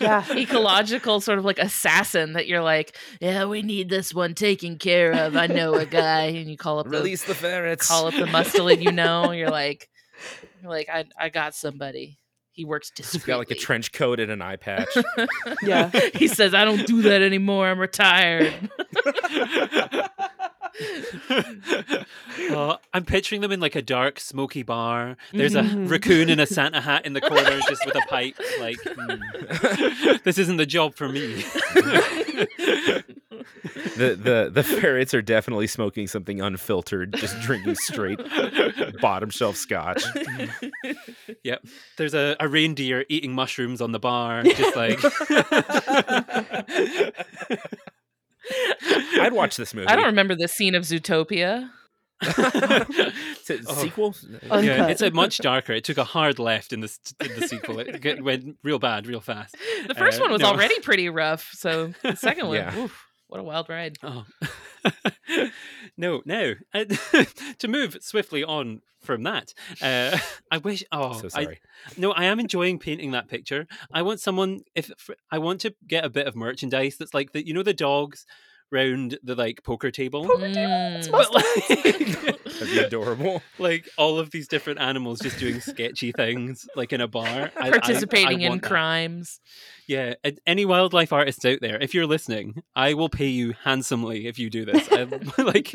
Yeah. 0.00 0.24
ecological 0.36 1.20
sort 1.20 1.38
of 1.38 1.44
like 1.44 1.58
assassin 1.58 2.32
that 2.34 2.46
you're 2.46 2.62
like, 2.62 2.96
yeah, 3.20 3.44
we 3.46 3.62
need 3.62 3.88
this 3.88 4.12
one 4.14 4.34
taken 4.34 4.78
care 4.78 5.12
of. 5.12 5.36
I 5.36 5.46
know 5.46 5.74
a 5.74 5.86
guy, 5.86 6.24
and 6.26 6.50
you 6.50 6.56
call 6.56 6.78
up 6.78 6.86
the 6.86 6.90
Release 6.98 7.24
the 7.24 7.34
ferrets. 7.34 7.86
call 7.88 8.06
up 8.06 8.14
the 8.14 8.26
mustelid 8.26 8.82
you 8.82 8.92
know. 8.92 9.30
You're 9.32 9.50
like, 9.50 9.88
you're 10.62 10.70
like, 10.70 10.88
I 10.92 11.04
I 11.18 11.28
got 11.30 11.54
somebody. 11.54 12.18
He 12.60 12.66
works 12.66 12.92
He's 12.94 13.10
discreetly. 13.12 13.26
got 13.32 13.38
like 13.38 13.50
a 13.50 13.54
trench 13.54 13.90
coat 13.90 14.20
and 14.20 14.30
an 14.30 14.42
eye 14.42 14.56
patch. 14.56 14.94
Yeah. 15.62 15.88
he 16.14 16.28
says, 16.28 16.52
I 16.52 16.66
don't 16.66 16.86
do 16.86 17.00
that 17.02 17.22
anymore. 17.22 17.68
I'm 17.68 17.78
retired. 17.78 18.52
Oh, 22.52 22.76
I'm 22.92 23.04
picturing 23.04 23.40
them 23.40 23.50
in 23.52 23.60
like 23.60 23.76
a 23.76 23.82
dark, 23.82 24.18
smoky 24.20 24.62
bar. 24.62 25.16
There's 25.32 25.54
a 25.54 25.62
Mhm. 25.62 25.90
raccoon 25.90 26.28
in 26.28 26.38
a 26.40 26.46
Santa 26.46 26.80
hat 26.80 27.06
in 27.06 27.12
the 27.14 27.20
corner, 27.20 27.60
just 27.68 27.84
with 27.86 27.94
a 27.96 28.00
pipe. 28.08 28.36
Like, 28.60 28.76
hmm, 28.84 30.16
this 30.24 30.36
isn't 30.38 30.56
the 30.58 30.66
job 30.66 30.94
for 30.94 31.08
me. 31.08 31.44
The 33.96 34.16
the 34.20 34.50
the 34.52 34.62
ferrets 34.62 35.14
are 35.14 35.22
definitely 35.22 35.66
smoking 35.66 36.06
something 36.06 36.40
unfiltered, 36.40 37.14
just 37.14 37.40
drinking 37.40 37.74
straight 37.76 38.18
bottom 39.00 39.30
shelf 39.30 39.56
scotch. 39.56 40.02
yep. 41.44 41.64
There's 41.96 42.14
a, 42.14 42.36
a 42.40 42.48
reindeer 42.48 43.04
eating 43.08 43.34
mushrooms 43.34 43.80
on 43.80 43.92
the 43.92 43.98
bar, 43.98 44.42
just 44.42 44.76
like. 44.76 44.98
I'd 49.20 49.32
watch 49.32 49.56
this 49.56 49.74
movie. 49.74 49.86
I 49.86 49.96
don't 49.96 50.06
remember 50.06 50.34
the 50.34 50.48
scene 50.48 50.74
of 50.74 50.82
Zootopia. 50.84 51.70
Is 52.22 53.50
it 53.50 53.60
Oh. 53.66 53.74
sequel? 53.74 54.14
Yeah, 54.42 54.88
it's 54.88 55.02
a 55.02 55.10
much 55.10 55.38
darker. 55.38 55.72
It 55.72 55.84
took 55.84 55.98
a 55.98 56.04
hard 56.04 56.38
left 56.38 56.72
in 56.72 56.80
the 56.80 56.90
in 57.20 57.40
the 57.40 57.48
sequel. 57.48 57.78
It 57.78 58.22
went 58.22 58.56
real 58.62 58.78
bad, 58.78 59.06
real 59.06 59.20
fast. 59.20 59.56
The 59.86 59.94
first 59.94 60.18
Uh, 60.18 60.24
one 60.24 60.32
was 60.32 60.42
no. 60.42 60.48
already 60.48 60.78
pretty 60.80 61.08
rough, 61.08 61.50
so 61.52 61.92
the 62.02 62.14
second 62.16 62.48
one, 62.48 62.56
Yeah. 62.56 62.76
oof, 62.76 63.06
what 63.30 63.40
a 63.40 63.44
wild 63.44 63.68
ride. 63.68 63.96
Oh. 64.02 64.26
no, 65.96 66.22
no. 66.24 66.54
Uh, 66.74 66.84
to 67.58 67.68
move 67.68 67.96
swiftly 68.00 68.44
on 68.44 68.82
from 69.00 69.22
that, 69.22 69.54
uh, 69.80 70.18
I 70.50 70.58
wish. 70.58 70.84
Oh, 70.92 71.14
so 71.20 71.26
I- 71.26 71.44
sorry. 71.44 71.60
no, 71.96 72.12
I 72.12 72.24
am 72.24 72.40
enjoying 72.40 72.78
painting 72.78 73.12
that 73.12 73.28
picture. 73.28 73.66
I 73.92 74.02
want 74.02 74.20
someone. 74.20 74.60
If 74.74 74.90
I 75.30 75.38
want 75.38 75.60
to 75.62 75.74
get 75.86 76.04
a 76.04 76.10
bit 76.10 76.26
of 76.26 76.36
merchandise 76.36 76.96
that's 76.98 77.14
like 77.14 77.32
the, 77.32 77.46
you 77.46 77.54
know, 77.54 77.62
the 77.62 77.74
dogs 77.74 78.26
round 78.72 79.18
the 79.22 79.34
like 79.34 79.62
poker 79.64 79.90
table. 79.90 80.26
Poker 80.26 80.52
table, 80.52 80.70
Mm. 80.70 81.10
But, 81.10 81.34
like, 81.34 82.44
That'd 82.60 82.74
be 82.74 82.78
adorable. 82.78 83.42
like 83.58 83.88
all 83.96 84.18
of 84.18 84.30
these 84.30 84.46
different 84.48 84.80
animals 84.80 85.18
just 85.20 85.38
doing 85.38 85.60
sketchy 85.60 86.12
things, 86.12 86.68
like 86.76 86.92
in 86.92 87.00
a 87.00 87.08
bar. 87.08 87.50
I- 87.56 87.68
I- 87.68 87.70
Participating 87.70 88.40
I 88.42 88.44
in 88.44 88.48
want 88.50 88.62
that. 88.62 88.68
crimes. 88.68 89.40
Yeah, 89.90 90.14
any 90.46 90.64
wildlife 90.64 91.12
artists 91.12 91.44
out 91.44 91.58
there, 91.60 91.76
if 91.82 91.94
you're 91.94 92.06
listening, 92.06 92.62
I 92.76 92.94
will 92.94 93.08
pay 93.08 93.26
you 93.26 93.54
handsomely 93.64 94.28
if 94.28 94.38
you 94.38 94.48
do 94.48 94.64
this. 94.64 94.86
I, 94.88 95.02
like, 95.42 95.74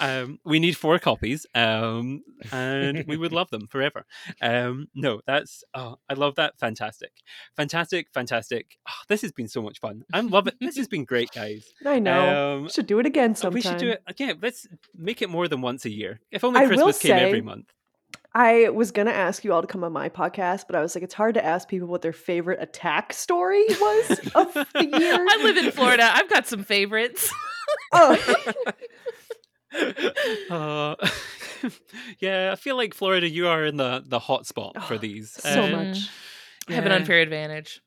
um, 0.00 0.38
we 0.44 0.60
need 0.60 0.76
four 0.76 1.00
copies, 1.00 1.44
um, 1.56 2.22
and 2.52 3.04
we 3.08 3.16
would 3.16 3.32
love 3.32 3.50
them 3.50 3.66
forever. 3.66 4.06
Um, 4.40 4.86
no, 4.94 5.22
that's 5.26 5.64
oh, 5.74 5.96
I 6.08 6.14
love 6.14 6.36
that. 6.36 6.56
Fantastic, 6.60 7.10
fantastic, 7.56 8.06
fantastic. 8.14 8.78
Oh, 8.88 9.02
this 9.08 9.22
has 9.22 9.32
been 9.32 9.48
so 9.48 9.60
much 9.60 9.80
fun. 9.80 10.04
I'm 10.12 10.28
loving. 10.28 10.54
This 10.60 10.76
has 10.76 10.86
been 10.86 11.04
great, 11.04 11.32
guys. 11.32 11.66
I 11.84 11.98
know. 11.98 12.58
Um, 12.58 12.62
we 12.62 12.68
should 12.68 12.86
do 12.86 13.00
it 13.00 13.06
again 13.06 13.34
sometime. 13.34 13.54
we 13.54 13.60
should 13.60 13.78
do 13.78 13.88
it 13.88 14.04
again. 14.06 14.38
Let's 14.40 14.68
make 14.94 15.20
it 15.20 15.30
more 15.30 15.48
than 15.48 15.62
once 15.62 15.84
a 15.84 15.90
year. 15.90 16.20
If 16.30 16.44
only 16.44 16.60
I 16.60 16.66
Christmas 16.66 17.00
came 17.00 17.16
every 17.16 17.42
month. 17.42 17.72
I 18.34 18.68
was 18.68 18.90
gonna 18.92 19.10
ask 19.10 19.42
you 19.44 19.52
all 19.52 19.62
to 19.62 19.66
come 19.68 19.82
on 19.84 19.92
my 19.92 20.08
podcast, 20.08 20.64
but 20.68 20.76
I 20.76 20.80
was 20.80 20.94
like, 20.94 21.02
it's 21.02 21.14
hard 21.14 21.34
to 21.34 21.44
ask 21.44 21.68
people 21.68 21.88
what 21.88 22.02
their 22.02 22.12
favorite 22.12 22.60
attack 22.62 23.12
story 23.12 23.64
was 23.68 24.10
of 24.34 24.52
the 24.74 24.84
year. 24.98 25.14
I 25.28 25.40
live 25.42 25.56
in 25.56 25.70
Florida. 25.72 26.08
I've 26.12 26.28
got 26.28 26.46
some 26.46 26.62
favorites. 26.62 27.32
Oh, 27.92 28.16
Uh, 30.50 30.94
yeah, 32.20 32.50
I 32.52 32.56
feel 32.56 32.76
like 32.76 32.94
Florida, 32.94 33.28
you 33.28 33.48
are 33.48 33.64
in 33.66 33.76
the 33.76 34.02
the 34.06 34.18
hot 34.18 34.46
spot 34.46 34.82
for 34.84 34.94
Oh, 34.94 34.98
these. 34.98 35.30
so 35.32 35.62
Uh, 35.64 35.68
much. 35.70 36.08
I 36.68 36.72
have 36.72 36.86
an 36.86 36.92
unfair 36.92 37.20
advantage. 37.20 37.80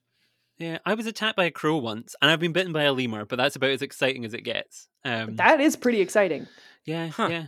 Yeah, 0.58 0.78
I 0.86 0.94
was 0.94 1.06
attacked 1.06 1.36
by 1.36 1.46
a 1.46 1.50
crow 1.50 1.78
once, 1.78 2.14
and 2.22 2.30
I've 2.30 2.38
been 2.38 2.52
bitten 2.52 2.72
by 2.72 2.84
a 2.84 2.92
lemur, 2.92 3.24
but 3.24 3.36
that's 3.36 3.56
about 3.56 3.70
as 3.70 3.82
exciting 3.82 4.24
as 4.24 4.32
it 4.34 4.42
gets. 4.42 4.86
Um, 5.04 5.34
That 5.36 5.60
is 5.60 5.74
pretty 5.76 6.00
exciting. 6.00 6.46
yeah, 6.84 7.08
Huh. 7.08 7.28
yeah. 7.30 7.46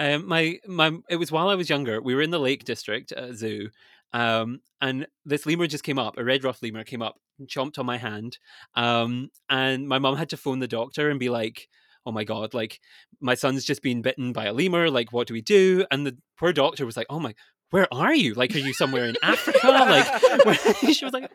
Um, 0.00 0.26
my 0.26 0.58
my, 0.66 0.98
it 1.08 1.16
was 1.16 1.30
while 1.30 1.48
I 1.48 1.54
was 1.54 1.68
younger. 1.70 2.00
We 2.02 2.14
were 2.16 2.22
in 2.22 2.30
the 2.30 2.40
Lake 2.40 2.64
District 2.64 3.12
at 3.12 3.30
a 3.30 3.34
zoo, 3.34 3.70
Um, 4.12 4.60
and 4.80 5.06
this 5.24 5.46
lemur 5.46 5.66
just 5.68 5.84
came 5.84 5.98
up, 5.98 6.18
a 6.18 6.24
red 6.24 6.42
ruff 6.42 6.62
lemur 6.62 6.84
came 6.84 7.02
up 7.02 7.20
and 7.38 7.46
chomped 7.48 7.78
on 7.78 7.86
my 7.86 7.98
hand. 7.98 8.38
Um, 8.74 9.30
and 9.48 9.86
my 9.88 9.98
mum 9.98 10.16
had 10.16 10.30
to 10.30 10.36
phone 10.36 10.58
the 10.58 10.66
doctor 10.68 11.10
and 11.10 11.20
be 11.20 11.28
like, 11.30 11.68
oh 12.06 12.12
my 12.12 12.24
god 12.24 12.54
like 12.54 12.80
my 13.20 13.34
son's 13.34 13.64
just 13.64 13.82
been 13.82 14.02
bitten 14.02 14.32
by 14.32 14.46
a 14.46 14.52
lemur 14.54 14.90
like 14.90 15.12
what 15.12 15.26
do 15.26 15.34
we 15.34 15.42
do 15.42 15.84
and 15.90 16.06
the 16.06 16.16
poor 16.38 16.52
doctor 16.52 16.86
was 16.86 16.96
like 16.96 17.06
oh 17.10 17.20
my 17.20 17.34
where 17.70 17.86
are 17.92 18.14
you 18.14 18.34
like 18.34 18.54
are 18.54 18.58
you 18.58 18.72
somewhere 18.72 19.04
in 19.06 19.16
africa 19.22 19.66
like 19.68 20.44
where, 20.44 20.54
she 20.92 21.04
was 21.04 21.12
like 21.12 21.30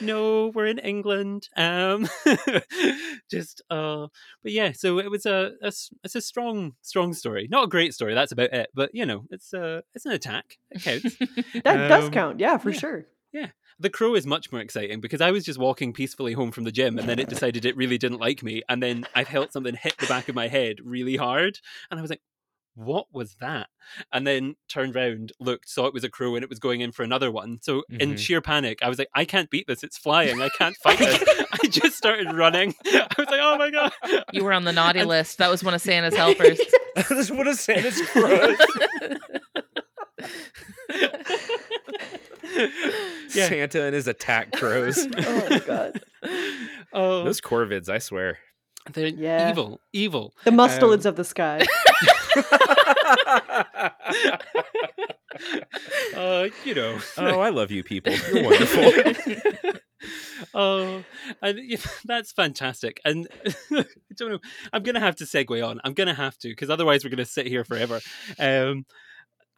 no 0.00 0.48
we're 0.48 0.66
in 0.66 0.78
england 0.78 1.48
um 1.56 2.08
just 3.30 3.62
uh 3.70 4.06
but 4.42 4.52
yeah 4.52 4.72
so 4.72 4.98
it 4.98 5.10
was 5.10 5.26
a, 5.26 5.52
a, 5.62 5.72
it's 6.04 6.14
a 6.14 6.20
strong 6.20 6.72
strong 6.82 7.12
story 7.12 7.48
not 7.50 7.64
a 7.64 7.68
great 7.68 7.94
story 7.94 8.14
that's 8.14 8.32
about 8.32 8.52
it 8.52 8.70
but 8.74 8.90
you 8.92 9.04
know 9.06 9.24
it's 9.30 9.52
uh 9.54 9.80
it's 9.94 10.06
an 10.06 10.12
attack 10.12 10.58
it 10.70 10.82
counts 10.82 11.16
That 11.64 11.88
does 11.88 12.04
Um, 12.06 12.10
count. 12.10 12.40
Yeah, 12.40 12.58
for 12.58 12.70
yeah. 12.70 12.78
sure. 12.78 13.06
Yeah. 13.32 13.46
The 13.78 13.90
crow 13.90 14.14
is 14.14 14.26
much 14.26 14.52
more 14.52 14.60
exciting 14.60 15.00
because 15.00 15.20
I 15.20 15.30
was 15.30 15.44
just 15.44 15.58
walking 15.58 15.92
peacefully 15.92 16.34
home 16.34 16.50
from 16.52 16.64
the 16.64 16.72
gym 16.72 16.98
and 16.98 17.08
then 17.08 17.18
it 17.18 17.28
decided 17.28 17.64
it 17.64 17.76
really 17.76 17.98
didn't 17.98 18.18
like 18.20 18.42
me. 18.42 18.62
And 18.68 18.82
then 18.82 19.04
I 19.14 19.24
felt 19.24 19.52
something 19.52 19.74
hit 19.74 19.96
the 19.98 20.06
back 20.06 20.28
of 20.28 20.34
my 20.34 20.48
head 20.48 20.76
really 20.84 21.16
hard. 21.16 21.58
And 21.90 21.98
I 21.98 22.02
was 22.02 22.10
like, 22.10 22.20
what 22.74 23.06
was 23.12 23.36
that? 23.40 23.68
And 24.12 24.26
then 24.26 24.56
turned 24.68 24.94
round, 24.94 25.32
looked, 25.40 25.68
saw 25.68 25.86
it 25.86 25.92
was 25.94 26.04
a 26.04 26.08
crow 26.08 26.34
and 26.36 26.42
it 26.42 26.48
was 26.48 26.58
going 26.58 26.80
in 26.80 26.92
for 26.92 27.02
another 27.02 27.30
one. 27.30 27.58
So 27.62 27.82
in 27.90 28.12
Mhm. 28.12 28.18
sheer 28.18 28.40
panic, 28.40 28.78
I 28.82 28.88
was 28.88 28.98
like, 28.98 29.08
I 29.14 29.24
can't 29.24 29.50
beat 29.50 29.66
this. 29.66 29.82
It's 29.82 29.98
flying. 29.98 30.40
I 30.40 30.48
can't 30.50 30.74
fight 30.82 30.98
it. 31.00 31.46
I 31.64 31.66
just 31.68 31.96
started 31.96 32.32
running. 32.32 32.74
I 32.86 33.06
was 33.18 33.28
like, 33.28 33.40
oh 33.42 33.58
my 33.58 33.70
God. 33.70 33.92
You 34.32 34.44
were 34.44 34.52
on 34.52 34.64
the 34.64 34.72
naughty 34.72 35.00
And- 35.00 35.08
list. 35.08 35.38
That 35.38 35.50
was 35.50 35.62
one 35.62 35.74
of 35.74 35.80
Santa's 35.80 36.14
helpers. 36.16 36.58
That's 36.96 37.30
what 37.30 37.46
a 37.46 37.54
Santa's 37.54 38.00
crows. 38.08 38.58
Yeah. 43.34 43.48
Santa 43.48 43.82
and 43.84 43.94
his 43.94 44.08
attack 44.08 44.52
crows. 44.52 44.98
Oh 45.18 45.46
my 45.50 45.58
god. 45.60 46.00
Oh, 46.92 47.24
Those 47.24 47.40
corvids, 47.40 47.88
I 47.88 47.98
swear. 47.98 48.38
they're 48.92 49.06
Yeah. 49.08 49.50
evil, 49.50 49.80
evil. 49.92 50.34
The 50.44 50.50
mustelids 50.50 51.06
Um, 51.06 51.10
of 51.10 51.16
the 51.16 51.24
sky. 51.24 51.64
Uh, 56.16 56.48
you 56.64 56.74
know. 56.74 56.98
oh, 57.18 57.40
I 57.40 57.50
love 57.50 57.70
you 57.70 57.82
people. 57.82 58.12
You're 58.12 58.44
wonderful. 58.48 58.92
oh, 60.54 61.04
and 61.40 61.78
that's 62.04 62.32
fantastic. 62.32 63.00
And 63.04 63.28
I 63.70 63.84
don't 64.16 64.30
know. 64.30 64.40
I'm 64.72 64.82
gonna 64.82 65.00
have 65.00 65.16
to 65.16 65.24
segue 65.24 65.66
on. 65.66 65.80
I'm 65.84 65.94
gonna 65.94 66.14
have 66.14 66.38
to 66.38 66.48
because 66.48 66.70
otherwise 66.70 67.04
we're 67.04 67.10
gonna 67.10 67.24
sit 67.24 67.46
here 67.46 67.64
forever. 67.64 68.00
Um, 68.38 68.86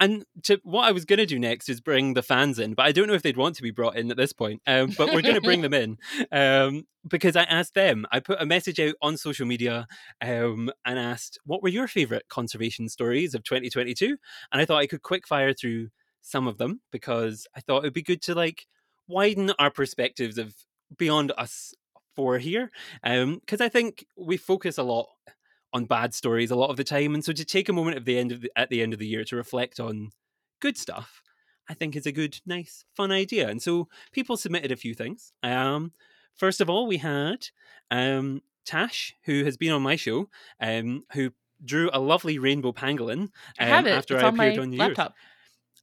and 0.05 0.25
to, 0.45 0.61
what 0.65 0.85
I 0.85 0.93
was 0.93 1.05
gonna 1.05 1.27
do 1.27 1.39
next 1.39 1.69
is 1.69 1.81
bring 1.81 2.15
the 2.15 2.23
fans 2.23 2.59
in, 2.59 2.75
but 2.75 2.85
I 2.85 2.93
don't 2.93 3.07
know 3.07 3.15
if 3.15 3.23
they'd 3.23 3.37
want 3.37 3.57
to 3.57 3.63
be 3.63 3.71
brought 3.71 3.97
in 3.97 4.11
at 4.11 4.17
this 4.17 4.33
point. 4.33 4.61
Um, 4.67 4.93
but 4.97 5.13
we're 5.13 5.23
gonna 5.23 5.41
bring 5.41 5.63
them 5.63 5.75
in 5.75 5.99
um, 6.33 6.87
because 7.09 7.37
I 7.37 7.45
asked 7.45 7.75
them. 7.75 8.07
I 8.13 8.21
put 8.21 8.41
a 8.41 8.47
message 8.47 8.79
out 8.81 8.95
on 9.01 9.17
social 9.17 9.47
media 9.47 9.87
um, 10.21 10.71
and 10.85 10.99
asked, 10.99 11.39
"What 11.45 11.63
were 11.63 11.69
your 11.69 11.89
favorite 11.89 12.29
conservation 12.29 12.89
stories 12.89 13.35
of 13.35 13.45
2022?" 13.45 14.17
And 14.53 14.61
I 14.61 14.65
thought 14.65 14.81
I 14.81 14.87
could 14.87 15.03
quick 15.03 15.27
fire 15.27 15.53
through 15.53 15.89
some 16.21 16.47
of 16.47 16.59
them 16.59 16.81
because 16.91 17.47
I 17.57 17.61
thought 17.61 17.85
it'd 17.85 17.95
be 17.95 18.03
good 18.03 18.23
to 18.23 18.35
like 18.35 18.67
widen 19.09 19.53
our 19.59 19.71
perspectives 19.71 20.39
of 20.39 20.55
beyond 20.97 21.33
us 21.37 21.75
four 22.15 22.39
here 22.39 22.71
because 23.03 23.61
i 23.61 23.69
think 23.69 24.07
we 24.17 24.37
focus 24.37 24.79
a 24.79 24.83
lot 24.83 25.09
on 25.75 25.85
bad 25.85 26.15
stories 26.15 26.51
a 26.51 26.57
lot 26.57 26.71
of 26.71 26.77
the 26.77 26.85
time 26.85 27.15
and 27.15 27.25
so 27.25 27.33
to 27.33 27.45
take 27.45 27.69
a 27.69 27.73
moment 27.73 27.97
at 27.97 28.05
the 28.05 28.19
end 28.19 28.33
of 28.33 28.41
the, 28.41 28.51
at 28.57 28.71
the 28.71 28.81
end 28.81 28.93
of 28.93 28.99
the 28.99 29.07
year 29.07 29.25
to 29.25 29.37
reflect 29.37 29.79
on 29.81 30.11
good 30.61 30.79
stuff 30.79 31.21
i 31.69 31.75
think 31.75 31.97
is 31.97 32.07
a 32.07 32.13
good 32.13 32.41
nice 32.47 32.85
fun 32.97 33.11
idea 33.11 33.49
and 33.49 33.61
so 33.61 33.89
people 34.13 34.37
submitted 34.37 34.73
a 34.73 34.77
few 34.77 34.95
things 34.95 35.33
um 35.43 35.93
first 36.35 36.61
of 36.61 36.71
all 36.71 36.87
we 36.87 36.99
had 36.99 37.49
um 37.91 38.41
tash 38.65 39.15
who 39.25 39.45
has 39.45 39.57
been 39.57 39.73
on 39.73 39.83
my 39.83 39.97
show 39.97 40.29
um 40.61 41.05
who 41.13 41.31
drew 41.65 41.91
a 41.93 42.01
lovely 42.01 42.39
rainbow 42.39 42.73
pangolin 42.73 43.29
I 43.59 43.65
have 43.65 43.81
um, 43.81 43.87
it. 43.87 43.91
after 43.91 44.15
it's 44.15 44.23
i 44.23 44.29
on 44.29 44.37
my 44.37 44.47
appeared 44.47 44.63
on 44.63 44.73
yours 44.73 44.89
laptop. 44.89 45.15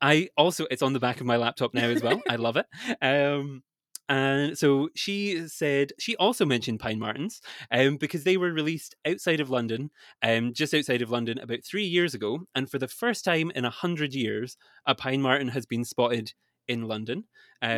I 0.02 0.30
also 0.36 0.66
it's 0.72 0.82
on 0.82 0.94
the 0.94 1.00
back 1.00 1.20
of 1.20 1.28
my 1.28 1.38
laptop 1.38 1.76
now 1.76 1.88
as 1.88 2.02
well. 2.02 2.22
I 2.28 2.36
love 2.38 2.58
it. 2.58 2.66
Um, 3.02 3.62
and 4.10 4.58
so 4.58 4.90
she 4.96 5.48
said 5.48 5.94
she 6.00 6.16
also 6.18 6.46
mentioned 6.46 6.80
Pine 6.80 7.00
Martens 7.00 7.42
um, 7.72 7.98
because 7.98 8.24
they 8.24 8.38
were 8.38 8.52
released 8.52 8.96
outside 9.06 9.40
of 9.40 9.50
London, 9.50 9.92
um, 10.22 10.54
just 10.54 10.74
outside 10.74 11.02
of 11.02 11.12
London 11.12 11.38
about 11.40 11.64
three 11.64 11.86
years 11.86 12.14
ago, 12.14 12.40
and 12.56 12.70
for 12.70 12.78
the 12.80 12.88
first 12.88 13.24
time 13.24 13.52
in 13.56 13.66
a 13.66 13.70
hundred 13.70 14.14
years, 14.14 14.58
a 14.86 14.96
pine 14.96 15.22
marten 15.22 15.48
has 15.50 15.66
been 15.66 15.86
spotted 15.86 16.34
in 16.68 16.88
London. 16.88 17.26
Um, 17.62 17.70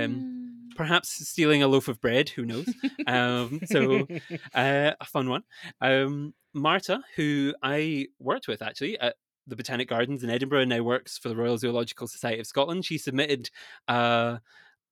Mm. 0.71 0.75
perhaps 0.75 1.27
stealing 1.27 1.61
a 1.61 1.67
loaf 1.67 1.87
of 1.87 1.99
bread, 2.01 2.29
who 2.29 2.45
knows? 2.45 2.67
Um, 3.07 3.59
so 3.65 4.07
uh, 4.55 4.91
a 4.99 5.05
fun 5.05 5.29
one. 5.29 5.43
Um, 5.81 6.33
Marta, 6.53 7.01
who 7.15 7.53
I 7.61 8.07
worked 8.19 8.47
with 8.47 8.61
actually 8.61 8.97
at 8.99 9.15
the 9.45 9.55
Botanic 9.57 9.89
Gardens 9.89 10.23
in 10.23 10.29
Edinburgh 10.29 10.61
and 10.61 10.69
now 10.69 10.81
works 10.81 11.17
for 11.17 11.27
the 11.29 11.35
Royal 11.35 11.57
Zoological 11.57 12.07
Society 12.07 12.39
of 12.39 12.47
Scotland, 12.47 12.85
she 12.85 12.97
submitted 12.97 13.49
uh, 13.87 14.37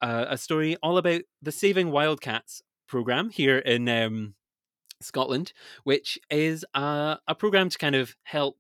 a, 0.02 0.28
a 0.32 0.38
story 0.38 0.78
all 0.82 0.98
about 0.98 1.22
the 1.42 1.52
Saving 1.52 1.92
Wildcats 1.92 2.62
program 2.88 3.30
here 3.30 3.58
in 3.58 3.88
um, 3.88 4.36
Scotland, 5.02 5.54
which 5.84 6.20
is 6.30 6.66
a, 6.74 7.18
a 7.28 7.36
program 7.36 7.70
to 7.70 7.78
kind 7.78 7.96
of 7.96 8.16
help 8.24 8.58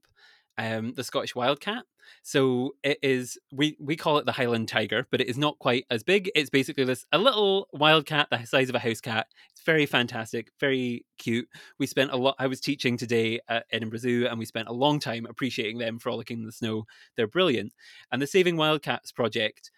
um, 0.58 0.94
the 0.94 1.04
Scottish 1.04 1.36
wildcat. 1.36 1.84
So 2.24 2.76
it 2.84 3.00
is 3.02 3.38
we 3.52 3.78
we 3.80 3.96
call 3.96 4.18
it 4.18 4.26
the 4.26 4.34
Highland 4.34 4.68
tiger, 4.68 5.08
but 5.12 5.22
it 5.22 5.28
is 5.28 5.38
not 5.38 5.60
quite 5.60 5.86
as 5.89 6.04
big. 6.04 6.30
It's 6.36 6.50
basically 6.50 6.84
this 6.84 7.06
a 7.12 7.18
little 7.18 7.68
wildcat 7.74 8.28
the 8.30 8.44
size 8.46 8.70
of 8.70 8.76
a 8.76 8.80
house 8.80 9.02
cat. 9.02 9.28
It's 9.52 9.62
very 9.64 9.86
fantastic, 9.86 10.52
very 10.60 11.06
cute. 11.18 11.48
We 11.80 11.88
spent 11.88 12.12
a 12.12 12.18
lot. 12.18 12.36
I 12.38 12.48
was 12.48 12.60
teaching 12.60 12.98
today 12.98 13.39
at 13.48 13.66
Edinburgh 13.72 14.00
Zoo, 14.00 14.28
and 14.30 14.38
we 14.39 14.46
spent 14.46 14.68
a 14.68 14.74
long 14.74 15.00
time 15.00 15.26
appreciating 15.26 15.78
them 15.78 16.00
frolicking 16.00 16.39
in 16.39 16.46
the 16.46 16.52
snow. 16.52 16.86
They're 17.16 17.28
brilliant. 17.28 17.74
And 18.12 18.22
the 18.22 18.28
Saving 18.28 18.58
Wildcats 18.58 19.12
project 19.12 19.72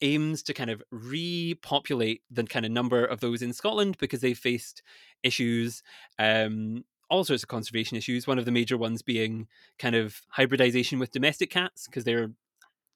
aims 0.00 0.42
to 0.44 0.54
kind 0.54 0.70
of 0.70 0.82
repopulate 0.90 2.22
the 2.30 2.44
kind 2.44 2.64
of 2.64 2.72
number 2.72 3.04
of 3.04 3.20
those 3.20 3.42
in 3.42 3.52
Scotland 3.52 3.96
because 3.98 4.20
they 4.20 4.34
faced 4.34 4.82
issues, 5.22 5.82
um, 6.18 6.84
all 7.10 7.24
sorts 7.24 7.42
of 7.42 7.48
conservation 7.48 7.96
issues. 7.96 8.26
One 8.26 8.38
of 8.38 8.44
the 8.44 8.52
major 8.52 8.76
ones 8.76 9.02
being 9.02 9.46
kind 9.78 9.94
of 9.94 10.22
hybridization 10.30 10.98
with 10.98 11.10
domestic 11.10 11.50
cats 11.50 11.86
because 11.86 12.04
they're 12.04 12.30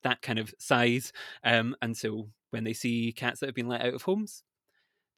that 0.03 0.23
kind 0.23 0.39
of 0.39 0.55
size. 0.59 1.13
Um, 1.45 1.77
and 1.81 1.97
so 1.97 2.29
when 2.51 2.65
they 2.65 2.73
see 2.73 3.13
cats 3.13 3.41
that 3.41 3.47
have 3.47 3.55
been 3.55 3.69
let 3.69 3.83
out 3.83 3.95
of 3.95 4.03
homes, 4.03 4.43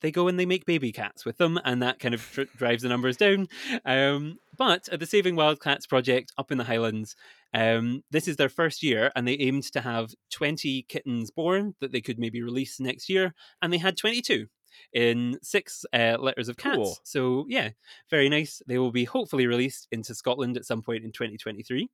they 0.00 0.10
go 0.10 0.28
and 0.28 0.38
they 0.38 0.44
make 0.44 0.66
baby 0.66 0.92
cats 0.92 1.24
with 1.24 1.38
them, 1.38 1.58
and 1.64 1.82
that 1.82 1.98
kind 1.98 2.14
of 2.14 2.30
dri- 2.32 2.48
drives 2.56 2.82
the 2.82 2.90
numbers 2.90 3.16
down. 3.16 3.48
Um, 3.86 4.38
but 4.54 4.86
at 4.90 5.00
the 5.00 5.06
Saving 5.06 5.34
Wild 5.34 5.62
Cats 5.62 5.86
project 5.86 6.30
up 6.36 6.52
in 6.52 6.58
the 6.58 6.64
Highlands, 6.64 7.16
um, 7.54 8.02
this 8.10 8.28
is 8.28 8.36
their 8.36 8.48
first 8.50 8.82
year, 8.82 9.10
and 9.16 9.26
they 9.26 9.34
aimed 9.38 9.62
to 9.72 9.80
have 9.80 10.10
20 10.32 10.82
kittens 10.88 11.30
born 11.30 11.74
that 11.80 11.92
they 11.92 12.00
could 12.00 12.18
maybe 12.18 12.42
release 12.42 12.80
next 12.80 13.08
year, 13.08 13.32
and 13.62 13.72
they 13.72 13.78
had 13.78 13.96
22 13.96 14.46
in 14.92 15.38
six 15.40 15.84
uh, 15.92 16.16
litters 16.18 16.48
of 16.48 16.56
cats. 16.56 16.76
Cool. 16.76 16.96
So, 17.04 17.46
yeah, 17.48 17.70
very 18.10 18.28
nice. 18.28 18.60
They 18.66 18.76
will 18.78 18.90
be 18.90 19.04
hopefully 19.04 19.46
released 19.46 19.86
into 19.92 20.16
Scotland 20.16 20.56
at 20.56 20.64
some 20.64 20.82
point 20.82 21.04
in 21.04 21.12
2023. 21.12 21.88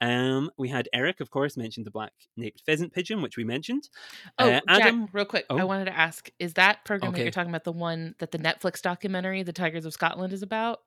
Um, 0.00 0.50
we 0.56 0.70
had 0.70 0.88
Eric, 0.94 1.20
of 1.20 1.28
course, 1.28 1.58
mentioned 1.58 1.84
the 1.84 1.90
black 1.90 2.12
naped 2.38 2.62
pheasant 2.64 2.94
pigeon, 2.94 3.20
which 3.20 3.36
we 3.36 3.44
mentioned. 3.44 3.90
Oh, 4.38 4.46
Uh, 4.48 4.60
Jack, 4.60 4.62
Adam, 4.68 5.08
real 5.12 5.26
quick, 5.26 5.44
I 5.50 5.60
Oh. 5.60 5.66
wanted 5.66 5.84
to 5.86 5.96
ask: 5.96 6.30
Is 6.38 6.54
that 6.54 6.86
program 6.86 7.12
that 7.12 7.20
you're 7.20 7.30
talking 7.30 7.50
about 7.50 7.64
the 7.64 7.72
one 7.72 8.14
that 8.18 8.30
the 8.30 8.38
Netflix 8.38 8.80
documentary, 8.80 9.42
"The 9.42 9.52
Tigers 9.52 9.84
of 9.84 9.92
Scotland," 9.92 10.32
is 10.32 10.42
about? 10.42 10.80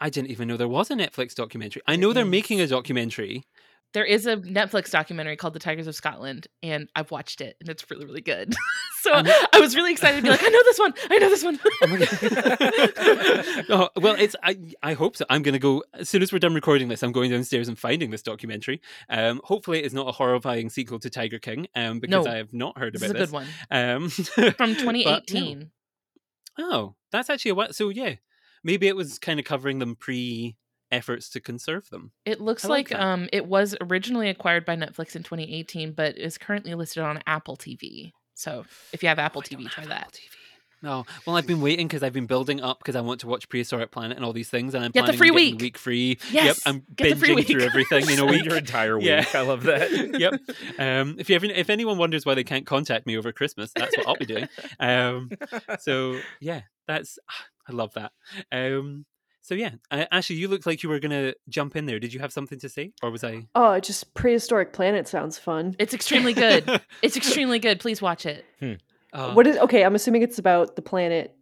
I 0.00 0.10
didn't 0.10 0.30
even 0.30 0.48
know 0.48 0.56
there 0.56 0.68
was 0.68 0.90
a 0.90 0.94
Netflix 0.94 1.34
documentary. 1.34 1.82
I 1.86 1.96
know 1.96 2.12
they're 2.12 2.24
making 2.24 2.60
a 2.60 2.66
documentary. 2.66 3.44
There 3.92 4.04
is 4.04 4.24
a 4.24 4.36
Netflix 4.36 4.92
documentary 4.92 5.34
called 5.36 5.52
"The 5.52 5.58
Tigers 5.58 5.88
of 5.88 5.96
Scotland," 5.96 6.46
and 6.62 6.88
I've 6.94 7.10
watched 7.10 7.40
it, 7.40 7.56
and 7.60 7.68
it's 7.68 7.90
really, 7.90 8.06
really 8.06 8.20
good. 8.20 8.54
so 9.02 9.10
I 9.14 9.58
was 9.58 9.74
really 9.74 9.90
excited 9.90 10.18
to 10.18 10.22
be 10.22 10.28
like, 10.28 10.44
"I 10.44 10.48
know 10.48 10.62
this 10.62 10.78
one. 10.78 10.94
I 11.10 11.18
know 11.18 11.28
this 11.28 11.42
one." 11.42 11.58
Oh 11.82 11.86
oh, 13.96 14.00
well, 14.00 14.14
it's 14.16 14.36
I. 14.44 14.58
I 14.82 14.92
hope 14.92 15.16
so. 15.16 15.24
I'm 15.28 15.42
going 15.42 15.54
to 15.54 15.58
go 15.58 15.82
as 15.94 16.08
soon 16.08 16.22
as 16.22 16.32
we're 16.32 16.38
done 16.38 16.54
recording 16.54 16.86
this. 16.86 17.02
I'm 17.02 17.10
going 17.10 17.32
downstairs 17.32 17.66
and 17.66 17.76
finding 17.76 18.10
this 18.10 18.22
documentary. 18.22 18.80
Um, 19.08 19.40
hopefully, 19.42 19.82
it's 19.82 19.94
not 19.94 20.06
a 20.08 20.12
horrifying 20.12 20.70
sequel 20.70 21.00
to 21.00 21.10
Tiger 21.10 21.40
King. 21.40 21.66
Um, 21.74 21.98
because 21.98 22.26
No. 22.26 22.30
I 22.30 22.36
have 22.36 22.52
not 22.52 22.78
heard 22.78 22.94
about 22.94 23.12
this 23.12 23.22
is 23.22 23.32
a 23.32 23.36
about 23.36 23.38
good 23.42 23.42
one 23.70 23.96
Um, 23.96 24.08
from 24.10 24.54
but 24.56 24.60
no. 24.60 24.74
2018. 24.92 25.70
Oh, 26.58 26.94
that's 27.10 27.28
actually 27.28 27.50
a 27.50 27.54
what? 27.56 27.74
So 27.74 27.88
yeah, 27.88 28.14
maybe 28.64 28.86
it 28.88 28.96
was 28.96 29.18
kind 29.18 29.38
of 29.40 29.46
covering 29.46 29.78
them 29.78 29.96
pre 29.96 30.56
efforts 30.90 31.28
to 31.30 31.40
conserve 31.40 31.88
them. 31.90 32.10
It 32.24 32.40
looks 32.40 32.64
I 32.64 32.68
like 32.68 32.90
like, 32.90 33.00
um 33.00 33.28
it 33.32 33.46
was 33.46 33.76
originally 33.80 34.28
acquired 34.28 34.64
by 34.64 34.76
Netflix 34.76 35.14
in 35.14 35.22
2018, 35.22 35.92
but 35.92 36.18
is 36.18 36.36
currently 36.38 36.74
listed 36.74 37.02
on 37.02 37.22
Apple 37.26 37.56
TV. 37.56 38.12
So 38.34 38.64
if 38.92 39.02
you 39.02 39.08
have 39.08 39.18
Apple 39.18 39.42
Oh, 39.44 39.48
TV, 39.56 39.68
try 39.70 39.84
that. 39.86 39.92
Apple 40.02 40.10
TV. 40.12 40.36
No, 40.82 41.04
well, 41.26 41.36
I've 41.36 41.46
been 41.46 41.60
waiting 41.60 41.86
because 41.88 42.02
I've 42.02 42.14
been 42.14 42.24
building 42.24 42.62
up 42.62 42.78
because 42.78 42.96
I 42.96 43.02
want 43.02 43.20
to 43.20 43.26
watch 43.26 43.50
Prehistoric 43.50 43.90
Planet 43.90 44.16
and 44.16 44.24
all 44.24 44.32
these 44.32 44.48
things, 44.48 44.72
and 44.74 44.82
I'm 44.82 44.90
Get 44.92 45.00
the 45.04 45.12
planning 45.12 45.18
free 45.18 45.28
on 45.28 45.34
getting 45.36 45.52
week. 45.56 45.60
week 45.60 45.78
free. 45.78 46.18
Yes, 46.32 46.44
Yep, 46.46 46.56
I'm 46.64 46.82
get 46.96 47.10
the 47.10 47.16
free 47.16 47.36
binging 47.36 47.46
through 47.46 47.62
everything 47.64 48.08
in 48.08 48.18
a 48.18 48.24
week. 48.32 48.46
your 48.46 48.56
entire 48.56 48.96
week. 48.96 49.06
Yeah. 49.08 49.26
I 49.34 49.42
love 49.42 49.64
that. 49.64 49.90
yep. 50.18 50.40
Um, 50.78 51.16
if 51.18 51.28
you 51.28 51.36
ever, 51.36 51.44
if 51.44 51.68
anyone 51.68 51.98
wonders 51.98 52.24
why 52.24 52.34
they 52.34 52.44
can't 52.44 52.64
contact 52.64 53.06
me 53.06 53.18
over 53.18 53.30
Christmas, 53.30 53.72
that's 53.76 53.94
what 53.98 54.08
I'll 54.08 54.16
be 54.16 54.24
doing. 54.24 54.48
Um, 54.80 55.28
so 55.80 56.18
yeah, 56.40 56.62
that's 56.88 57.18
I 57.68 57.72
love 57.72 57.94
that. 57.94 58.12
Um, 58.50 59.04
so 59.42 59.54
yeah, 59.54 59.70
uh, 59.90 60.04
Ashley, 60.12 60.36
you 60.36 60.48
looked 60.48 60.66
like 60.66 60.82
you 60.82 60.88
were 60.88 60.98
gonna 61.00 61.34
jump 61.48 61.74
in 61.76 61.86
there. 61.86 61.98
Did 61.98 62.12
you 62.12 62.20
have 62.20 62.32
something 62.32 62.58
to 62.60 62.68
say, 62.68 62.92
or 63.02 63.10
was 63.10 63.24
I? 63.24 63.46
Oh, 63.54 63.80
just 63.80 64.14
prehistoric 64.14 64.72
planet 64.72 65.08
sounds 65.08 65.38
fun. 65.38 65.74
It's 65.78 65.94
extremely 65.94 66.34
good. 66.34 66.68
It's 67.02 67.16
extremely 67.16 67.58
good. 67.58 67.80
Please 67.80 68.02
watch 68.02 68.26
it. 68.26 68.44
Uh, 69.12 69.32
What 69.32 69.46
is 69.46 69.56
okay? 69.58 69.82
I'm 69.84 69.94
assuming 69.94 70.22
it's 70.22 70.38
about 70.38 70.76
the 70.76 70.82
planet 70.82 71.34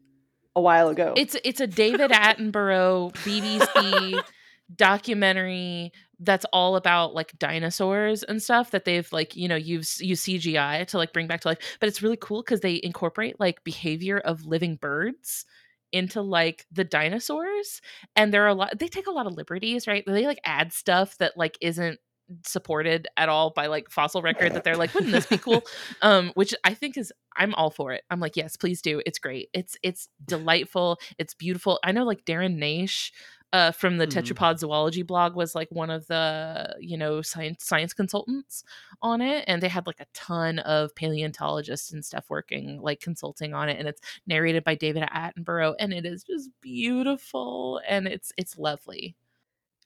a 0.55 0.61
while 0.61 0.89
ago. 0.89 1.15
It's 1.17 1.37
it's 1.45 1.61
a 1.61 1.67
David 1.67 2.11
Attenborough 2.11 3.13
BBC 3.15 4.23
documentary 4.77 5.93
that's 6.21 6.45
all 6.53 6.77
about 6.77 7.15
like 7.15 7.39
dinosaurs 7.39 8.23
and 8.23 8.43
stuff 8.43 8.71
that 8.73 8.85
they've 8.85 9.11
like 9.13 9.37
you 9.37 9.49
know 9.49 9.57
used 9.57 10.01
use 10.01 10.23
CGI 10.23 10.87
to 10.89 10.99
like 10.99 11.13
bring 11.13 11.27
back 11.27 11.41
to 11.43 11.49
life. 11.49 11.59
But 11.81 11.89
it's 11.89 12.03
really 12.03 12.17
cool 12.21 12.43
because 12.43 12.61
they 12.61 12.81
incorporate 12.83 13.39
like 13.41 13.63
behavior 13.65 14.19
of 14.19 14.45
living 14.47 14.77
birds 14.77 15.45
into 15.93 16.21
like 16.21 16.67
the 16.71 16.85
dinosaurs 16.85 17.81
and 18.17 18.33
there 18.33 18.45
are 18.45 18.49
a 18.49 18.55
lot 18.55 18.79
they 18.79 18.89
take 18.89 19.07
a 19.07 19.13
lot 19.13 19.27
of 19.27 19.35
liberties 19.35 19.87
right? 19.87 20.05
They 20.07 20.27
like 20.27 20.41
add 20.45 20.73
stuff 20.73 21.17
that 21.19 21.37
like 21.37 21.57
isn't 21.61 21.99
supported 22.45 23.09
at 23.17 23.31
all 23.31 23.51
by 23.57 23.69
like 23.69 23.91
fossil 23.91 24.21
record 24.21 24.53
that 24.53 24.63
they're 24.63 24.77
like 24.77 24.93
wouldn't 24.93 25.13
this 25.13 25.27
be 25.27 25.39
cool? 25.39 25.63
Um 26.03 26.31
which 26.35 26.55
i 26.63 26.75
think 26.75 26.99
is 26.99 27.11
i'm 27.37 27.55
all 27.55 27.71
for 27.71 27.93
it. 27.93 28.03
I'm 28.11 28.21
like 28.21 28.37
yes 28.37 28.57
please 28.57 28.83
do. 28.83 29.01
It's 29.07 29.19
great. 29.19 29.49
It's 29.55 29.77
it's 29.83 30.09
delightful. 30.25 30.99
It's 31.19 31.35
beautiful. 31.35 31.79
I 31.83 31.93
know 31.93 32.05
like 32.05 32.25
darren 32.25 32.59
naish 32.59 33.13
uh 33.53 33.71
from 33.73 33.97
the 33.99 34.07
Mhm. 34.07 34.13
tetrapod 34.23 34.59
zoology 34.59 35.03
blog 35.03 35.35
was 35.35 35.55
like 35.55 35.69
one 35.71 35.91
of 35.91 36.07
the 36.09 36.77
you 36.81 36.99
know 36.99 37.23
science 37.23 37.65
science 37.65 37.95
consultants 37.95 38.63
on 39.03 39.21
it 39.23 39.45
and 39.47 39.63
they 39.63 39.69
had 39.69 39.87
like 39.87 40.01
a 40.01 40.07
ton 40.15 40.59
of 40.61 40.95
paleontologists 40.95 41.93
and 41.93 42.05
stuff 42.05 42.27
working 42.29 42.81
like 42.83 43.01
consulting 43.01 43.55
on 43.55 43.69
it 43.71 43.79
and 43.79 43.89
it's 43.89 44.01
narrated 44.27 44.65
by 44.65 44.75
david 44.75 45.03
attenborough 45.05 45.75
and 45.79 45.93
it 45.95 46.05
is 46.05 46.23
just 46.25 46.51
beautiful 46.61 47.81
and 47.89 48.07
it's 48.07 48.33
it's 48.37 48.59
lovely 48.59 49.17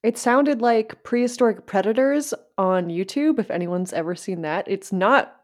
It 0.02 0.18
sounded 0.18 0.60
like 0.60 1.04
prehistoric 1.04 1.64
predators 1.66 2.34
on 2.58 2.88
YouTube. 2.88 3.38
If 3.38 3.52
anyone's 3.52 3.92
ever 3.92 4.16
seen 4.16 4.42
that, 4.42 4.66
it's 4.66 4.90
not 4.92 5.36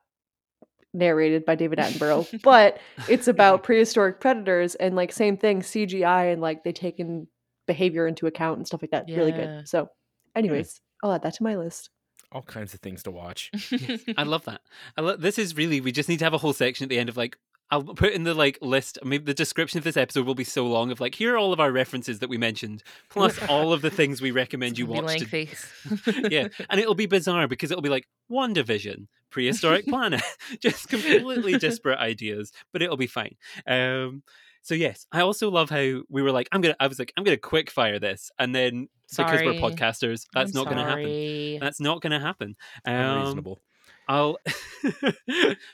narrated 0.92 1.44
by 1.44 1.54
David 1.54 1.78
Attenborough, 1.78 2.40
but 2.42 2.80
it's 3.08 3.28
about 3.28 3.62
prehistoric 3.62 4.18
predators 4.20 4.74
and 4.74 4.96
like 4.96 5.12
same 5.12 5.36
thing, 5.36 5.60
CGI 5.62 6.32
and 6.32 6.40
like 6.42 6.64
they 6.64 6.72
take 6.72 6.98
in 6.98 7.28
behavior 7.68 8.08
into 8.08 8.26
account 8.26 8.58
and 8.58 8.66
stuff 8.66 8.82
like 8.82 8.90
that. 8.90 9.04
Really 9.08 9.30
good. 9.30 9.68
So, 9.68 9.88
anyways, 10.34 10.80
I'll 11.04 11.12
add 11.12 11.22
that 11.22 11.34
to 11.34 11.44
my 11.44 11.54
list. 11.56 11.90
All 12.32 12.42
kinds 12.42 12.74
of 12.74 12.80
things 12.80 13.04
to 13.04 13.10
watch. 13.12 13.50
Yes, 13.70 14.00
I 14.18 14.24
love 14.24 14.44
that. 14.46 14.60
I 14.96 15.02
lo- 15.02 15.16
this 15.16 15.38
is 15.38 15.56
really 15.56 15.80
we 15.80 15.92
just 15.92 16.08
need 16.08 16.18
to 16.18 16.24
have 16.24 16.34
a 16.34 16.38
whole 16.38 16.52
section 16.52 16.84
at 16.84 16.88
the 16.90 16.98
end 16.98 17.08
of 17.08 17.16
like 17.16 17.36
I'll 17.70 17.84
put 17.84 18.12
in 18.12 18.24
the 18.24 18.34
like 18.34 18.58
list. 18.62 18.98
Maybe 19.04 19.24
the 19.24 19.34
description 19.34 19.78
of 19.78 19.84
this 19.84 19.96
episode 19.96 20.26
will 20.26 20.34
be 20.34 20.44
so 20.44 20.66
long 20.66 20.90
of 20.90 21.00
like 21.00 21.14
here 21.14 21.34
are 21.34 21.38
all 21.38 21.52
of 21.52 21.60
our 21.60 21.70
references 21.72 22.18
that 22.18 22.28
we 22.28 22.36
mentioned, 22.38 22.82
plus 23.10 23.38
all 23.48 23.72
of 23.72 23.80
the 23.82 23.90
things 23.90 24.20
we 24.20 24.30
recommend 24.30 24.78
you 24.78 24.86
It's 24.86 24.94
gonna 24.94 25.06
watch. 25.06 25.30
be 25.30 25.46
To, 25.46 26.10
lengthy. 26.14 26.28
yeah, 26.34 26.48
and 26.70 26.80
it'll 26.80 26.94
be 26.94 27.06
bizarre 27.06 27.46
because 27.48 27.70
it'll 27.70 27.82
be 27.82 27.88
like 27.90 28.06
one 28.28 28.52
division, 28.52 29.08
prehistoric 29.30 29.86
planet, 29.86 30.22
just 30.60 30.88
completely 30.88 31.56
disparate 31.58 31.98
ideas, 31.98 32.52
but 32.72 32.82
it'll 32.82 32.96
be 32.98 33.06
fine. 33.06 33.36
Um, 33.66 34.22
so 34.68 34.74
yes, 34.74 35.06
I 35.10 35.22
also 35.22 35.50
love 35.50 35.70
how 35.70 36.02
we 36.10 36.20
were 36.20 36.30
like, 36.30 36.46
I'm 36.52 36.60
gonna, 36.60 36.76
I 36.78 36.88
was 36.88 36.98
like, 36.98 37.10
I'm 37.16 37.24
gonna 37.24 37.38
quick 37.38 37.70
fire 37.70 37.98
this, 37.98 38.30
and 38.38 38.54
then 38.54 38.88
because 39.08 39.40
we're 39.40 39.54
podcasters, 39.54 40.26
that's 40.34 40.54
I'm 40.54 40.62
not 40.62 40.68
gonna 40.68 40.84
happen. 40.84 41.58
That's 41.58 41.80
not 41.80 42.02
gonna 42.02 42.20
happen. 42.20 42.54
Um, 42.84 42.94
Unreasonable. 42.94 43.62
I'll. 44.10 44.36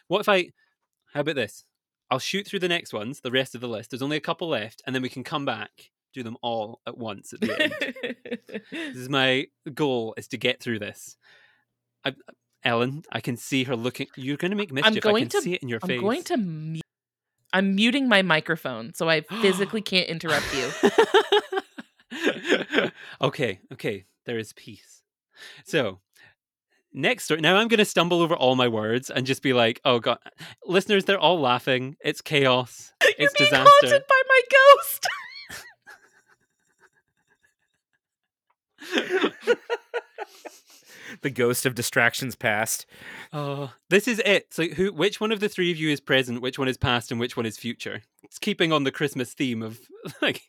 what 0.06 0.20
if 0.20 0.28
I? 0.28 0.50
How 1.12 1.22
about 1.22 1.34
this? 1.34 1.64
I'll 2.08 2.20
shoot 2.20 2.46
through 2.46 2.60
the 2.60 2.68
next 2.68 2.92
ones, 2.92 3.20
the 3.20 3.32
rest 3.32 3.56
of 3.56 3.60
the 3.60 3.66
list. 3.66 3.90
There's 3.90 4.00
only 4.00 4.16
a 4.16 4.20
couple 4.20 4.46
left, 4.46 4.80
and 4.86 4.94
then 4.94 5.02
we 5.02 5.08
can 5.08 5.24
come 5.24 5.44
back, 5.44 5.90
do 6.12 6.22
them 6.22 6.36
all 6.40 6.80
at 6.86 6.96
once 6.96 7.32
at 7.32 7.40
the 7.40 7.60
end. 7.60 7.94
this 8.70 8.96
is 8.96 9.08
my 9.08 9.48
goal: 9.74 10.14
is 10.16 10.28
to 10.28 10.36
get 10.36 10.60
through 10.60 10.78
this. 10.78 11.16
I, 12.04 12.14
Ellen, 12.62 13.02
I 13.10 13.20
can 13.20 13.36
see 13.36 13.64
her 13.64 13.74
looking. 13.74 14.06
You're 14.14 14.36
going 14.36 14.52
to 14.52 14.56
make 14.56 14.72
mischief. 14.72 15.02
going 15.02 15.16
I 15.16 15.20
can 15.22 15.28
to- 15.30 15.42
see 15.42 15.54
it 15.54 15.64
in 15.64 15.68
your 15.68 15.80
I'm 15.82 15.88
face. 15.88 16.00
going 16.00 16.22
to 16.22 16.36
mute. 16.36 16.83
I'm 17.54 17.74
muting 17.74 18.08
my 18.08 18.20
microphone 18.22 18.92
so 18.92 19.08
I 19.08 19.20
physically 19.42 19.80
can't 19.80 20.08
interrupt 20.08 20.54
you. 20.54 20.70
okay, 23.22 23.60
okay. 23.72 24.04
There 24.26 24.38
is 24.38 24.52
peace. 24.52 25.02
So, 25.64 26.00
next 26.92 27.24
story. 27.24 27.40
Now 27.40 27.56
I'm 27.56 27.68
going 27.68 27.78
to 27.78 27.84
stumble 27.84 28.20
over 28.22 28.34
all 28.34 28.56
my 28.56 28.68
words 28.68 29.10
and 29.10 29.26
just 29.26 29.42
be 29.42 29.52
like, 29.52 29.80
"Oh 29.84 29.98
god, 30.00 30.18
listeners, 30.66 31.04
they're 31.04 31.18
all 31.18 31.40
laughing. 31.40 31.96
It's 32.04 32.20
chaos. 32.20 32.92
You're 33.02 33.12
It's 33.18 33.34
being 33.38 33.50
disaster." 33.50 33.70
haunted 33.70 34.02
by 34.08 34.22
my 34.28 34.40
ghost. 34.50 35.08
The 41.22 41.30
ghost 41.30 41.66
of 41.66 41.74
distractions 41.74 42.34
past. 42.34 42.86
Oh, 43.32 43.72
this 43.90 44.06
is 44.08 44.20
it. 44.24 44.52
So, 44.52 44.64
who? 44.68 44.92
Which 44.92 45.20
one 45.20 45.32
of 45.32 45.40
the 45.40 45.48
three 45.48 45.70
of 45.70 45.76
you 45.76 45.90
is 45.90 46.00
present? 46.00 46.42
Which 46.42 46.58
one 46.58 46.68
is 46.68 46.76
past? 46.76 47.10
And 47.10 47.20
which 47.20 47.36
one 47.36 47.46
is 47.46 47.56
future? 47.56 48.02
It's 48.22 48.38
keeping 48.38 48.72
on 48.72 48.84
the 48.84 48.92
Christmas 48.92 49.32
theme 49.34 49.62
of 49.62 49.80
like. 50.22 50.42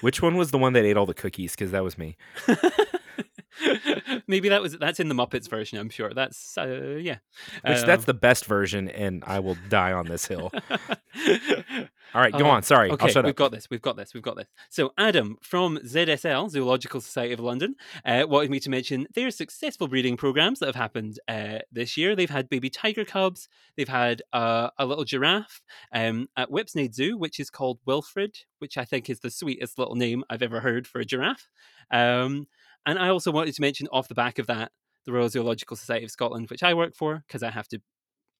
Which 0.00 0.22
one 0.22 0.36
was 0.36 0.50
the 0.50 0.58
one 0.58 0.72
that 0.72 0.84
ate 0.84 0.96
all 0.96 1.06
the 1.06 1.14
cookies? 1.14 1.52
Because 1.52 1.70
that 1.70 1.84
was 1.84 1.98
me. 1.98 2.16
Maybe 4.26 4.48
that 4.48 4.60
was 4.60 4.76
that's 4.78 4.98
in 4.98 5.08
the 5.08 5.14
Muppets 5.14 5.48
version. 5.48 5.78
I'm 5.78 5.90
sure 5.90 6.12
that's 6.12 6.58
uh, 6.58 6.98
yeah. 7.00 7.18
Which 7.64 7.78
Um, 7.78 7.86
that's 7.86 8.04
the 8.04 8.14
best 8.14 8.46
version, 8.46 8.88
and 8.88 9.22
I 9.26 9.38
will 9.40 9.56
die 9.68 9.92
on 9.92 10.06
this 10.06 10.26
hill. 10.26 10.52
All 12.14 12.20
right, 12.20 12.32
go 12.32 12.46
Uh, 12.46 12.50
on. 12.50 12.62
Sorry, 12.62 12.90
Okay, 12.92 13.06
I'll 13.06 13.10
shut 13.12 13.24
we've 13.24 13.30
up. 13.30 13.36
got 13.36 13.50
this. 13.50 13.68
We've 13.70 13.82
got 13.82 13.96
this. 13.96 14.14
We've 14.14 14.22
got 14.22 14.36
this. 14.36 14.46
So, 14.70 14.92
Adam 14.96 15.36
from 15.42 15.78
ZSL, 15.78 16.48
Zoological 16.50 17.00
Society 17.00 17.32
of 17.34 17.40
London, 17.40 17.74
uh, 18.04 18.24
wanted 18.28 18.50
me 18.50 18.60
to 18.60 18.70
mention 18.70 19.06
their 19.14 19.30
successful 19.30 19.88
breeding 19.88 20.16
programs 20.16 20.60
that 20.60 20.66
have 20.66 20.76
happened 20.76 21.18
uh, 21.28 21.58
this 21.72 21.96
year. 21.96 22.14
They've 22.14 22.30
had 22.30 22.48
baby 22.48 22.70
tiger 22.70 23.04
cubs. 23.04 23.48
They've 23.76 23.88
had 23.88 24.22
uh, 24.32 24.70
a 24.78 24.86
little 24.86 25.04
giraffe 25.04 25.60
um, 25.92 26.28
at 26.36 26.50
Whipsnade 26.50 26.94
Zoo, 26.94 27.18
which 27.18 27.40
is 27.40 27.50
called 27.50 27.80
Wilfred, 27.84 28.36
which 28.60 28.78
I 28.78 28.84
think 28.84 29.10
is 29.10 29.20
the 29.20 29.30
sweetest 29.30 29.78
little 29.78 29.96
name 29.96 30.22
I've 30.30 30.42
ever 30.42 30.60
heard 30.60 30.86
for 30.86 31.00
a 31.00 31.04
giraffe. 31.04 31.48
Um, 31.90 32.46
and 32.86 32.98
I 32.98 33.08
also 33.08 33.32
wanted 33.32 33.54
to 33.54 33.60
mention 33.60 33.88
off 33.92 34.08
the 34.08 34.14
back 34.14 34.38
of 34.38 34.46
that 34.46 34.70
the 35.06 35.12
Royal 35.12 35.28
Zoological 35.28 35.76
Society 35.76 36.04
of 36.06 36.10
Scotland, 36.10 36.48
which 36.48 36.62
I 36.62 36.72
work 36.72 36.94
for, 36.96 37.24
because 37.26 37.42
I 37.42 37.50
have 37.50 37.68
to 37.68 37.80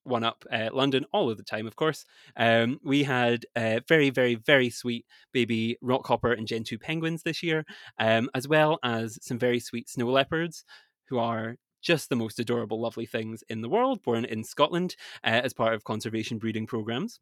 one 0.04 0.24
up 0.24 0.44
uh, 0.52 0.68
London 0.72 1.04
all 1.12 1.30
of 1.30 1.36
the 1.36 1.42
time, 1.42 1.66
of 1.66 1.76
course. 1.76 2.04
Um, 2.36 2.80
we 2.84 3.02
had 3.02 3.46
uh, 3.56 3.80
very, 3.88 4.10
very, 4.10 4.36
very 4.36 4.70
sweet 4.70 5.06
baby 5.32 5.76
rockhopper 5.82 6.36
and 6.36 6.46
gentoo 6.46 6.78
penguins 6.78 7.22
this 7.22 7.42
year, 7.42 7.64
um, 7.98 8.30
as 8.34 8.46
well 8.46 8.78
as 8.82 9.18
some 9.22 9.38
very 9.38 9.60
sweet 9.60 9.88
snow 9.88 10.10
leopards, 10.10 10.64
who 11.08 11.18
are 11.18 11.56
just 11.82 12.08
the 12.08 12.16
most 12.16 12.38
adorable, 12.38 12.80
lovely 12.80 13.06
things 13.06 13.42
in 13.48 13.60
the 13.60 13.68
world, 13.68 14.02
born 14.02 14.24
in 14.24 14.42
Scotland 14.42 14.96
uh, 15.22 15.40
as 15.44 15.52
part 15.52 15.74
of 15.74 15.84
conservation 15.84 16.38
breeding 16.38 16.66
programs. 16.66 17.18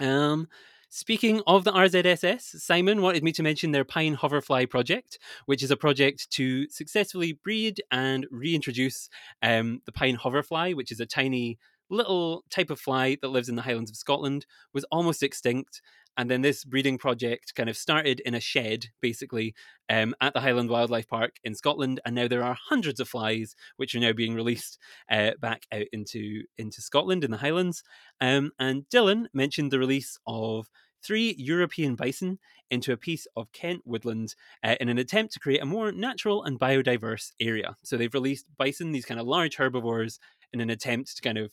Um, 0.00 0.48
Speaking 0.88 1.42
of 1.48 1.64
the 1.64 1.72
RZSS, 1.72 2.60
Simon 2.60 3.02
wanted 3.02 3.24
me 3.24 3.32
to 3.32 3.42
mention 3.42 3.72
their 3.72 3.84
Pine 3.84 4.14
Hoverfly 4.14 4.66
project, 4.66 5.18
which 5.44 5.62
is 5.62 5.70
a 5.72 5.76
project 5.76 6.30
to 6.30 6.68
successfully 6.70 7.32
breed 7.32 7.82
and 7.90 8.24
reintroduce 8.30 9.08
um, 9.42 9.82
the 9.84 9.92
Pine 9.92 10.14
Hoverfly, 10.14 10.74
which 10.74 10.92
is 10.92 11.00
a 11.00 11.06
tiny 11.06 11.58
little 11.90 12.44
type 12.50 12.70
of 12.70 12.80
fly 12.80 13.16
that 13.20 13.28
lives 13.28 13.48
in 13.48 13.56
the 13.56 13.62
Highlands 13.62 13.90
of 13.90 13.96
Scotland, 13.96 14.46
was 14.72 14.84
almost 14.90 15.22
extinct. 15.22 15.80
And 16.18 16.30
then 16.30 16.40
this 16.40 16.64
breeding 16.64 16.96
project 16.96 17.54
kind 17.54 17.68
of 17.68 17.76
started 17.76 18.20
in 18.20 18.34
a 18.34 18.40
shed, 18.40 18.86
basically, 19.02 19.54
um, 19.90 20.14
at 20.20 20.32
the 20.32 20.40
Highland 20.40 20.70
Wildlife 20.70 21.06
Park 21.06 21.36
in 21.44 21.54
Scotland. 21.54 22.00
And 22.06 22.14
now 22.14 22.26
there 22.26 22.42
are 22.42 22.56
hundreds 22.68 23.00
of 23.00 23.08
flies 23.08 23.54
which 23.76 23.94
are 23.94 24.00
now 24.00 24.12
being 24.12 24.34
released 24.34 24.78
uh, 25.10 25.32
back 25.40 25.66
out 25.70 25.86
into, 25.92 26.44
into 26.56 26.80
Scotland 26.80 27.22
in 27.22 27.30
the 27.30 27.36
Highlands. 27.36 27.82
Um, 28.20 28.52
and 28.58 28.84
Dylan 28.88 29.26
mentioned 29.34 29.70
the 29.70 29.78
release 29.78 30.18
of 30.26 30.70
three 31.04 31.34
European 31.38 31.94
bison 31.94 32.38
into 32.70 32.92
a 32.92 32.96
piece 32.96 33.26
of 33.36 33.52
Kent 33.52 33.82
woodland 33.84 34.34
uh, 34.64 34.76
in 34.80 34.88
an 34.88 34.98
attempt 34.98 35.34
to 35.34 35.40
create 35.40 35.62
a 35.62 35.66
more 35.66 35.92
natural 35.92 36.42
and 36.42 36.58
biodiverse 36.58 37.32
area. 37.38 37.76
So 37.84 37.96
they've 37.96 38.12
released 38.12 38.46
bison, 38.56 38.92
these 38.92 39.04
kind 39.04 39.20
of 39.20 39.26
large 39.26 39.56
herbivores, 39.56 40.18
in 40.52 40.60
an 40.60 40.70
attempt 40.70 41.14
to 41.16 41.22
kind 41.22 41.38
of 41.38 41.52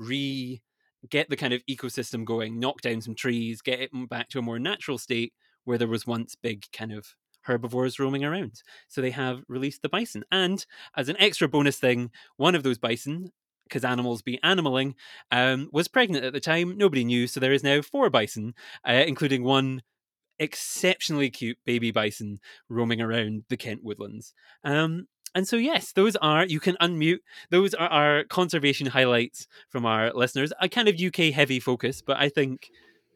re 0.00 0.60
get 1.08 1.30
the 1.30 1.36
kind 1.36 1.54
of 1.54 1.64
ecosystem 1.66 2.24
going, 2.24 2.58
knock 2.58 2.80
down 2.80 3.00
some 3.00 3.14
trees, 3.14 3.62
get 3.62 3.80
it 3.80 3.90
back 4.08 4.28
to 4.30 4.38
a 4.38 4.42
more 4.42 4.58
natural 4.58 4.98
state 4.98 5.32
where 5.64 5.78
there 5.78 5.88
was 5.88 6.06
once 6.06 6.34
big 6.34 6.64
kind 6.72 6.92
of 6.92 7.14
herbivores 7.42 7.98
roaming 7.98 8.24
around. 8.24 8.62
So 8.88 9.00
they 9.00 9.12
have 9.12 9.42
released 9.48 9.82
the 9.82 9.88
bison. 9.88 10.24
And 10.30 10.64
as 10.96 11.08
an 11.08 11.16
extra 11.18 11.48
bonus 11.48 11.78
thing, 11.78 12.10
one 12.36 12.54
of 12.54 12.62
those 12.62 12.78
bison 12.78 13.30
because 13.64 13.84
animals 13.84 14.20
be 14.20 14.38
animaling, 14.44 14.94
um, 15.30 15.68
was 15.72 15.86
pregnant 15.86 16.24
at 16.24 16.32
the 16.32 16.40
time. 16.40 16.76
Nobody 16.76 17.04
knew, 17.04 17.28
so 17.28 17.38
there 17.38 17.52
is 17.52 17.62
now 17.62 17.80
four 17.80 18.10
bison, 18.10 18.52
uh, 18.86 19.04
including 19.06 19.44
one 19.44 19.82
exceptionally 20.40 21.30
cute 21.30 21.58
baby 21.64 21.92
bison 21.92 22.40
roaming 22.68 23.00
around 23.00 23.44
the 23.48 23.56
Kent 23.56 23.84
woodlands. 23.84 24.34
Um, 24.64 25.06
and 25.34 25.46
so, 25.46 25.56
yes, 25.56 25.92
those 25.92 26.16
are, 26.16 26.44
you 26.44 26.60
can 26.60 26.76
unmute, 26.80 27.18
those 27.50 27.74
are 27.74 27.88
our 27.88 28.24
conservation 28.24 28.86
highlights 28.86 29.46
from 29.68 29.86
our 29.86 30.12
listeners. 30.12 30.52
A 30.60 30.68
kind 30.68 30.88
of 30.88 31.00
UK 31.00 31.32
heavy 31.32 31.60
focus, 31.60 32.02
but 32.02 32.16
I 32.18 32.28
think 32.28 32.70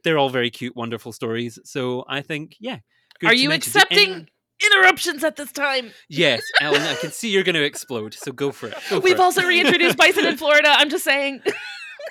they're 0.05 0.19
all 0.19 0.29
very 0.31 0.51
cute, 0.51 0.77
wonderful 0.77 1.13
stories. 1.13 1.59
So 1.65 2.05
I 2.09 2.21
think, 2.21 2.57
yeah. 2.61 2.79
good 3.21 3.31
Are 3.31 3.35
you. 3.35 3.53
Accepting 3.53 4.29
interruptions 4.65 5.25
at 5.25 5.37
this 5.37 5.53
time? 5.53 5.91
Yes, 6.09 6.43
Ellen, 6.61 6.83
I 6.83 6.95
can 6.95 7.11
see 7.11 7.31
you're 7.31 7.43
going 7.43 7.55
to 7.55 7.65
explode. 7.65 8.15
So 8.15 8.33
go 8.33 8.53
for 8.53 8.69
it. 8.69 8.75
Go 8.91 9.01
We've 9.01 9.15
it. 9.15 9.21
also 9.21 9.43
reintroduced 9.43 9.97
bison 9.97 10.27
in 10.27 10.37
Florida. 10.37 10.69
I'm 10.71 10.91
just 10.91 11.05
saying. 11.05 11.43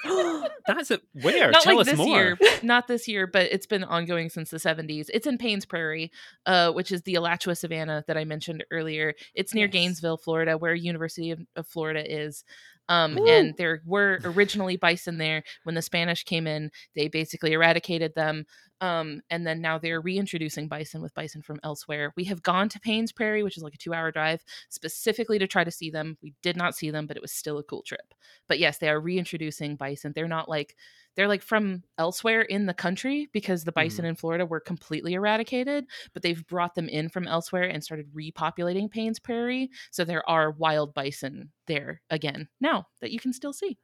That's 0.68 0.92
it. 0.92 1.02
Where? 1.14 1.52
not 1.52 1.64
Tell 1.64 1.76
like 1.76 1.82
us 1.88 1.92
this 1.92 1.98
more. 1.98 2.08
year 2.08 2.38
not 2.62 2.88
this 2.88 3.08
year 3.08 3.28
but 3.28 3.52
it's 3.52 3.66
been 3.66 3.84
ongoing 3.84 4.30
since 4.30 4.50
the 4.50 4.58
70s 4.58 5.08
it's 5.14 5.28
in 5.28 5.38
paynes 5.38 5.68
prairie 5.68 6.12
uh, 6.46 6.72
which 6.72 6.92
is 6.92 7.02
the 7.04 7.16
alachua 7.16 7.56
Savannah 7.56 8.04
that 8.08 8.18
i 8.18 8.24
mentioned 8.24 8.64
earlier 8.72 9.14
it's 9.36 9.54
near 9.54 9.68
gainesville 9.68 10.18
florida 10.18 10.58
where 10.58 10.74
university 10.74 11.32
of, 11.32 11.40
of 11.56 11.68
florida 11.68 12.04
is 12.06 12.44
um, 12.90 13.18
and 13.28 13.56
there 13.58 13.82
were 13.86 14.20
originally 14.26 14.76
bison 14.76 15.18
there 15.18 15.44
when 15.64 15.76
the 15.76 15.82
spanish 15.82 16.24
came 16.24 16.48
in 16.48 16.70
they 16.96 17.08
basically 17.08 17.54
eradicated 17.54 18.14
them 18.16 18.46
um, 18.84 19.22
and 19.30 19.48
then 19.48 19.62
now 19.62 19.78
they're 19.78 20.02
reintroducing 20.02 20.68
bison 20.68 21.02
with 21.02 21.14
bison 21.14 21.42
from 21.42 21.60
elsewhere 21.64 22.12
we 22.16 22.26
have 22.26 22.44
gone 22.44 22.68
to 22.70 22.80
paynes 22.80 23.16
prairie 23.16 23.44
which 23.44 23.58
is 23.58 23.64
like 23.64 23.74
a 23.74 23.78
two 23.78 23.94
hour 23.94 24.12
drive 24.12 24.44
specifically 24.70 25.40
to 25.40 25.48
try 25.48 25.64
to 25.64 25.72
see 25.72 25.90
them 25.90 26.18
we 26.22 26.34
did 26.42 26.58
not 26.58 26.76
see 26.76 26.92
them 26.92 27.08
but 27.08 27.16
it 27.16 27.22
was 27.22 27.32
still 27.32 27.58
a 27.58 27.64
cool 27.64 27.82
trip 27.84 28.14
but 28.48 28.60
yes 28.60 28.78
they 28.78 28.90
are 28.90 29.00
reintroducing 29.00 29.76
bison 29.76 30.12
they're 30.14 30.28
not 30.28 30.50
like 30.50 30.76
they're 31.16 31.28
like 31.28 31.44
from 31.44 31.84
elsewhere 31.98 32.42
in 32.42 32.66
the 32.66 32.74
country 32.74 33.30
because 33.32 33.64
the 33.64 33.72
bison 33.72 34.04
in 34.04 34.16
Florida 34.16 34.48
were 34.48 34.60
completely 34.60 35.14
eradicated, 35.14 35.86
but 36.12 36.24
they've 36.24 36.44
brought 36.48 36.74
them 36.74 36.90
in 36.90 37.08
from 37.08 37.28
elsewhere 37.28 37.64
and 37.64 37.84
started 37.84 38.08
repopulating 38.14 38.90
Paynes 38.90 39.22
Prairie. 39.22 39.70
So 39.92 40.06
there 40.06 40.28
are 40.28 40.50
wild 40.50 40.96
bison 40.96 41.52
there 41.68 42.02
again 42.10 42.50
now 42.60 42.88
that 43.00 43.12
you 43.12 43.20
can 43.20 43.32
still 43.32 43.54
see. 43.54 43.78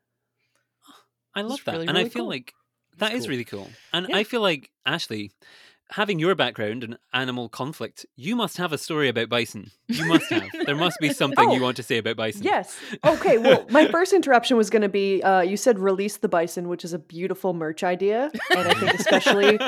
I 1.36 1.42
love 1.42 1.58
It's 1.58 1.64
that. 1.66 1.74
really, 1.74 1.88
and 1.88 1.98
I 1.98 2.06
feel 2.06 2.24
cool. 2.24 2.30
like 2.30 2.54
that 3.00 3.14
is 3.14 3.24
cool. 3.24 3.30
really 3.30 3.46
cool. 3.46 3.70
And 3.94 4.08
Yeah. 4.10 4.18
I 4.18 4.24
feel 4.24 4.42
like, 4.42 4.70
Ashley, 4.86 5.32
having 5.92 6.20
your 6.20 6.36
background 6.36 6.84
in 6.84 6.98
animal 7.14 7.50
conflict, 7.50 8.06
you 8.16 8.36
must 8.36 8.58
have 8.58 8.72
a 8.72 8.78
story 8.78 9.10
about 9.10 9.28
bison. 9.30 9.72
You 9.88 10.06
must 10.06 10.30
have. 10.30 10.44
there 10.66 10.76
must 10.76 11.00
be 11.00 11.12
something 11.14 11.50
you 11.52 11.60
Oh, 11.60 11.64
want 11.64 11.78
to 11.78 11.84
say 11.84 11.98
about 11.98 12.16
bison. 12.16 12.44
Yes. 12.44 12.78
Okay. 13.04 13.38
Well, 13.40 13.66
my 13.72 13.88
first 13.88 14.14
interruption 14.14 14.56
was 14.56 14.70
going 14.70 14.84
to 14.84 14.90
be 14.90 15.24
uh, 15.24 15.42
you 15.42 15.58
said 15.58 15.80
release 15.80 16.18
the 16.18 16.28
bison, 16.30 16.68
which 16.68 16.86
is 16.86 16.94
a 16.94 17.00
beautiful 17.00 17.54
merch 17.54 17.84
idea. 17.84 18.32
And 18.52 18.68
I 18.68 18.74
think, 18.76 18.94
especially 18.94 19.58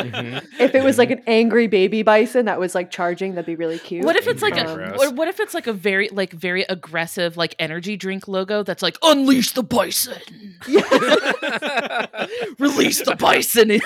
if 0.59 0.75
it 0.75 0.83
was 0.83 0.97
like 0.99 1.09
an 1.11 1.23
angry 1.25 1.67
baby 1.67 2.03
bison 2.03 2.45
that 2.45 2.59
was 2.59 2.75
like 2.75 2.91
charging, 2.91 3.33
that'd 3.33 3.45
be 3.45 3.55
really 3.55 3.79
cute. 3.79 4.05
What 4.05 4.15
if 4.15 4.27
it's 4.27 4.41
like 4.43 4.55
Angry 4.57 4.85
a 4.85 4.93
what, 4.93 5.15
what 5.15 5.27
if 5.27 5.39
it's 5.39 5.53
like 5.55 5.65
a 5.67 5.73
very 5.73 6.09
like 6.09 6.33
very 6.33 6.63
aggressive 6.69 7.35
like 7.37 7.55
energy 7.57 7.97
drink 7.97 8.27
logo 8.27 8.61
that's 8.63 8.83
like 8.83 8.97
unleash 9.01 9.51
the 9.53 9.63
bison, 9.63 10.19
release 12.59 13.01
the 13.01 13.15
bison. 13.17 13.79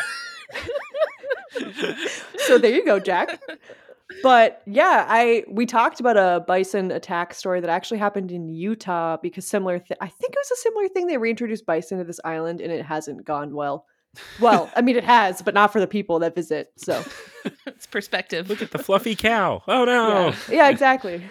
So 2.38 2.58
there 2.58 2.72
you 2.72 2.86
go, 2.86 3.00
Jack. 3.00 3.40
But 4.22 4.62
yeah, 4.66 5.06
I 5.08 5.44
we 5.48 5.66
talked 5.66 6.00
about 6.00 6.18
a 6.18 6.44
bison 6.48 6.92
attack 6.92 7.34
story 7.34 7.60
that 7.60 7.70
actually 7.70 7.98
happened 7.98 8.32
in 8.32 8.50
Utah 8.50 9.18
because 9.22 9.48
similar. 9.48 9.80
Th- 9.80 9.98
I 10.00 10.08
think 10.08 10.34
it 10.34 10.40
was 10.40 10.52
a 10.52 10.62
similar 10.62 10.88
thing. 10.88 11.08
They 11.08 11.18
reintroduced 11.18 11.66
bison 11.66 11.98
to 11.98 12.04
this 12.04 12.20
island, 12.24 12.62
and 12.62 12.72
it 12.72 12.86
hasn't 12.86 13.26
gone 13.26 13.54
well. 13.54 13.86
Well, 14.40 14.72
I 14.76 14.82
mean, 14.82 14.96
it 14.96 15.04
has, 15.04 15.42
but 15.42 15.54
not 15.54 15.74
for 15.74 15.80
the 15.80 15.88
people 15.88 16.20
that 16.20 16.36
visit. 16.36 16.72
So 16.78 17.04
it's 17.66 17.88
perspective. 17.88 18.50
Look 18.50 18.62
at 18.62 18.72
the 18.72 18.80
fluffy 18.80 19.16
cow. 19.16 19.64
Oh 19.68 19.86
no. 19.86 20.28
yeah, 20.28 20.36
yeah 20.50 20.70
exactly. 20.70 21.24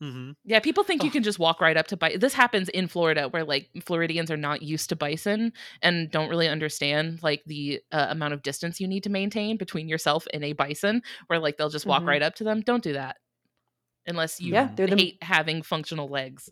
Hmm 0.00 0.30
Yeah, 0.44 0.60
people 0.60 0.84
think 0.84 1.02
you 1.02 1.08
Oh. 1.10 1.12
can 1.12 1.22
just 1.22 1.38
walk 1.38 1.60
right 1.60 1.76
up 1.76 1.86
to 1.88 1.96
bison. 1.96 2.20
This 2.20 2.34
happens 2.34 2.68
in 2.68 2.86
Florida, 2.88 3.28
where 3.28 3.44
like 3.44 3.68
Floridians 3.84 4.30
are 4.30 4.36
not 4.36 4.62
used 4.62 4.88
to 4.90 4.96
bison 4.96 5.52
and 5.82 6.10
don't 6.10 6.28
really 6.30 6.48
understand 6.48 7.20
like 7.22 7.42
the 7.46 7.80
uh, 7.90 8.06
amount 8.10 8.34
of 8.34 8.42
distance 8.42 8.80
you 8.80 8.86
need 8.88 9.02
to 9.04 9.10
maintain 9.10 9.56
between 9.56 9.88
yourself 9.88 10.26
and 10.32 10.44
a 10.44 10.52
bison. 10.52 11.02
Where 11.26 11.38
like 11.40 11.56
they'll 11.56 11.68
just 11.68 11.86
walk 11.86 12.02
Mhm. 12.02 12.06
right 12.08 12.22
up 12.22 12.34
to 12.36 12.44
them. 12.44 12.60
Don't 12.60 12.82
do 12.82 12.92
that 12.92 13.16
unless 14.06 14.40
you 14.40 14.52
Yeah, 14.52 14.70
they're 14.76 14.86
the- 14.86 14.96
hate 14.96 15.18
having 15.22 15.62
functional 15.62 16.08
legs. 16.08 16.48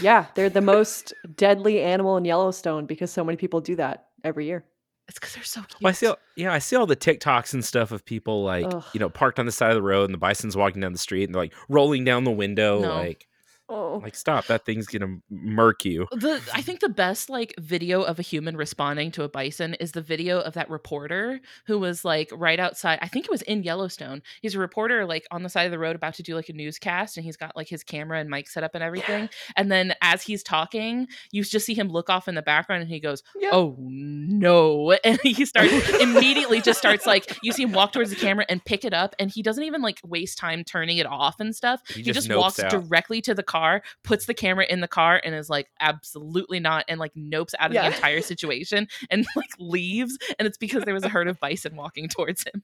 Yeah, 0.00 0.26
they're 0.36 0.48
the 0.48 0.60
most 0.60 1.12
deadly 1.34 1.82
animal 1.82 2.16
in 2.16 2.24
Yellowstone 2.24 2.86
because 2.86 3.10
so 3.10 3.24
many 3.24 3.36
people 3.36 3.60
do 3.60 3.74
that 3.76 4.06
every 4.22 4.46
year. 4.46 4.64
It's 5.10 5.18
because 5.18 5.34
they're 5.34 5.42
so 5.42 5.60
cute. 5.62 5.82
Well, 5.82 5.88
I 5.90 5.92
see, 5.92 6.06
all, 6.06 6.18
yeah, 6.36 6.52
I 6.52 6.60
see 6.60 6.76
all 6.76 6.86
the 6.86 6.94
TikToks 6.94 7.52
and 7.52 7.64
stuff 7.64 7.90
of 7.90 8.04
people 8.04 8.44
like, 8.44 8.64
Ugh. 8.72 8.84
you 8.94 9.00
know, 9.00 9.08
parked 9.10 9.40
on 9.40 9.46
the 9.46 9.50
side 9.50 9.70
of 9.70 9.74
the 9.74 9.82
road 9.82 10.04
and 10.04 10.14
the 10.14 10.18
bison's 10.18 10.56
walking 10.56 10.80
down 10.80 10.92
the 10.92 10.98
street 10.98 11.24
and 11.24 11.34
they're 11.34 11.42
like 11.42 11.52
rolling 11.68 12.04
down 12.04 12.22
the 12.22 12.30
window, 12.30 12.80
No. 12.80 12.94
like, 12.94 13.26
Oh, 13.70 14.00
like 14.02 14.16
stop, 14.16 14.46
that 14.46 14.64
thing's 14.64 14.86
gonna 14.86 15.18
murk 15.30 15.84
you. 15.84 16.08
the 16.10 16.42
I 16.52 16.60
think 16.60 16.80
the 16.80 16.88
best 16.88 17.30
like 17.30 17.54
video 17.58 18.02
of 18.02 18.18
a 18.18 18.22
human 18.22 18.56
responding 18.56 19.12
to 19.12 19.22
a 19.22 19.28
bison 19.28 19.74
is 19.74 19.92
the 19.92 20.02
video 20.02 20.40
of 20.40 20.54
that 20.54 20.68
reporter 20.68 21.40
who 21.66 21.78
was 21.78 22.04
like 22.04 22.30
right 22.32 22.58
outside. 22.58 22.98
I 23.00 23.06
think 23.06 23.26
it 23.26 23.30
was 23.30 23.42
in 23.42 23.62
Yellowstone. 23.62 24.22
He's 24.42 24.56
a 24.56 24.58
reporter 24.58 25.06
like 25.06 25.24
on 25.30 25.44
the 25.44 25.48
side 25.48 25.66
of 25.66 25.70
the 25.70 25.78
road 25.78 25.94
about 25.94 26.14
to 26.14 26.22
do 26.24 26.34
like 26.34 26.48
a 26.48 26.52
newscast 26.52 27.16
and 27.16 27.24
he's 27.24 27.36
got 27.36 27.54
like 27.56 27.68
his 27.68 27.84
camera 27.84 28.18
and 28.18 28.28
mic 28.28 28.48
set 28.48 28.64
up 28.64 28.72
and 28.74 28.82
everything. 28.82 29.28
And 29.56 29.70
then 29.70 29.94
as 30.02 30.22
he's 30.22 30.42
talking, 30.42 31.06
you 31.30 31.44
just 31.44 31.64
see 31.64 31.74
him 31.74 31.88
look 31.90 32.10
off 32.10 32.26
in 32.26 32.34
the 32.34 32.42
background 32.42 32.82
and 32.82 32.90
he 32.90 32.98
goes, 32.98 33.22
yeah. 33.38 33.50
"Oh 33.52 33.76
no." 33.78 34.96
And 35.04 35.18
he 35.22 35.44
starts 35.44 35.72
immediately 36.00 36.60
just 36.60 36.78
starts 36.78 37.06
like 37.06 37.36
you 37.42 37.52
see 37.52 37.62
him 37.62 37.72
walk 37.72 37.92
towards 37.92 38.10
the 38.10 38.16
camera 38.16 38.44
and 38.48 38.64
pick 38.64 38.84
it 38.84 38.92
up 38.92 39.14
and 39.20 39.30
he 39.30 39.42
doesn't 39.42 39.62
even 39.64 39.80
like 39.82 40.00
waste 40.04 40.38
time 40.38 40.64
turning 40.64 40.98
it 40.98 41.06
off 41.06 41.38
and 41.40 41.54
stuff 41.54 41.80
He 41.88 42.02
he 42.02 42.02
just 42.02 42.26
just, 42.26 42.38
walks 42.38 42.58
out. 42.60 42.70
directly 42.70 43.20
to 43.22 43.34
the 43.34 43.42
car 43.42 43.59
puts 44.04 44.26
the 44.26 44.34
camera 44.34 44.66
in 44.68 44.80
the 44.80 44.88
car 44.88 45.20
and 45.24 45.34
is 45.34 45.48
like 45.50 45.68
absolutely 45.80 46.60
not 46.60 46.84
and 46.88 46.98
like 47.00 47.14
nopes 47.14 47.54
out 47.58 47.70
of 47.70 47.74
Yeah. 47.74 47.88
the 47.88 47.94
entire 47.96 48.20
situation 48.22 48.88
and 49.10 49.26
like 49.36 49.50
leaves 49.58 50.16
and 50.38 50.46
it's 50.48 50.58
because 50.58 50.84
there 50.84 50.94
was 50.94 51.04
a 51.04 51.08
herd 51.08 51.28
of 51.28 51.38
bison 51.40 51.76
walking 51.76 52.08
towards 52.08 52.44
him 52.44 52.62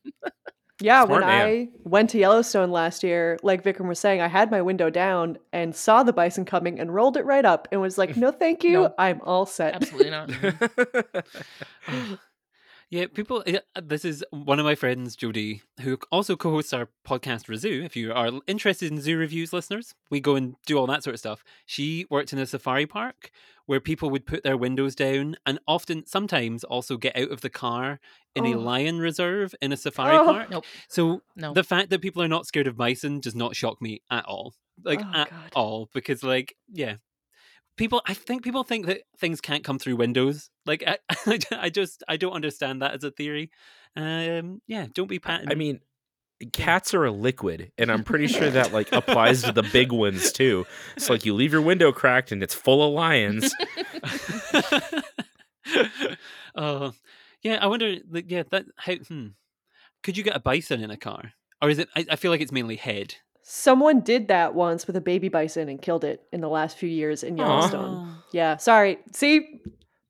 Yeah, 0.79 1.07
Smart 1.07 1.23
when 1.23 1.29
man. 1.31 1.47
I 1.47 1.69
went 1.85 2.11
to 2.11 2.19
Yellowstone 2.19 2.71
last 2.71 3.03
year, 3.03 3.39
like 3.43 3.65
Vikram 3.65 3.89
was 3.89 3.99
saying, 3.99 4.21
I 4.21 4.29
had 4.29 4.51
my 4.51 4.61
window 4.61 4.91
down 4.91 5.39
and 5.51 5.75
saw 5.75 6.03
the 6.03 6.13
bison 6.13 6.45
coming 6.45 6.79
and 6.79 6.95
rolled 6.95 7.17
it 7.17 7.25
right 7.25 7.47
up 7.47 7.67
and 7.73 7.81
was 7.81 7.97
like, 7.97 8.15
"No, 8.15 8.31
thank 8.31 8.63
you, 8.63 8.73
No. 8.83 8.95
I'm 8.99 9.23
all 9.23 9.47
set." 9.47 9.75
absolutely 9.75 10.11
not 10.11 10.31
Yeah, 12.89 13.07
people. 13.13 13.43
Uh, 13.47 13.81
this 13.83 14.05
is 14.05 14.25
one 14.31 14.61
of 14.61 14.65
my 14.65 14.77
friends, 14.77 15.17
Jody, 15.17 15.63
who 15.81 15.99
also 16.13 16.37
co-hosts 16.37 16.73
our 16.73 16.89
podcast 17.05 17.47
Razoo. 17.49 17.85
If 17.85 17.97
you 17.97 18.13
are 18.13 18.31
interested 18.47 18.93
in 18.93 19.01
zoo 19.01 19.19
reviews, 19.19 19.53
listeners, 19.53 19.93
we 20.09 20.21
go 20.21 20.37
and 20.37 20.55
do 20.67 20.79
all 20.79 20.87
that 20.87 21.03
sort 21.03 21.15
of 21.15 21.19
stuff. 21.19 21.43
She 21.67 22.07
worked 22.11 22.33
in 22.33 22.39
a 22.39 22.47
safari 22.47 22.87
park 22.87 23.33
where 23.67 23.81
people 23.81 24.09
would 24.11 24.25
put 24.25 24.45
their 24.45 24.57
windows 24.57 24.95
down 24.95 25.35
and 25.45 25.59
often, 25.67 26.07
sometimes, 26.07 26.63
also 26.63 26.97
get 26.97 27.17
out 27.17 27.33
of 27.33 27.41
the 27.41 27.51
car 27.51 27.99
in 28.37 28.47
a 28.47 28.55
Oh. 28.55 28.61
lion 28.61 29.01
reserve 29.01 29.53
in 29.61 29.73
a 29.73 29.77
safari 29.77 30.17
Oh. 30.19 30.25
park. 30.25 30.51
Nope. 30.51 30.65
So 30.89 31.23
no 31.35 31.53
the 31.55 31.65
fact 31.65 31.91
that 31.91 32.01
people 32.01 32.23
are 32.23 32.29
not 32.29 32.47
scared 32.47 32.69
of 32.69 32.77
bison 32.77 33.19
does 33.19 33.35
not 33.35 33.57
shock 33.57 33.83
me 33.83 34.01
at 34.13 34.25
all. 34.27 34.55
Like 34.85 35.01
Oh, 35.03 35.11
at 35.13 35.31
God. 35.31 35.53
all, 35.57 35.91
because 35.93 36.23
like 36.23 36.55
yeah, 36.73 36.97
people. 37.77 38.03
I 38.07 38.15
think 38.15 38.43
people 38.43 38.65
think 38.65 38.87
that 38.87 39.03
things 39.19 39.41
can't 39.41 39.65
come 39.65 39.79
through 39.79 39.97
windows. 39.97 40.51
Like 40.65 40.85
I, 40.87 41.39
I 41.53 41.71
just 41.71 42.03
I 42.09 42.17
don't 42.17 42.33
understand 42.33 42.83
that 42.83 42.95
as 42.95 43.05
a 43.05 43.11
theory. 43.11 43.51
Um, 43.97 44.61
yeah, 44.67 44.87
don't 44.93 45.09
be 45.09 45.19
patting. 45.19 45.51
I 45.51 45.55
mean, 45.55 45.81
cats 46.53 46.93
are 46.95 47.05
a 47.05 47.11
liquid, 47.11 47.73
and 47.79 47.91
I'm 47.91 48.05
pretty 48.05 48.27
sure 48.27 48.51
that 48.51 48.73
like 48.73 48.93
applies 48.93 49.43
to 49.43 49.53
the 49.53 49.63
big 49.63 49.93
ones 50.03 50.33
too. 50.33 50.67
It's 50.97 51.09
like 51.09 51.25
you 51.25 51.35
leave 51.35 51.53
your 51.53 51.63
window 51.63 51.93
cracked 51.93 52.33
and 52.33 52.43
it's 52.43 52.55
full 52.55 52.87
of 52.87 52.93
lions. 52.93 53.55
oh, 56.55 56.93
yeah. 57.43 57.59
I 57.61 57.67
wonder. 57.67 57.97
Like, 58.11 58.31
yeah, 58.31 58.43
that 58.51 58.67
how 58.77 58.95
hmm. 58.95 59.29
could 60.03 60.17
you 60.17 60.23
get 60.23 60.37
a 60.37 60.41
bison 60.41 60.83
in 60.83 60.91
a 60.91 60.97
car, 60.97 61.33
or 61.63 61.71
is 61.71 61.79
it? 61.79 61.89
I, 61.97 62.07
I 62.11 62.17
feel 62.17 62.31
like 62.31 62.41
it's 62.41 62.53
mainly 62.53 62.77
head. 62.77 63.17
Someone 63.49 64.01
did 64.01 64.27
that 64.27 64.57
once 64.57 64.89
with 64.89 64.97
a 64.97 65.01
baby 65.01 65.29
bison 65.29 65.69
and 65.69 65.81
killed 65.81 66.03
it 66.03 66.21
in 66.33 66.41
the 66.41 66.49
last 66.49 66.77
few 66.77 66.89
years 66.89 67.23
in 67.23 67.39
Aw. 67.39 67.45
Yellowstone. 67.45 68.15
Yeah, 68.33 68.57
sorry. 68.57 68.99
See, 69.13 69.61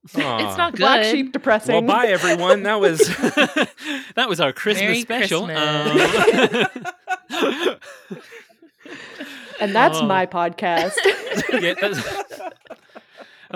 it's 0.05 0.17
Aw. 0.17 0.57
not 0.57 0.75
black 0.77 1.05
sheep 1.05 1.33
depressing. 1.33 1.85
Well, 1.87 1.97
bye 1.97 2.07
everyone. 2.07 2.63
That 2.63 2.81
was 2.81 2.99
that 4.15 4.27
was 4.27 4.41
our 4.41 4.55
Christmas 4.55 4.83
Merry 4.85 5.01
special. 5.03 5.45
Christmas. 5.49 6.67
Um, 7.31 7.77
and 9.61 9.75
that's 9.75 9.99
Oh. 9.99 10.07
my 10.07 10.25
podcast. 10.25 10.95
yeah, 11.61 11.75
that's 11.79 12.01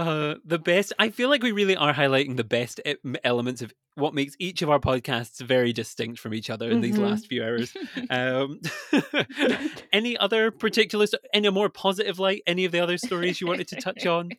uh, 0.00 0.34
the 0.44 0.58
best. 0.58 0.92
I 0.98 1.10
feel 1.10 1.28
like 1.28 1.42
we 1.42 1.52
really 1.52 1.76
are 1.76 1.92
highlighting 1.92 2.36
the 2.36 2.44
best 2.44 2.80
elements 3.24 3.62
of 3.62 3.72
what 3.94 4.14
makes 4.14 4.34
each 4.38 4.62
of 4.62 4.70
our 4.70 4.78
podcasts 4.80 5.40
very 5.40 5.72
distinct 5.72 6.18
from 6.20 6.32
each 6.34 6.48
other 6.50 6.70
in 6.70 6.80
these 6.80 6.96
Mhm. 6.96 7.02
last 7.10 7.26
few 7.26 7.42
hours. 7.44 7.74
Um, 8.10 8.60
any 9.92 10.16
other 10.16 10.50
particular, 10.50 11.06
any 11.32 11.50
more 11.50 11.68
positive 11.68 12.18
light? 12.18 12.42
Any 12.46 12.64
of 12.64 12.72
the 12.72 12.80
other 12.80 12.98
stories 12.98 13.40
you 13.40 13.46
wanted 13.46 13.68
to 13.68 13.76
touch 13.76 14.06
on? 14.06 14.30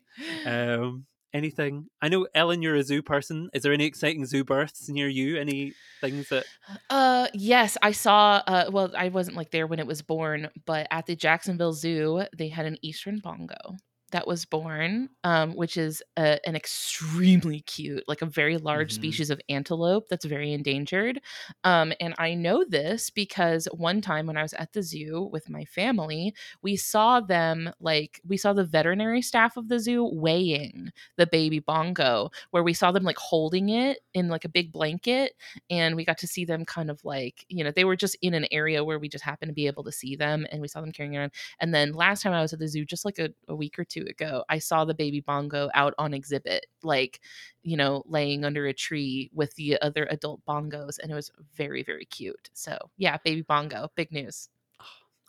Um, 0.45 1.05
anything? 1.33 1.87
I 2.01 2.09
know 2.09 2.27
Ellen, 2.35 2.61
you're 2.61 2.75
a 2.75 2.83
zoo 2.83 3.01
person. 3.01 3.49
Is 3.53 3.63
there 3.63 3.73
any 3.73 3.85
exciting 3.85 4.25
zoo 4.25 4.43
births 4.43 4.89
near 4.89 5.07
you? 5.07 5.37
Any 5.37 5.73
things 6.01 6.29
that? 6.29 6.45
Uh, 6.89 7.27
yes, 7.33 7.77
I 7.81 7.91
saw. 7.91 8.41
Uh, 8.47 8.69
well, 8.71 8.91
I 8.97 9.09
wasn't 9.09 9.37
like 9.37 9.51
there 9.51 9.67
when 9.67 9.79
it 9.79 9.87
was 9.87 10.01
born, 10.01 10.49
but 10.65 10.87
at 10.91 11.05
the 11.05 11.15
Jacksonville 11.15 11.73
Zoo, 11.73 12.23
they 12.37 12.49
had 12.49 12.65
an 12.65 12.77
eastern 12.81 13.19
bongo 13.19 13.77
that 14.11 14.27
was 14.27 14.45
born, 14.45 15.09
um, 15.23 15.53
which 15.55 15.77
is 15.77 16.03
a, 16.17 16.39
an 16.47 16.55
extremely 16.55 17.61
cute, 17.61 18.03
like 18.07 18.21
a 18.21 18.25
very 18.25 18.57
large 18.57 18.91
Mhm. 18.91 18.93
species 18.93 19.29
of 19.29 19.41
antelope 19.49 20.07
that's 20.09 20.25
very 20.25 20.53
endangered. 20.53 21.21
Um, 21.63 21.93
and 21.99 22.13
I 22.17 22.33
know 22.33 22.63
this 22.67 23.09
because 23.09 23.67
one 23.73 24.01
time 24.01 24.25
when 24.27 24.37
I 24.37 24.41
was 24.43 24.53
at 24.53 24.73
the 24.73 24.83
zoo 24.83 25.29
with 25.31 25.49
my 25.49 25.65
family, 25.65 26.33
we 26.61 26.75
saw 26.75 27.19
them 27.19 27.71
like 27.79 28.21
we 28.27 28.37
saw 28.37 28.53
the 28.53 28.63
veterinary 28.65 29.21
staff 29.21 29.57
of 29.57 29.67
the 29.69 29.79
zoo 29.79 30.09
weighing 30.13 30.91
the 31.17 31.27
baby 31.27 31.59
bongo, 31.59 32.29
where 32.51 32.63
we 32.63 32.73
saw 32.73 32.91
them 32.91 33.03
like 33.03 33.17
holding 33.17 33.69
it 33.69 33.99
in 34.13 34.27
like 34.29 34.45
a 34.45 34.49
big 34.49 34.71
blanket, 34.71 35.33
and 35.69 35.95
we 35.95 36.05
got 36.05 36.17
to 36.19 36.27
see 36.27 36.45
them 36.45 36.65
kind 36.65 36.89
of 36.89 37.03
like 37.03 37.45
you 37.49 37.63
know 37.63 37.71
they 37.71 37.85
were 37.85 37.95
just 37.95 38.15
in 38.21 38.33
an 38.33 38.45
area 38.51 38.83
where 38.83 38.99
we 38.99 39.09
just 39.09 39.23
happened 39.23 39.49
to 39.49 39.53
be 39.53 39.67
able 39.67 39.83
to 39.83 39.91
see 39.91 40.15
them, 40.15 40.45
and 40.51 40.61
we 40.61 40.67
saw 40.67 40.81
them 40.81 40.91
carrying 40.91 41.15
around. 41.17 41.31
And 41.59 41.73
then 41.73 41.93
last 41.93 42.23
time 42.23 42.33
I 42.33 42.41
was 42.41 42.53
at 42.53 42.59
the 42.59 42.67
zoo, 42.67 42.85
just 42.85 43.05
like 43.05 43.19
a, 43.19 43.29
a 43.47 43.55
week 43.55 43.77
or 43.79 43.85
two 43.85 44.00
ago, 44.05 44.43
I 44.49 44.59
saw 44.59 44.85
the 44.85 44.93
baby 44.93 45.21
bongo 45.21 45.69
out 45.73 45.93
on 45.97 46.13
exhibit, 46.13 46.65
like, 46.83 47.21
you 47.63 47.77
know, 47.77 48.03
laying 48.05 48.45
under 48.45 48.67
a 48.67 48.73
tree 48.73 49.29
with 49.33 49.55
the 49.55 49.79
other 49.81 50.07
adult 50.09 50.41
bongos. 50.45 50.99
And 50.99 51.11
it 51.11 51.15
was 51.15 51.31
very, 51.55 51.83
very 51.83 52.05
cute. 52.05 52.49
So, 52.53 52.77
yeah, 52.97 53.17
baby 53.23 53.41
bongo, 53.41 53.89
big 53.95 54.11
news. 54.11 54.49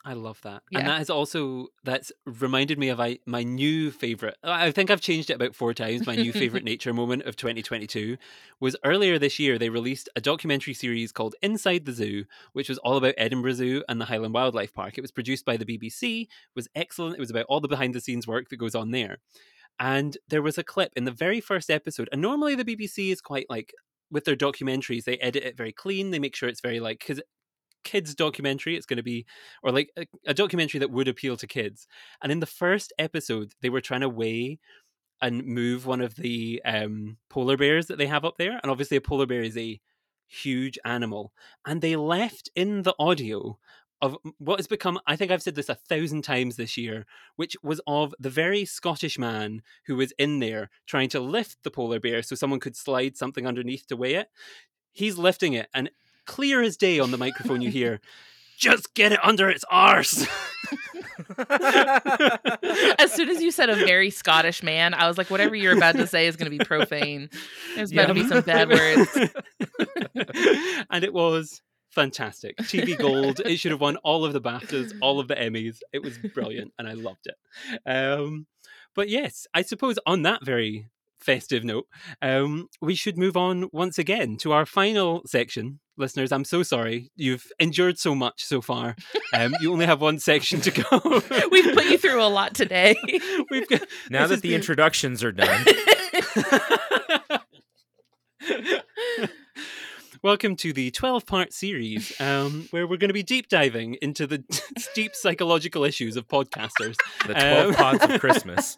I 0.05 0.13
love 0.13 0.41
that, 0.41 0.63
Yeah. 0.69 0.79
and 0.79 0.87
that 0.89 0.97
has 0.97 1.09
also 1.09 1.67
that's 1.85 2.11
reminded 2.25 2.77
me 2.77 2.89
of 2.89 2.99
I, 2.99 3.19
my 3.25 3.43
new 3.43 3.89
favorite. 3.89 4.35
I 4.43 4.71
think 4.71 4.91
I've 4.91 4.99
changed 4.99 5.29
it 5.29 5.35
about 5.35 5.55
four 5.55 5.73
times. 5.73 6.05
My 6.05 6.15
new 6.15 6.33
favorite 6.33 6.63
nature 6.71 6.93
moment 6.93 7.23
of 7.23 7.37
2022 7.37 8.17
was 8.59 8.75
earlier 8.83 9.17
this 9.17 9.39
year. 9.39 9.57
They 9.57 9.69
released 9.69 10.09
a 10.17 10.21
documentary 10.21 10.73
series 10.73 11.13
called 11.13 11.35
Inside 11.41 11.85
the 11.85 11.93
Zoo, 11.93 12.25
which 12.51 12.67
was 12.67 12.77
all 12.79 12.97
about 12.97 13.13
Edinburgh 13.17 13.53
Zoo 13.53 13.83
and 13.87 14.01
the 14.01 14.05
Highland 14.05 14.33
Wildlife 14.33 14.73
Park. 14.73 14.97
It 14.97 15.01
was 15.01 15.11
produced 15.11 15.45
by 15.45 15.55
the 15.55 15.65
BBC. 15.65 16.27
was 16.55 16.67
excellent. 16.75 17.15
It 17.15 17.19
was 17.21 17.29
about 17.31 17.45
all 17.47 17.61
the 17.61 17.69
behind 17.69 17.93
the 17.95 18.01
scenes 18.01 18.27
work 18.27 18.49
that 18.49 18.57
goes 18.57 18.75
on 18.75 18.91
there, 18.91 19.19
and 19.79 20.17
there 20.27 20.41
was 20.41 20.57
a 20.57 20.63
clip 20.63 20.91
in 20.97 21.05
the 21.05 21.11
very 21.11 21.39
first 21.39 21.69
episode. 21.69 22.09
And 22.11 22.21
normally 22.21 22.55
the 22.55 22.65
BBC 22.65 23.11
is 23.11 23.21
quite 23.21 23.45
like 23.49 23.73
with 24.11 24.25
their 24.25 24.35
documentaries, 24.35 25.05
they 25.05 25.17
edit 25.17 25.43
it 25.43 25.57
very 25.57 25.71
clean. 25.71 26.11
They 26.11 26.19
make 26.19 26.35
sure 26.35 26.47
it's 26.49 26.61
very 26.61 26.79
like 26.79 26.99
because 26.99 27.21
kids 27.83 28.15
documentary 28.15 28.75
it's 28.75 28.85
going 28.85 28.97
to 28.97 29.03
be 29.03 29.25
or 29.61 29.71
like 29.71 29.91
a, 29.97 30.05
a 30.27 30.33
documentary 30.33 30.79
that 30.79 30.91
would 30.91 31.07
appeal 31.07 31.37
to 31.37 31.47
kids. 31.47 31.87
And 32.21 32.31
in 32.31 32.39
the 32.39 32.45
first 32.45 32.93
episode 32.97 33.53
they 33.61 33.69
were 33.69 33.81
trying 33.81 34.01
to 34.01 34.09
weigh 34.09 34.59
and 35.21 35.45
move 35.45 35.85
one 35.85 36.01
of 36.01 36.15
the 36.15 36.61
um, 36.65 37.17
polar 37.29 37.55
bears 37.57 37.87
that 37.87 37.97
they 37.97 38.07
have 38.07 38.25
up 38.25 38.37
there 38.37 38.59
and 38.61 38.71
obviously 38.71 38.97
a 38.97 39.01
polar 39.01 39.25
bear 39.25 39.41
is 39.41 39.57
a 39.57 39.79
huge 40.27 40.79
animal 40.83 41.31
and 41.65 41.81
they 41.81 41.95
left 41.95 42.49
in 42.55 42.81
the 42.81 42.95
audio 42.97 43.57
of 44.01 44.17
what 44.37 44.59
has 44.59 44.67
become 44.67 44.99
i 45.07 45.15
think 45.15 45.31
i've 45.31 45.41
said 45.41 45.55
this 45.55 45.69
a 45.69 45.75
thousand 45.75 46.23
times 46.23 46.55
this 46.55 46.75
year 46.75 47.05
which 47.37 47.55
was 47.63 47.79
of 47.87 48.13
the 48.19 48.29
very 48.29 48.65
scottish 48.65 49.17
man 49.17 49.61
who 49.85 49.95
was 49.95 50.11
in 50.19 50.39
there 50.39 50.69
trying 50.85 51.07
to 51.07 51.19
lift 51.19 51.57
the 51.63 51.71
polar 51.71 51.99
bear 51.99 52.21
so 52.21 52.35
someone 52.35 52.59
could 52.59 52.75
slide 52.75 53.15
something 53.15 53.47
underneath 53.47 53.87
to 53.87 53.95
weigh 53.95 54.15
it. 54.15 54.27
He's 54.91 55.17
lifting 55.17 55.53
it 55.53 55.69
and 55.73 55.89
clear 56.25 56.61
as 56.61 56.77
day 56.77 56.99
on 56.99 57.11
the 57.11 57.17
microphone 57.17 57.61
you 57.61 57.69
hear 57.69 57.99
just 58.57 58.93
get 58.93 59.11
it 59.11 59.19
under 59.23 59.49
its 59.49 59.65
arse 59.69 60.25
as 62.99 63.11
soon 63.13 63.29
as 63.29 63.41
you 63.41 63.51
said 63.51 63.69
a 63.69 63.75
very 63.75 64.09
Scottish 64.09 64.63
man, 64.63 64.93
I 64.93 65.07
was 65.07 65.17
like, 65.17 65.29
whatever 65.29 65.55
you're 65.55 65.75
about 65.75 65.95
to 65.95 66.07
say 66.07 66.27
is 66.27 66.35
going 66.35 66.51
to 66.51 66.57
be 66.57 66.63
profane. 66.63 67.29
There's 67.75 67.91
about 67.91 68.07
to 68.07 68.13
be 68.13 68.27
some 68.27 68.41
bad 68.41 68.69
words. 68.69 69.17
and 70.89 71.03
it 71.03 71.13
was 71.13 71.61
fantastic. 71.91 72.57
TV 72.57 72.97
Gold. 72.97 73.39
It 73.41 73.57
should 73.57 73.71
have 73.71 73.81
won 73.81 73.97
all 73.97 74.25
of 74.25 74.33
the 74.33 74.41
BAFTAs, 74.41 74.93
all 75.01 75.19
of 75.19 75.27
the 75.27 75.35
Emmys. 75.35 75.79
It 75.91 76.01
was 76.01 76.17
brilliant, 76.17 76.73
and 76.77 76.87
I 76.87 76.93
loved 76.93 77.27
it. 77.27 77.35
Um, 77.85 78.47
but 78.95 79.09
yes, 79.09 79.47
I 79.53 79.61
suppose 79.61 79.97
on 80.05 80.23
that 80.23 80.45
very 80.45 80.87
festive 81.19 81.63
note, 81.63 81.87
um, 82.21 82.67
we 82.81 82.95
should 82.95 83.17
move 83.17 83.37
on 83.37 83.69
once 83.71 83.97
again 83.97 84.37
to 84.37 84.51
our 84.51 84.65
final 84.65 85.21
section. 85.25 85.79
Listeners, 85.95 86.31
I'm 86.31 86.43
so 86.43 86.63
sorry. 86.63 87.11
You've 87.15 87.45
endured 87.59 87.99
so 87.99 88.15
much 88.15 88.43
so 88.45 88.61
far. 88.61 88.95
Um, 89.31 89.53
you 89.61 89.71
only 89.71 89.85
have 89.85 90.01
one 90.01 90.17
section 90.17 90.59
to 90.61 90.71
go. 90.71 90.83
We've 91.51 91.73
put 91.75 91.85
you 91.85 91.99
through 91.99 92.21
a 92.21 92.25
lot 92.29 92.55
today. 92.55 92.95
We've 93.51 93.67
got 93.69 93.81
Now 94.09 94.25
that 94.25 94.41
the 94.41 94.49
been- 94.49 94.55
introductions 94.55 95.23
are 95.23 95.31
done, 95.31 95.65
Welcome 100.23 100.55
to 100.57 100.71
the 100.71 100.89
12 100.89 101.25
part 101.25 101.51
series 101.53 102.19
um, 102.21 102.67
where 102.71 102.87
we're 102.87 102.95
going 102.97 103.09
to 103.09 103.13
be 103.13 103.23
deep 103.23 103.49
diving 103.49 103.95
into 104.01 104.25
the 104.25 104.41
deep 104.95 105.15
psychological 105.15 105.83
issues 105.83 106.15
of 106.15 106.27
podcasters. 106.29 106.95
the 107.27 107.33
12 107.33 107.67
Um, 107.69 107.73
pods 107.75 108.03
of 108.05 108.19
Christmas. 108.21 108.77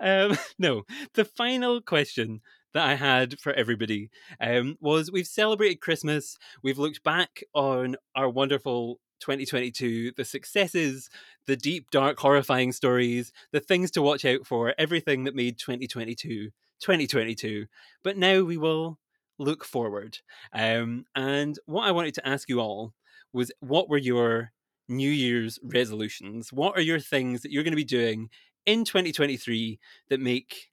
um, 0.00 0.38
no, 0.60 0.82
the 1.14 1.24
final 1.24 1.80
question 1.80 2.40
that 2.74 2.86
I 2.86 2.94
had 2.94 3.38
for 3.40 3.52
everybody 3.52 4.10
um, 4.40 4.76
was 4.80 5.10
we've 5.10 5.26
celebrated 5.26 5.80
Christmas, 5.80 6.36
we've 6.62 6.78
looked 6.78 7.02
back 7.02 7.42
on 7.54 7.96
our 8.14 8.28
wonderful 8.28 8.98
2022, 9.20 10.12
the 10.16 10.24
successes, 10.24 11.08
the 11.46 11.56
deep, 11.56 11.90
dark, 11.90 12.18
horrifying 12.18 12.72
stories, 12.72 13.32
the 13.52 13.60
things 13.60 13.90
to 13.92 14.02
watch 14.02 14.24
out 14.24 14.46
for, 14.46 14.74
everything 14.78 15.24
that 15.24 15.34
made 15.34 15.58
2022 15.58 16.50
2022. 16.80 17.66
But 18.02 18.16
now 18.16 18.42
we 18.42 18.56
will 18.56 18.98
look 19.38 19.64
forward. 19.64 20.18
Um, 20.52 21.06
and 21.14 21.58
what 21.66 21.86
I 21.86 21.92
wanted 21.92 22.14
to 22.14 22.28
ask 22.28 22.48
you 22.48 22.60
all 22.60 22.92
was 23.32 23.52
what 23.60 23.88
were 23.88 23.98
your 23.98 24.52
New 24.88 25.10
Year's 25.10 25.58
resolutions? 25.62 26.52
What 26.52 26.76
are 26.76 26.82
your 26.82 27.00
things 27.00 27.42
that 27.42 27.52
you're 27.52 27.62
going 27.62 27.72
to 27.72 27.76
be 27.76 27.84
doing 27.84 28.28
in 28.66 28.84
2023 28.84 29.78
that 30.10 30.20
make 30.20 30.71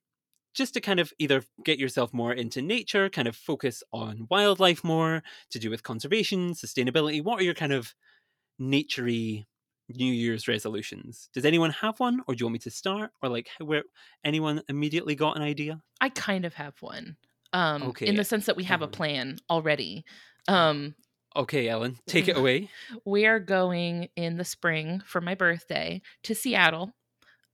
just 0.54 0.74
to 0.74 0.80
kind 0.80 1.00
of 1.00 1.12
either 1.18 1.42
get 1.64 1.78
yourself 1.78 2.12
more 2.12 2.32
into 2.32 2.60
nature, 2.62 3.08
kind 3.08 3.28
of 3.28 3.36
focus 3.36 3.82
on 3.92 4.26
wildlife 4.30 4.82
more, 4.84 5.22
to 5.50 5.58
do 5.58 5.70
with 5.70 5.82
conservation, 5.82 6.52
sustainability? 6.52 7.22
What 7.22 7.40
are 7.40 7.44
your 7.44 7.54
kind 7.54 7.72
of 7.72 7.94
naturey 8.60 9.46
New 9.88 10.12
Year's 10.12 10.46
resolutions? 10.48 11.28
Does 11.34 11.44
anyone 11.44 11.70
have 11.70 11.98
one, 12.00 12.20
or 12.26 12.34
do 12.34 12.42
you 12.42 12.46
want 12.46 12.54
me 12.54 12.58
to 12.60 12.70
start, 12.70 13.10
or 13.22 13.28
like 13.28 13.48
where 13.58 13.82
anyone 14.24 14.62
immediately 14.68 15.14
got 15.14 15.36
an 15.36 15.42
idea? 15.42 15.80
I 16.00 16.08
kind 16.10 16.44
of 16.44 16.54
have 16.54 16.74
one. 16.80 17.16
Um, 17.52 17.82
Okay, 17.82 18.06
in 18.06 18.14
the 18.16 18.24
sense 18.24 18.46
that 18.46 18.56
we 18.56 18.64
have 18.64 18.82
a 18.82 18.86
um, 18.86 18.90
plan 18.90 19.38
already. 19.48 20.04
Um, 20.48 20.94
Okay, 21.36 21.68
Ellen, 21.68 21.96
take 22.06 22.26
it 22.28 22.36
away. 22.36 22.70
we 23.04 23.26
are 23.26 23.38
going 23.38 24.08
in 24.16 24.36
the 24.36 24.44
spring 24.44 25.00
for 25.06 25.20
my 25.20 25.34
birthday 25.34 26.02
to 26.24 26.34
Seattle 26.34 26.92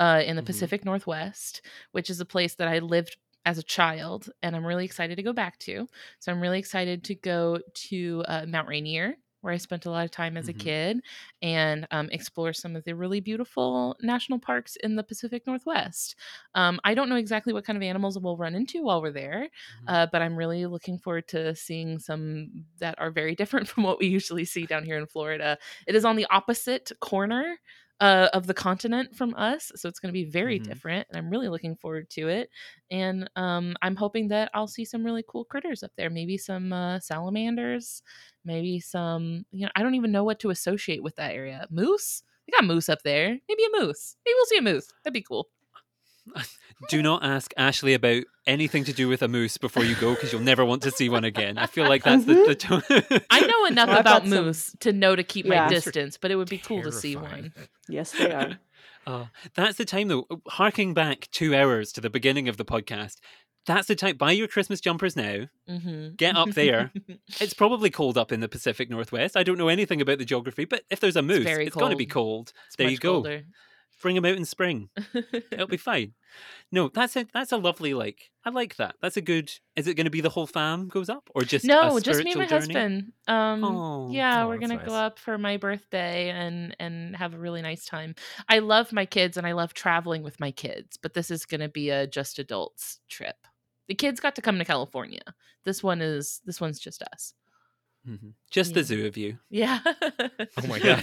uh, 0.01 0.22
in 0.24 0.36
the 0.36 0.42
Mhm. 0.42 0.42
Pacific 0.42 0.84
Northwest, 0.84 1.62
which 1.92 2.11
is 2.11 2.20
a 2.20 2.24
place 2.26 2.55
that 2.57 2.68
I 2.68 2.78
lived 2.80 3.16
as 3.44 3.59
a 3.59 3.62
child 3.62 4.28
and 4.42 4.57
I'm 4.57 4.66
really 4.66 4.84
excited 4.84 5.16
to 5.16 5.22
go 5.22 5.32
back 5.32 5.59
to. 5.61 5.86
So 6.18 6.32
I'm 6.32 6.40
really 6.40 6.59
excited 6.59 7.05
to 7.05 7.14
go 7.14 7.59
to 7.74 8.24
uh, 8.28 8.47
Mount 8.49 8.68
Rainier. 8.68 9.16
Where 9.42 9.53
I 9.53 9.59
spent 9.59 9.86
a 9.86 9.90
lot 9.90 10.05
of 10.05 10.11
time 10.11 10.36
as 10.36 10.49
Mhm. 10.49 10.49
a 10.49 10.55
kid 10.55 11.03
and 11.40 11.86
um, 11.92 12.09
explore 12.11 12.53
some 12.53 12.74
of 12.74 12.82
the 12.82 12.97
really 12.97 13.20
beautiful 13.20 13.97
national 14.01 14.40
parks 14.40 14.74
in 14.76 14.97
the 14.97 15.05
Pacific 15.05 15.47
Northwest. 15.47 16.16
Um, 16.55 16.80
I 16.82 16.94
don't 16.94 17.09
know 17.09 17.16
exactly 17.16 17.53
what 17.53 17.64
kind 17.64 17.76
of 17.76 17.82
animals 17.84 18.18
we'll 18.18 18.36
run 18.36 18.57
into 18.57 18.82
while 18.82 19.01
we're 19.01 19.12
there, 19.12 19.49
Mhm. 19.68 19.86
uh, 19.86 20.07
but 20.11 20.22
I'm 20.22 20.36
really 20.36 20.66
looking 20.66 20.99
forward 20.99 21.28
to 21.28 21.55
seeing 21.55 21.99
some 21.99 22.64
that 22.78 22.97
are 22.99 23.11
very 23.11 23.34
different 23.34 23.68
from 23.68 23.84
what 23.84 23.99
we 24.01 24.07
usually 24.07 24.44
see 24.44 24.66
down 24.66 24.84
here 24.84 24.99
in 24.99 25.07
Florida. 25.07 25.59
It 25.86 25.94
is 25.94 26.05
on 26.05 26.16
the 26.16 26.26
opposite 26.30 26.90
corner 27.01 27.59
uh, 28.01 28.28
of 28.34 28.47
the 28.47 28.55
continent 28.55 29.16
from 29.16 29.34
us, 29.36 29.72
so 29.76 29.88
it's 29.88 29.99
going 30.01 30.09
to 30.11 30.12
be 30.12 30.24
very 30.24 30.59
Mhm. 30.59 30.61
different, 30.61 31.07
and 31.09 31.16
I'm 31.18 31.30
really 31.30 31.49
looking 31.49 31.76
forward 31.76 32.11
to 32.11 32.28
it. 32.28 32.51
And 32.90 33.28
um, 33.36 33.74
I'm 33.82 33.97
hoping 33.97 34.28
that 34.28 34.51
I'll 34.55 34.66
see 34.68 34.84
some 34.84 35.05
really 35.05 35.24
cool 35.26 35.44
critters 35.44 35.82
up 35.82 35.92
there. 35.97 36.11
Maybe 36.11 36.36
some 36.38 36.72
uh, 36.72 37.01
salamanders, 37.01 38.03
maybe 38.44 38.80
some. 38.80 39.44
You 39.51 39.66
know, 39.66 39.72
I 39.76 39.82
don't 39.82 39.94
even 39.94 40.12
know 40.12 40.24
what 40.24 40.40
to 40.40 40.51
associate 40.51 41.03
with 41.03 41.16
that 41.16 41.34
area. 41.34 41.66
Moose. 41.70 42.22
We 42.47 42.53
got 42.53 42.64
moose 42.64 42.88
up 42.88 43.03
there. 43.03 43.38
Maybe 43.49 43.64
a 43.64 43.80
moose. 43.80 44.16
Maybe 44.24 44.34
we'll 44.36 44.47
see 44.47 44.59
a 44.59 44.62
moose. 44.62 44.88
That'd 45.03 45.14
be 45.14 45.22
cool. 45.22 45.49
Do 46.91 47.03
not 47.03 47.24
ask 47.24 47.53
Ashley 47.57 47.95
about 47.95 48.24
anything 48.47 48.85
to 48.85 48.93
do 48.93 49.09
with 49.09 49.22
a 49.22 49.29
moose 49.29 49.57
before 49.57 49.83
you 49.83 49.95
go 49.97 50.14
because 50.14 50.31
you'll 50.33 50.43
never 50.43 50.62
want 50.64 50.83
to 50.83 50.91
see 50.91 51.09
one 51.09 51.24
again. 51.24 51.57
I 51.57 51.66
feel 51.66 51.89
like 51.89 52.05
that's 52.05 52.27
the, 52.27 52.35
the 52.35 52.55
tone. 52.55 52.83
I 53.31 53.41
know 53.41 53.64
enough 53.64 53.89
Well, 53.89 53.97
I've 53.97 54.01
about 54.03 54.22
got 54.24 54.29
some- 54.29 54.45
moose 54.45 54.77
to 54.81 54.93
know 54.93 55.16
to 55.16 55.22
keep 55.22 55.47
Yeah. 55.47 55.64
my 55.64 55.68
distance, 55.70 56.18
but 56.18 56.31
it 56.31 56.37
would 56.37 56.51
be 56.51 56.59
cool 56.59 56.83
to 56.83 56.93
see 56.93 57.16
one. 57.16 57.55
Yes, 57.89 58.12
they 58.12 58.31
are. 58.33 58.59
Oh, 59.09 59.29
that's 59.55 59.79
the 59.79 59.85
time 59.85 60.09
though. 60.09 60.27
Harking 60.49 60.93
back 60.93 61.29
two 61.31 61.55
hours 61.55 61.93
to 61.93 62.01
the 62.01 62.11
beginning 62.11 62.49
of 62.49 62.57
the 62.57 62.64
podcast, 62.64 63.18
that's 63.64 63.87
the 63.87 63.95
time. 63.95 64.16
Buy 64.16 64.33
your 64.33 64.49
Christmas 64.49 64.81
jumpers 64.81 65.14
now. 65.14 65.47
Mm-hmm. 65.70 66.14
Get 66.16 66.37
up 66.37 66.51
there. 66.55 66.91
It's 67.41 67.55
probably 67.55 67.89
cold 67.89 68.18
up 68.18 68.33
in 68.33 68.41
the 68.41 68.49
Pacific 68.49 68.91
Northwest. 68.91 69.37
I 69.37 69.45
don't 69.45 69.59
know 69.59 69.68
anything 69.68 70.01
about 70.01 70.18
the 70.18 70.24
geography, 70.24 70.64
but 70.64 70.83
if 70.91 70.99
there's 70.99 71.14
a 71.14 71.22
moose, 71.22 71.45
very 71.45 71.66
it's 71.66 71.77
going 71.77 71.93
to 71.93 71.97
be 71.97 72.05
cold. 72.05 72.47
cold. 72.49 72.53
It's 72.66 72.74
There 72.74 72.87
much 72.89 72.93
you 72.95 72.99
go. 72.99 73.12
colder. 73.12 73.45
Bring 74.01 74.14
them 74.14 74.24
out 74.24 74.36
in 74.36 74.44
spring. 74.44 74.90
It'll 75.51 75.66
be 75.66 75.76
fine. 75.76 76.14
No, 76.70 76.88
that's 76.88 77.16
a 77.16 77.26
that's 77.32 77.53
a 77.53 77.57
lovely 77.57 77.94
like. 77.94 78.30
I 78.44 78.51
like 78.51 78.76
that. 78.76 78.97
That's 79.01 79.16
a 79.16 79.20
good. 79.20 79.51
Is 79.74 79.86
it 79.86 79.94
going 79.94 80.05
to 80.05 80.11
be 80.11 80.20
the 80.20 80.30
whole 80.30 80.47
fam 80.47 80.88
goes 80.88 81.09
up 81.09 81.28
or 81.34 81.42
just 81.42 81.64
a 81.64 81.68
no, 81.68 81.99
just 82.01 82.22
me 82.22 82.32
and 82.32 82.40
my 82.40 82.47
journey? 82.47 82.74
husband. 82.74 83.12
Um, 83.26 83.64
Oh, 83.64 84.11
yeah, 84.11 84.44
oh, 84.44 84.49
we're 84.49 84.59
gonna 84.59 84.84
go 84.84 84.94
up 84.94 85.18
for 85.18 85.38
my 85.38 85.57
birthday 85.57 86.30
and 86.30 86.76
and 86.78 87.16
have 87.16 87.34
a 87.34 87.38
really 87.38 87.62
nice 87.62 87.84
time. 87.86 88.14
I 88.49 88.59
love 88.61 88.92
my 88.92 89.07
kids 89.07 89.36
and 89.36 89.47
I 89.47 89.53
love 89.53 89.74
traveling 89.74 90.22
with 90.22 90.38
my 90.40 90.51
kids, 90.51 90.97
but 90.97 91.14
this 91.14 91.30
is 91.30 91.47
gonna 91.47 91.68
be 91.68 91.90
a 91.90 92.07
just 92.07 92.38
adults 92.38 93.01
trip. 93.09 93.36
The 93.88 93.94
kids 93.94 94.20
got 94.20 94.34
to 94.36 94.42
come 94.42 94.59
to 94.59 94.64
California. 94.64 95.22
This 95.64 95.82
one 95.82 96.01
is 96.01 96.40
this 96.44 96.61
one's 96.61 96.78
just 96.78 97.03
us. 97.03 97.34
Mhm. 98.09 98.34
Just 98.50 98.74
the 98.74 98.80
Yeah. 98.80 98.84
zoo 98.86 99.07
of 99.07 99.16
you. 99.16 99.38
Yeah. 99.50 99.80
Oh 99.84 100.66
my 100.68 100.78
god. 100.86 101.02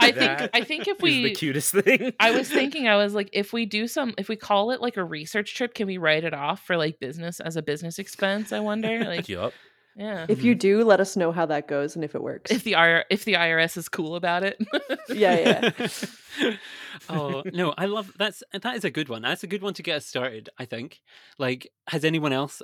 I 0.00 0.12
think 0.12 0.50
I 0.54 0.62
think 0.64 0.88
if 0.88 1.00
we 1.02 1.24
the 1.24 1.34
cutest 1.34 1.72
thing. 1.74 2.12
I 2.18 2.30
was 2.30 2.48
thinking, 2.58 2.88
I 2.88 2.96
was 2.96 3.14
like, 3.14 3.28
if 3.32 3.52
we 3.52 3.66
do 3.66 3.86
some, 3.86 4.14
if 4.18 4.28
we 4.28 4.36
call 4.36 4.70
it 4.70 4.80
like 4.80 4.96
a 4.96 5.04
research 5.04 5.54
trip, 5.54 5.74
can 5.74 5.86
we 5.86 5.98
write 5.98 6.24
it 6.24 6.34
off 6.34 6.64
for 6.64 6.76
like 6.76 6.98
business 7.00 7.38
as 7.40 7.56
a 7.56 7.62
business 7.62 7.98
expense? 7.98 8.52
I 8.52 8.60
wonder. 8.60 9.00
Like, 9.12 9.28
Yup. 9.28 9.52
yeah. 9.96 10.24
If 10.28 10.42
you 10.42 10.54
do, 10.54 10.84
let 10.84 11.00
us 11.00 11.16
know 11.16 11.32
how 11.32 11.44
that 11.46 11.68
goes 11.68 11.96
and 11.96 12.04
if 12.04 12.14
it 12.14 12.22
works. 12.22 12.50
If 12.50 12.64
the 12.64 12.72
IR, 12.72 13.04
if 13.10 13.24
the 13.26 13.34
IRS 13.34 13.76
is 13.76 13.88
cool 13.90 14.14
about 14.16 14.42
it. 14.44 14.56
yeah, 15.10 15.70
yeah. 16.40 16.56
Oh 17.08 17.42
no, 17.52 17.74
I 17.76 17.86
love 17.86 18.12
that's 18.16 18.42
that 18.52 18.76
is 18.76 18.84
a 18.84 18.90
good 18.90 19.08
one. 19.08 19.22
That's 19.22 19.42
a 19.42 19.46
good 19.46 19.62
one 19.62 19.74
to 19.74 19.82
get 19.82 19.96
us 19.96 20.06
started. 20.06 20.48
I 20.58 20.64
think. 20.64 21.00
Like, 21.38 21.70
has 21.88 22.04
anyone 22.04 22.32
else 22.32 22.62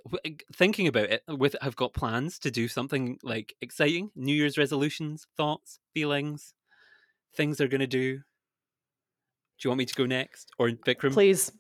thinking 0.55 0.87
about 0.87 1.11
it 1.11 1.23
with 1.29 1.57
have 1.61 1.77
got 1.77 1.93
plans 1.95 2.39
to 2.41 2.51
do 2.51 2.69
something 2.69 3.19
like 3.23 3.55
exciting? 3.61 4.11
New 4.15 4.35
Year's 4.35 4.59
resolutions, 4.59 5.27
thoughts, 5.37 5.79
feelings, 5.95 6.55
things 7.35 7.59
they're 7.59 7.69
gonna 7.69 7.87
do. 7.87 8.17
Do 8.19 8.23
you 9.65 9.71
want 9.71 9.79
me 9.79 9.87
to 9.87 9.95
go 9.95 10.07
next, 10.07 10.51
or 10.59 10.71
Vikram? 10.71 11.13
Please. 11.13 11.51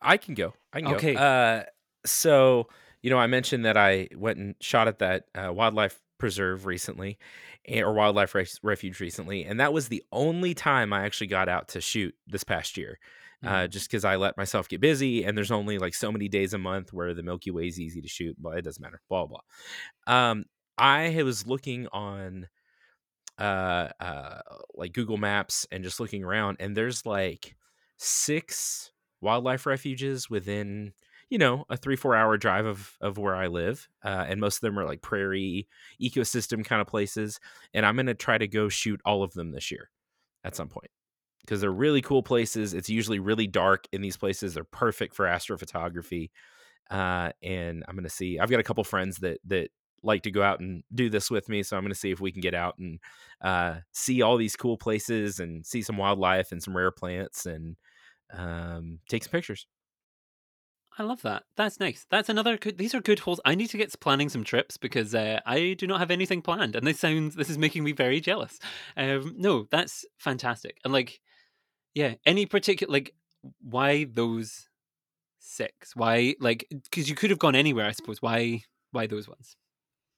I 0.00 0.16
can 0.16 0.34
go. 0.34 0.54
I 0.72 0.80
can 0.80 0.94
Okay. 0.94 1.14
go. 1.14 1.20
Uh, 1.20 1.64
so 2.04 2.68
you 3.02 3.10
know, 3.10 3.18
I 3.18 3.26
mentioned 3.26 3.64
that 3.64 3.76
I 3.76 4.08
went 4.16 4.38
and 4.38 4.54
shot 4.60 4.88
at 4.88 4.98
that 5.00 5.26
uh, 5.34 5.52
wildlife 5.52 6.00
preserve 6.18 6.66
recently, 6.66 7.18
eh, 7.66 7.80
or 7.82 7.92
wildlife 7.92 8.34
res- 8.34 8.60
refuge 8.62 9.00
recently, 9.00 9.44
and 9.44 9.60
that 9.60 9.72
was 9.72 9.88
the 9.88 10.02
only 10.12 10.54
time 10.54 10.92
I 10.92 11.04
actually 11.04 11.28
got 11.28 11.48
out 11.48 11.68
to 11.68 11.80
shoot 11.80 12.14
this 12.26 12.44
past 12.44 12.76
year. 12.76 12.98
Uh, 13.44 13.66
just 13.68 13.88
because 13.88 14.04
I 14.04 14.16
let 14.16 14.36
myself 14.36 14.68
get 14.68 14.80
busy, 14.80 15.22
and 15.22 15.36
there's 15.36 15.52
only 15.52 15.78
like 15.78 15.94
so 15.94 16.10
many 16.10 16.26
days 16.26 16.52
a 16.54 16.58
month 16.58 16.92
where 16.92 17.14
the 17.14 17.22
Milky 17.22 17.50
Way 17.50 17.68
is 17.68 17.78
easy 17.78 18.00
to 18.00 18.08
shoot. 18.08 18.34
But 18.40 18.58
it 18.58 18.62
doesn't 18.62 18.82
matter. 18.82 19.00
Blah 19.08 19.26
blah. 19.26 19.40
Um, 20.06 20.46
I 20.78 21.22
was 21.22 21.46
looking 21.46 21.86
on 21.88 22.48
uh 23.38 23.88
uh 24.00 24.40
like 24.74 24.92
Google 24.92 25.18
Maps 25.18 25.66
and 25.70 25.84
just 25.84 26.00
looking 26.00 26.24
around 26.24 26.56
and 26.58 26.76
there's 26.76 27.04
like 27.04 27.54
six 27.98 28.92
wildlife 29.20 29.66
refuges 29.66 30.30
within 30.30 30.92
you 31.30 31.38
know 31.38 31.64
a 31.68 31.76
3 31.76 31.96
4 31.96 32.14
hour 32.14 32.36
drive 32.36 32.66
of 32.66 32.96
of 33.00 33.18
where 33.18 33.34
I 33.34 33.46
live 33.46 33.88
uh 34.04 34.24
and 34.28 34.40
most 34.40 34.56
of 34.56 34.60
them 34.62 34.78
are 34.78 34.84
like 34.84 35.02
prairie 35.02 35.68
ecosystem 36.00 36.64
kind 36.64 36.80
of 36.80 36.86
places 36.86 37.40
and 37.74 37.84
I'm 37.84 37.96
going 37.96 38.06
to 38.06 38.14
try 38.14 38.38
to 38.38 38.48
go 38.48 38.68
shoot 38.68 39.00
all 39.04 39.22
of 39.22 39.32
them 39.32 39.50
this 39.50 39.70
year 39.70 39.90
at 40.44 40.54
some 40.54 40.68
point 40.68 40.90
because 41.40 41.60
they're 41.60 41.70
really 41.70 42.02
cool 42.02 42.22
places 42.22 42.74
it's 42.74 42.90
usually 42.90 43.18
really 43.18 43.46
dark 43.46 43.86
in 43.92 44.02
these 44.02 44.16
places 44.16 44.54
they're 44.54 44.64
perfect 44.64 45.14
for 45.14 45.26
astrophotography 45.26 46.30
uh 46.90 47.30
and 47.42 47.84
I'm 47.88 47.96
going 47.96 48.04
to 48.04 48.10
see 48.10 48.38
I've 48.38 48.50
got 48.50 48.60
a 48.60 48.64
couple 48.64 48.84
friends 48.84 49.18
that 49.18 49.38
that 49.46 49.70
like 50.02 50.22
to 50.22 50.30
go 50.30 50.42
out 50.42 50.60
and 50.60 50.82
do 50.94 51.10
this 51.10 51.30
with 51.30 51.48
me. 51.48 51.62
So 51.62 51.76
I'm 51.76 51.82
going 51.82 51.92
to 51.92 51.98
see 51.98 52.10
if 52.10 52.20
we 52.20 52.32
can 52.32 52.40
get 52.40 52.54
out 52.54 52.78
and 52.78 53.00
uh, 53.42 53.76
see 53.92 54.22
all 54.22 54.36
these 54.36 54.56
cool 54.56 54.76
places 54.76 55.40
and 55.40 55.66
see 55.66 55.82
some 55.82 55.96
wildlife 55.96 56.52
and 56.52 56.62
some 56.62 56.76
rare 56.76 56.90
plants 56.90 57.44
and 57.46 57.76
um, 58.32 59.00
take 59.08 59.24
some 59.24 59.32
pictures. 59.32 59.66
I 60.98 61.02
love 61.02 61.22
that. 61.22 61.44
That's 61.56 61.78
nice. 61.78 62.06
That's 62.10 62.28
another 62.28 62.56
good. 62.56 62.78
These 62.78 62.94
are 62.94 63.00
good 63.00 63.18
holes. 63.20 63.40
I 63.44 63.54
need 63.54 63.68
to 63.70 63.76
get 63.76 63.98
planning 64.00 64.30
some 64.30 64.44
trips 64.44 64.76
because 64.78 65.14
uh, 65.14 65.40
I 65.44 65.74
do 65.74 65.86
not 65.86 66.00
have 66.00 66.10
anything 66.10 66.40
planned, 66.40 66.74
and 66.74 66.86
this 66.86 66.98
sounds. 66.98 67.34
This 67.34 67.50
is 67.50 67.58
making 67.58 67.84
me 67.84 67.92
very 67.92 68.20
jealous. 68.20 68.58
Um, 68.96 69.34
no, 69.36 69.66
that's 69.70 70.06
fantastic. 70.16 70.78
And 70.84 70.92
like, 70.92 71.20
yeah, 71.94 72.14
any 72.24 72.46
particular 72.46 72.90
like, 72.90 73.12
why 73.60 74.04
those 74.04 74.68
six? 75.38 75.94
Why 75.94 76.34
like? 76.40 76.66
Because 76.70 77.10
you 77.10 77.14
could 77.14 77.30
have 77.30 77.38
gone 77.38 77.54
anywhere, 77.54 77.86
I 77.86 77.92
suppose. 77.92 78.22
Why? 78.22 78.62
Why 78.92 79.06
those 79.06 79.28
ones? 79.28 79.56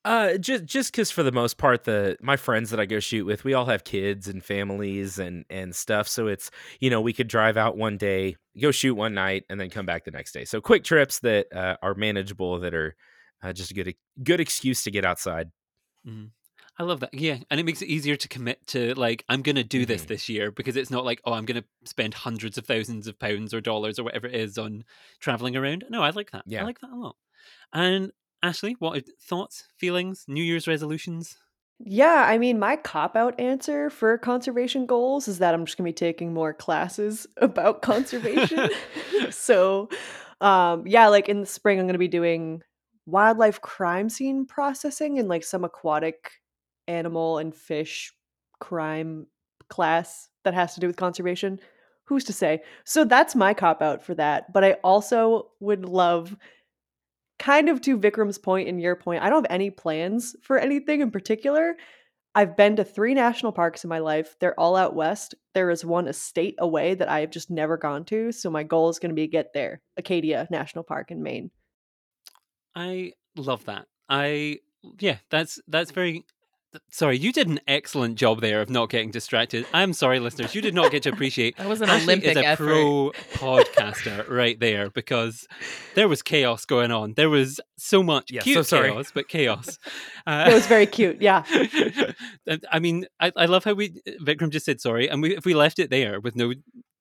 Uh, 0.05 0.39
just 0.39 0.65
just 0.65 0.93
because 0.93 1.11
for 1.11 1.23
the 1.23 1.33
most 1.33 1.59
part, 1.59 1.85
the 1.85 2.17
my 2.21 2.37
friends 2.37 2.71
that 2.71 2.81
I 2.81 2.87
go 2.87 3.01
shoot 3.01 3.27
with, 3.27 3.45
we 3.45 3.53
all 3.55 3.67
have 3.67 3.85
kids 3.85 4.29
and 4.29 4.43
families 4.43 5.19
and 5.19 5.45
and 5.51 5.75
stuff. 5.75 6.09
So 6.09 6.29
it's 6.29 6.51
you 6.81 6.89
know 6.89 7.01
we 7.01 7.13
could 7.13 7.29
drive 7.29 7.57
out 7.57 7.77
one 7.77 7.99
day, 7.99 8.37
go 8.61 8.71
shoot 8.71 8.95
one 8.95 9.13
night, 9.15 9.45
and 9.51 9.61
then 9.61 9.71
come 9.71 9.87
back 9.87 10.05
the 10.05 10.11
next 10.11 10.33
day. 10.33 10.45
So 10.45 10.61
quick 10.61 10.85
trips 10.85 11.19
that 11.21 11.53
uh, 11.55 11.77
are 11.83 11.95
manageable, 11.95 12.61
that 12.61 12.75
are 12.75 12.97
uh, 13.43 13.53
just 13.53 13.71
a 13.71 13.75
good 13.75 13.95
good 14.23 14.41
excuse 14.41 14.83
to 14.85 14.91
get 14.91 15.05
outside. 15.05 15.51
I 16.79 16.85
love 16.85 17.01
that. 17.01 17.13
Yeah, 17.13 17.39
and 17.51 17.59
it 17.59 17.65
makes 17.65 17.83
it 17.83 17.89
easier 17.89 18.17
to 18.17 18.29
commit 18.29 18.65
to 18.69 18.95
like 18.95 19.25
I'm 19.29 19.43
going 19.43 19.57
to 19.57 19.65
do 19.65 19.85
this 19.85 20.05
Mhm. 20.05 20.09
this 20.09 20.29
year 20.29 20.51
because 20.53 20.77
it's 20.77 20.91
not 20.91 21.05
like 21.05 21.21
oh 21.25 21.33
I'm 21.33 21.45
going 21.45 21.61
to 21.61 21.69
spend 21.89 22.15
hundreds 22.15 22.57
of 22.57 22.67
thousands 22.67 23.09
of 23.09 23.19
pounds 23.19 23.53
or 23.53 23.61
dollars 23.61 23.99
or 23.99 24.05
whatever 24.05 24.27
it 24.29 24.35
is 24.35 24.59
on 24.59 24.85
traveling 25.21 25.57
around. 25.57 25.85
No, 25.91 26.03
I 26.03 26.11
like 26.11 26.31
that. 26.31 26.45
Yeah. 26.47 26.63
I 26.63 26.65
like 26.65 26.79
that 26.81 26.91
a 26.91 26.97
lot. 26.97 27.17
And 27.73 28.13
Ashley, 28.43 28.76
what 28.78 28.99
are 28.99 29.03
thoughts, 29.20 29.64
feelings, 29.76 30.24
New 30.28 30.43
Year's 30.43 30.68
resolutions? 30.68 31.36
Yeah, 31.80 32.24
I 32.26 32.39
mean, 32.39 32.59
my 32.59 32.76
cop 32.76 33.16
out 33.16 33.39
answer 33.39 33.89
for 33.89 34.18
conservation 34.18 34.86
goals 34.86 35.28
is 35.28 35.39
that 35.39 35.55
I'm 35.55 35.64
just 35.64 35.76
gonna 35.76 35.89
be 35.89 35.93
taking 35.93 36.34
more 36.34 36.53
classes 36.53 37.26
about 37.36 37.82
conservation. 37.82 38.70
so, 39.30 39.89
um, 40.41 40.86
yeah, 40.86 41.09
like 41.09 41.28
in 41.28 41.41
the 41.41 41.47
spring, 41.47 41.78
I'm 41.78 41.86
gonna 41.86 41.99
be 41.99 42.09
doing 42.09 42.62
wildlife 43.07 43.61
crime 43.61 44.09
scene 44.09 44.45
processing 44.45 45.18
and 45.18 45.28
like 45.28 45.43
some 45.45 45.64
aquatic 45.64 46.32
animal 46.89 47.39
and 47.39 47.55
fish 47.55 48.12
crime 48.61 49.26
class 49.68 50.28
that 50.45 50.55
has 50.55 50.74
to 50.74 50.80
do 50.80 50.86
with 50.86 50.97
conservation. 50.97 51.61
Who's 52.05 52.24
to 52.24 52.32
say? 52.32 52.62
So 52.84 53.05
that's 53.05 53.34
my 53.34 53.55
cop 53.55 53.82
out 53.82 54.03
for 54.03 54.14
that. 54.14 54.53
But 54.53 54.64
I 54.64 54.72
also 54.82 55.51
would 55.61 55.84
love 55.84 56.36
kind 57.39 57.68
of 57.68 57.80
to 57.82 57.99
Vikram's 57.99 58.39
point 58.39 58.68
and 58.68 58.80
your 58.80 58.97
point, 58.97 59.22
I 59.22 59.30
don't 59.30 59.45
have 59.45 59.53
any 59.55 59.70
plans 59.70 60.34
for 60.43 60.59
anything 60.59 61.01
in 61.01 61.11
particular. 61.11 61.76
I've 62.34 62.57
been 62.57 62.76
to 62.76 62.84
three 62.84 63.14
national 63.14 63.53
parks 63.53 63.84
in 63.84 63.89
my 63.89 63.99
life. 63.99 64.36
They're 64.39 64.59
all 64.59 64.76
out 64.76 64.95
west. 64.95 65.34
There 65.55 65.70
is 65.70 65.84
one 65.84 66.07
a 66.07 66.12
state 66.12 66.55
away 66.59 66.95
that 66.95 67.09
I 67.09 67.20
have 67.20 67.30
just 67.30 67.51
never 67.51 67.76
gone 67.76 68.05
to. 68.07 68.32
So 68.32 68.51
my 68.51 68.62
goal 68.62 68.89
is 68.91 68.99
going 68.99 69.11
to 69.11 69.14
be 69.14 69.26
to 69.26 69.32
get 69.32 69.53
there. 69.55 69.80
Acadia 69.97 70.47
National 70.51 70.84
Park 70.84 71.11
in 71.11 71.22
Maine. 71.22 71.51
I 72.74 73.12
love 73.36 73.64
that. 73.64 73.86
I 74.09 74.59
yeah, 75.01 75.16
that's 75.30 75.61
that's 75.66 75.91
very 75.91 76.24
sorry, 76.91 77.16
you 77.19 77.33
did 77.33 77.49
an 77.49 77.61
excellent 77.66 78.16
job 78.16 78.41
there 78.41 78.61
of 78.61 78.69
not 78.71 78.91
getting 78.91 79.11
distracted. 79.11 79.66
I'm 79.73 79.93
sorry, 79.93 80.21
listeners, 80.21 80.55
you 80.55 80.61
did 80.61 80.75
not 80.75 80.91
get 80.91 81.03
to 81.05 81.11
appreciate 81.12 81.57
That 81.59 81.69
was 81.69 81.81
an 81.81 81.89
Ashley 81.89 82.05
Olympic 82.05 82.31
is 82.31 82.37
a 82.37 82.45
effort. 82.47 82.64
pro 82.66 83.12
podcaster 83.35 84.29
right 84.31 84.59
there 84.61 84.91
because 84.91 85.47
there 85.95 86.09
was 86.09 86.23
chaos 86.23 86.64
going 86.64 86.91
on. 86.91 87.14
There 87.14 87.31
was 87.31 87.61
so 87.79 88.03
much 88.03 88.31
Yeah, 88.31 88.41
so 88.41 88.45
cute 88.45 88.66
sorry. 88.66 88.91
chaos, 88.91 89.11
but 89.14 89.29
chaos. 89.29 89.79
Uh, 90.27 90.47
It 90.51 90.55
was 90.55 90.66
very 90.66 90.87
cute. 90.87 91.21
Yeah. 91.23 91.45
I 92.71 92.79
mean, 92.79 93.07
I, 93.21 93.33
I 93.37 93.47
love 93.47 93.64
how 93.64 93.75
we 93.75 94.01
Vikram 94.23 94.51
just 94.51 94.66
said 94.66 94.81
sorry, 94.81 95.09
and 95.09 95.23
we 95.23 95.37
if 95.37 95.45
we 95.45 95.55
left 95.55 95.79
it 95.79 95.91
there 95.91 96.21
with 96.21 96.37
no 96.37 96.53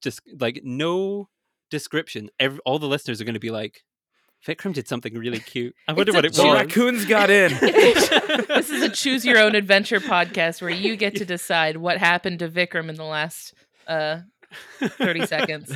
just 0.01 0.21
like 0.39 0.61
no 0.63 1.27
description, 1.71 2.29
every, 2.39 2.59
all 2.65 2.79
the 2.79 2.87
listeners 2.87 3.19
are 3.19 3.25
going 3.25 3.33
to 3.33 3.39
be 3.39 3.51
like, 3.51 3.81
Vikram 4.45 4.73
did 4.73 4.87
something 4.87 5.13
really 5.15 5.39
cute. 5.53 5.75
I 5.87 5.93
wonder 5.93 6.11
It's 6.11 6.15
what 6.15 6.25
a 6.25 6.27
it 6.27 6.33
The 6.33 6.43
was. 6.45 6.53
raccoons 6.53 7.05
got 7.05 7.29
in. 7.29 7.51
this 7.61 8.69
is 8.69 8.81
a 8.83 8.89
choose 8.89 9.25
your 9.25 9.39
own 9.39 9.55
adventure 9.55 9.99
podcast 9.99 10.61
where 10.61 10.69
you 10.71 10.95
get 10.95 11.15
to 11.15 11.25
decide 11.25 11.77
what 11.77 11.97
happened 11.97 12.39
to 12.39 12.49
Vikram 12.49 12.89
in 12.89 12.95
the 12.95 13.03
last 13.03 13.53
uh 13.87 14.19
30 14.81 15.25
seconds. 15.25 15.75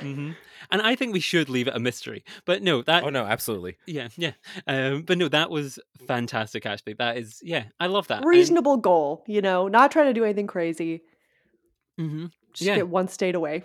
hmm 0.00 0.32
And 0.70 0.82
I 0.82 0.96
think 0.96 1.12
we 1.12 1.20
should 1.20 1.48
leave 1.48 1.68
it 1.68 1.76
a 1.76 1.78
mystery. 1.78 2.24
But 2.44 2.62
no, 2.62 2.82
that 2.82 3.04
oh 3.04 3.08
no, 3.10 3.24
absolutely. 3.24 3.76
yeah, 3.86 4.08
yeah. 4.16 4.32
Um, 4.66 5.02
but 5.02 5.16
no, 5.16 5.28
that 5.28 5.50
was 5.50 5.78
fantastic. 6.06 6.66
Actually, 6.66 6.94
that 6.94 7.16
is 7.18 7.40
yeah, 7.42 7.64
I 7.80 7.86
love 7.86 8.08
that. 8.08 8.24
Reasonable 8.24 8.78
goal, 8.78 9.24
you 9.26 9.40
know, 9.40 9.68
not 9.68 9.90
trying 9.92 10.06
to 10.06 10.12
do 10.12 10.24
anything 10.24 10.46
crazy. 10.48 11.02
hmm 11.96 12.26
Just 12.52 12.66
Yeah. 12.66 12.76
get 12.76 12.88
one 12.88 13.08
state 13.08 13.34
away. 13.34 13.64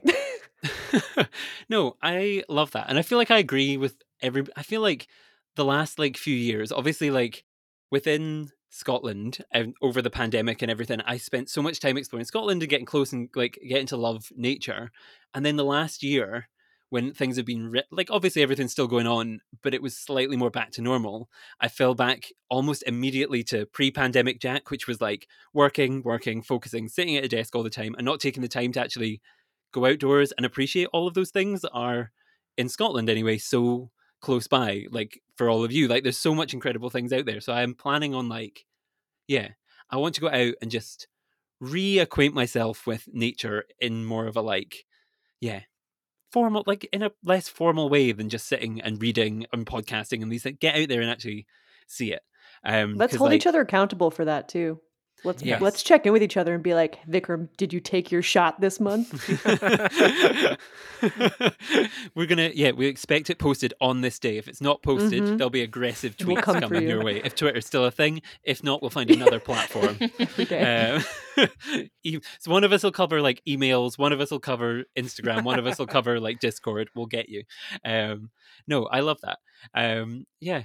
no, 1.69 1.95
I 2.01 2.43
love 2.47 2.71
that, 2.71 2.85
and 2.89 2.97
I 2.97 3.01
feel 3.01 3.17
like 3.17 3.31
I 3.31 3.37
agree 3.39 3.77
with 3.77 3.95
every. 4.21 4.45
I 4.55 4.63
feel 4.63 4.81
like 4.81 5.07
the 5.55 5.65
last 5.65 5.99
like 5.99 6.17
few 6.17 6.35
years, 6.35 6.71
obviously, 6.71 7.11
like 7.11 7.43
within 7.89 8.49
Scotland 8.69 9.43
and 9.51 9.75
over 9.81 10.01
the 10.01 10.09
pandemic 10.09 10.61
and 10.61 10.71
everything, 10.71 11.01
I 11.01 11.17
spent 11.17 11.49
so 11.49 11.61
much 11.61 11.79
time 11.79 11.97
exploring 11.97 12.25
Scotland 12.25 12.61
and 12.63 12.69
getting 12.69 12.85
close 12.85 13.11
and 13.11 13.29
like 13.35 13.59
getting 13.67 13.87
to 13.87 13.97
love 13.97 14.31
nature. 14.35 14.91
And 15.33 15.45
then 15.45 15.57
the 15.57 15.65
last 15.65 16.03
year, 16.03 16.47
when 16.89 17.13
things 17.13 17.37
have 17.37 17.45
been 17.45 17.71
ri- 17.71 17.83
like 17.89 18.09
obviously 18.11 18.43
everything's 18.43 18.73
still 18.73 18.87
going 18.87 19.07
on, 19.07 19.39
but 19.63 19.73
it 19.73 19.81
was 19.81 19.95
slightly 19.95 20.35
more 20.35 20.49
back 20.49 20.71
to 20.71 20.81
normal. 20.81 21.29
I 21.59 21.69
fell 21.69 21.95
back 21.95 22.31
almost 22.49 22.83
immediately 22.85 23.43
to 23.45 23.65
pre-pandemic 23.65 24.41
Jack, 24.41 24.69
which 24.69 24.87
was 24.87 24.99
like 24.99 25.27
working, 25.53 26.01
working, 26.03 26.41
focusing, 26.41 26.89
sitting 26.89 27.15
at 27.15 27.23
a 27.23 27.29
desk 27.29 27.55
all 27.55 27.63
the 27.63 27.69
time, 27.69 27.95
and 27.97 28.05
not 28.05 28.19
taking 28.19 28.41
the 28.41 28.49
time 28.49 28.73
to 28.73 28.81
actually 28.81 29.21
go 29.71 29.85
outdoors 29.85 30.33
and 30.33 30.45
appreciate 30.45 30.89
all 30.91 31.07
of 31.07 31.13
those 31.13 31.31
things 31.31 31.61
that 31.61 31.71
are 31.71 32.11
in 32.57 32.67
Scotland 32.67 33.09
anyway, 33.09 33.37
so 33.37 33.89
close 34.21 34.47
by. 34.47 34.85
Like 34.91 35.21
for 35.35 35.49
all 35.49 35.63
of 35.63 35.71
you, 35.71 35.87
like 35.87 36.03
there's 36.03 36.17
so 36.17 36.33
much 36.33 36.53
incredible 36.53 36.89
things 36.89 37.11
out 37.11 37.25
there. 37.25 37.41
So 37.41 37.53
I'm 37.53 37.73
planning 37.73 38.13
on 38.13 38.29
like, 38.29 38.65
yeah, 39.27 39.49
I 39.89 39.97
want 39.97 40.15
to 40.15 40.21
go 40.21 40.29
out 40.29 40.53
and 40.61 40.71
just 40.71 41.07
reacquaint 41.61 42.33
myself 42.33 42.87
with 42.87 43.07
nature 43.11 43.65
in 43.79 44.05
more 44.05 44.27
of 44.27 44.37
a 44.37 44.41
like, 44.41 44.85
yeah, 45.39 45.61
formal, 46.31 46.63
like 46.65 46.87
in 46.93 47.03
a 47.03 47.11
less 47.23 47.49
formal 47.49 47.89
way 47.89 48.11
than 48.11 48.29
just 48.29 48.47
sitting 48.47 48.81
and 48.81 49.01
reading 49.01 49.45
and 49.51 49.65
podcasting 49.65 50.21
and 50.21 50.31
these 50.31 50.43
things. 50.43 50.57
Get 50.59 50.75
out 50.75 50.87
there 50.87 51.01
and 51.01 51.09
actually 51.09 51.45
see 51.87 52.13
it. 52.13 52.21
Um, 52.63 52.95
let's 52.95 53.15
hold 53.15 53.31
like, 53.31 53.37
each 53.37 53.47
other 53.47 53.61
accountable 53.61 54.11
for 54.11 54.25
that 54.25 54.47
too. 54.47 54.79
Let's 55.23 55.43
Yes. 55.43 55.61
let's 55.61 55.83
check 55.83 56.05
in 56.05 56.13
with 56.13 56.23
each 56.23 56.35
other 56.37 56.53
and 56.55 56.63
be 56.63 56.73
like, 56.73 56.97
Vikram, 57.07 57.49
did 57.57 57.71
you 57.73 57.79
take 57.79 58.11
your 58.11 58.21
shot 58.23 58.59
this 58.59 58.79
month? 58.79 59.11
We're 62.15 62.25
gonna, 62.27 62.51
yeah, 62.53 62.71
we 62.71 62.87
expect 62.87 63.29
it 63.29 63.37
posted 63.39 63.73
on 63.81 64.01
this 64.01 64.19
day. 64.19 64.37
If 64.37 64.47
it's 64.47 64.61
not 64.61 64.81
posted, 64.81 65.23
Mhm. 65.23 65.37
there'll 65.37 65.49
be 65.49 65.61
aggressive 65.61 66.15
We'll 66.19 66.37
tweets 66.37 66.41
come 66.43 66.59
coming 66.61 66.83
you. 66.83 66.89
your 66.89 67.03
way. 67.03 67.21
If 67.23 67.35
Twitter's 67.35 67.65
still 67.65 67.85
a 67.85 67.91
thing, 67.91 68.21
if 68.43 68.63
not, 68.63 68.81
we'll 68.81 68.89
find 68.91 69.09
another 69.11 69.39
platform. 69.47 69.97
Okay. 70.39 70.91
Um, 70.95 71.03
so 72.39 72.51
one 72.51 72.63
of 72.63 72.71
us 72.73 72.83
will 72.83 72.91
cover 72.91 73.21
like 73.21 73.41
emails, 73.47 73.97
one 73.97 74.11
of 74.13 74.19
us 74.21 74.31
will 74.31 74.39
cover 74.39 74.83
Instagram, 74.97 75.43
one 75.43 75.59
of 75.59 75.65
us 75.67 75.79
will 75.79 75.87
cover 75.87 76.19
like 76.19 76.39
Discord. 76.39 76.89
We'll 76.95 77.05
get 77.07 77.29
you. 77.29 77.43
Um, 77.85 78.29
no, 78.67 78.85
I 78.85 78.99
love 79.01 79.19
that. 79.21 79.39
Um, 79.73 80.25
yeah. 80.39 80.63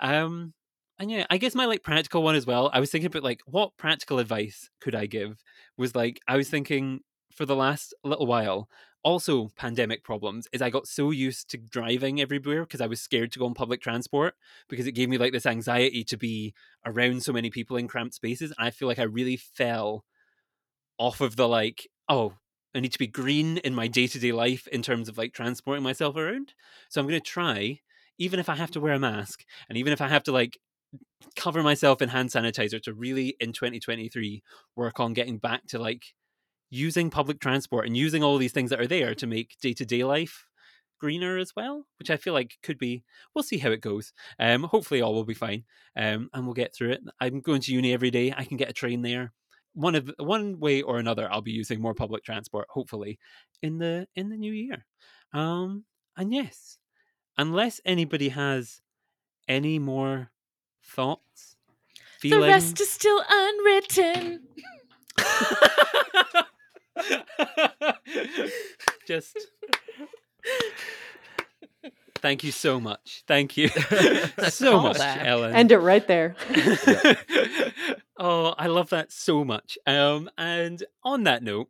Um, 0.00 0.52
and 1.00 1.10
yeah, 1.10 1.26
I 1.30 1.38
guess 1.38 1.54
my 1.54 1.64
like 1.64 1.82
practical 1.82 2.22
one 2.22 2.34
as 2.34 2.46
well. 2.46 2.70
I 2.74 2.80
was 2.80 2.90
thinking 2.90 3.06
about 3.06 3.24
like 3.24 3.40
what 3.46 3.76
practical 3.78 4.18
advice 4.18 4.70
could 4.80 4.94
I 4.94 5.06
give? 5.06 5.42
Was 5.78 5.96
like 5.96 6.20
I 6.28 6.36
was 6.36 6.50
thinking 6.50 7.00
for 7.32 7.46
the 7.46 7.56
last 7.56 7.94
little 8.04 8.26
while. 8.26 8.68
Also, 9.02 9.48
pandemic 9.56 10.04
problems 10.04 10.46
is 10.52 10.60
I 10.60 10.68
got 10.68 10.86
so 10.86 11.10
used 11.10 11.48
to 11.50 11.56
driving 11.56 12.20
everywhere 12.20 12.64
because 12.64 12.82
I 12.82 12.86
was 12.86 13.00
scared 13.00 13.32
to 13.32 13.38
go 13.38 13.46
on 13.46 13.54
public 13.54 13.80
transport 13.80 14.34
because 14.68 14.86
it 14.86 14.92
gave 14.92 15.08
me 15.08 15.16
like 15.16 15.32
this 15.32 15.46
anxiety 15.46 16.04
to 16.04 16.18
be 16.18 16.52
around 16.84 17.22
so 17.22 17.32
many 17.32 17.48
people 17.48 17.78
in 17.78 17.88
cramped 17.88 18.14
spaces. 18.14 18.52
And 18.58 18.66
I 18.66 18.70
feel 18.70 18.88
like 18.88 18.98
I 18.98 19.04
really 19.04 19.38
fell 19.38 20.04
off 20.98 21.20
of 21.22 21.36
the 21.36 21.48
like, 21.48 21.88
oh, 22.08 22.34
I 22.74 22.80
need 22.80 22.92
to 22.92 22.98
be 22.98 23.06
green 23.06 23.58
in 23.58 23.74
my 23.74 23.88
day 23.88 24.06
to 24.06 24.18
day 24.18 24.32
life 24.32 24.68
in 24.68 24.82
terms 24.82 25.08
of 25.08 25.18
like 25.18 25.32
transporting 25.32 25.82
myself 25.82 26.16
around. 26.16 26.52
So 26.90 27.00
I'm 27.00 27.08
going 27.08 27.20
to 27.20 27.26
try, 27.26 27.80
even 28.18 28.38
if 28.38 28.50
I 28.50 28.56
have 28.56 28.70
to 28.72 28.80
wear 28.80 28.92
a 28.92 28.98
mask 28.98 29.44
and 29.68 29.78
even 29.78 29.92
if 29.94 30.00
I 30.02 30.08
have 30.08 30.24
to 30.24 30.32
like 30.32 30.58
cover 31.36 31.62
myself 31.62 32.02
in 32.02 32.08
hand 32.08 32.30
sanitizer 32.30 32.82
to 32.82 32.94
really 32.94 33.36
in 33.40 33.52
2023 33.52 34.42
work 34.76 35.00
on 35.00 35.12
getting 35.12 35.38
back 35.38 35.66
to 35.66 35.78
like 35.78 36.04
using 36.70 37.10
public 37.10 37.40
transport 37.40 37.86
and 37.86 37.96
using 37.96 38.22
all 38.22 38.38
these 38.38 38.52
things 38.52 38.70
that 38.70 38.80
are 38.80 38.86
there 38.86 39.14
to 39.14 39.26
make 39.26 39.56
day 39.60 39.72
to 39.74 39.84
day 39.84 40.04
life 40.04 40.46
greener 41.00 41.38
as 41.38 41.56
well, 41.56 41.86
which 41.98 42.10
I 42.10 42.16
feel 42.16 42.34
like 42.34 42.58
could 42.62 42.78
be. 42.78 43.02
We'll 43.34 43.42
see 43.42 43.58
how 43.58 43.70
it 43.70 43.80
goes. 43.80 44.12
Um, 44.38 44.64
hopefully 44.64 45.00
all 45.00 45.14
will 45.14 45.24
be 45.24 45.34
fine, 45.34 45.64
um, 45.96 46.28
and 46.32 46.44
we'll 46.44 46.54
get 46.54 46.74
through 46.74 46.90
it. 46.92 47.00
I'm 47.20 47.40
going 47.40 47.62
to 47.62 47.72
uni 47.72 47.92
every 47.92 48.10
day. 48.10 48.32
I 48.36 48.44
can 48.44 48.56
get 48.56 48.70
a 48.70 48.74
train 48.74 49.02
there. 49.02 49.32
One 49.72 49.94
of 49.94 50.10
one 50.18 50.60
way 50.60 50.82
or 50.82 50.98
another, 50.98 51.30
I'll 51.30 51.42
be 51.42 51.52
using 51.52 51.80
more 51.80 51.94
public 51.94 52.22
transport. 52.22 52.66
Hopefully, 52.70 53.18
in 53.62 53.78
the 53.78 54.06
in 54.14 54.28
the 54.28 54.36
new 54.36 54.52
year. 54.52 54.84
Um, 55.32 55.84
and 56.16 56.32
yes, 56.32 56.78
unless 57.38 57.80
anybody 57.84 58.28
has 58.30 58.80
any 59.48 59.78
more 59.78 60.30
thoughts, 60.90 61.56
the 62.22 62.40
rest 62.40 62.80
is 62.80 62.90
still 62.90 63.22
unwritten. 63.28 64.40
Just 69.06 69.36
thank 72.20 72.44
you 72.44 72.52
so 72.52 72.80
much. 72.80 73.24
Thank 73.26 73.56
you 73.56 73.68
so 73.68 74.80
much, 74.80 74.98
callback. 74.98 75.24
Ellen. 75.24 75.54
End 75.54 75.72
it 75.72 75.78
right 75.78 76.06
there. 76.06 76.36
oh, 78.18 78.54
I 78.58 78.66
love 78.66 78.90
that 78.90 79.12
so 79.12 79.44
much. 79.44 79.78
Um, 79.86 80.30
and 80.36 80.82
on 81.02 81.24
that 81.24 81.42
note, 81.42 81.68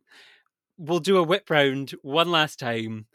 we'll 0.77 0.99
do 0.99 1.17
a 1.17 1.23
whip 1.23 1.49
round 1.49 1.91
one 2.01 2.31
last 2.31 2.59
time. 2.59 3.05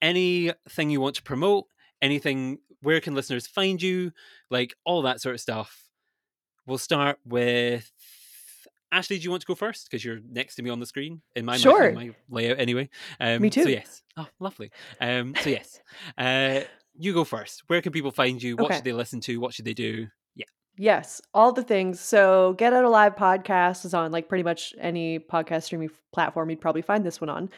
Anything 0.00 0.90
you 0.90 1.00
want 1.00 1.16
to 1.16 1.22
promote? 1.22 1.66
Anything? 2.00 2.58
Where 2.82 3.00
can 3.00 3.14
listeners 3.14 3.46
find 3.46 3.80
you? 3.80 4.12
Like 4.50 4.74
all 4.84 5.02
that 5.02 5.20
sort 5.20 5.34
of 5.34 5.40
stuff. 5.40 5.88
We'll 6.66 6.78
start 6.78 7.18
with 7.24 7.90
Ashley. 8.92 9.18
Do 9.18 9.24
you 9.24 9.30
want 9.30 9.42
to 9.42 9.46
go 9.46 9.54
first? 9.54 9.88
Because 9.90 10.04
you're 10.04 10.20
next 10.30 10.56
to 10.56 10.62
me 10.62 10.70
on 10.70 10.80
the 10.80 10.86
screen 10.86 11.22
in 11.34 11.44
my, 11.44 11.56
Sure. 11.56 11.88
in 11.88 11.94
my 11.94 12.10
layout 12.30 12.58
anyway. 12.58 12.88
Um, 13.20 13.42
Me 13.42 13.50
So 13.50 13.64
too. 13.64 13.70
yes. 13.70 14.02
Oh, 14.16 14.26
lovely. 14.40 14.70
Um, 15.00 15.34
so 15.42 15.50
yes. 15.50 15.80
Uh, 16.16 16.60
you 16.98 17.12
go 17.12 17.24
first. 17.24 17.62
Where 17.66 17.82
can 17.82 17.92
people 17.92 18.10
find 18.10 18.42
you? 18.42 18.56
What 18.56 18.66
Okay. 18.66 18.74
should 18.76 18.84
they 18.84 18.92
listen 18.92 19.20
to? 19.22 19.38
What 19.38 19.52
should 19.54 19.64
they 19.64 19.74
do? 19.74 20.08
Yeah. 20.34 20.44
Yes, 20.78 21.20
all 21.34 21.52
the 21.52 21.62
things. 21.62 22.00
So, 22.00 22.54
Get 22.58 22.72
Out 22.72 22.84
Alive 22.84 23.16
podcast 23.16 23.84
is 23.84 23.94
on 23.94 24.12
like 24.12 24.28
pretty 24.28 24.44
much 24.44 24.74
any 24.80 25.18
podcast 25.18 25.64
streaming 25.64 25.90
platform. 26.12 26.50
You'd 26.50 26.60
probably 26.60 26.82
find 26.82 27.04
this 27.04 27.20
one 27.20 27.28
on. 27.30 27.50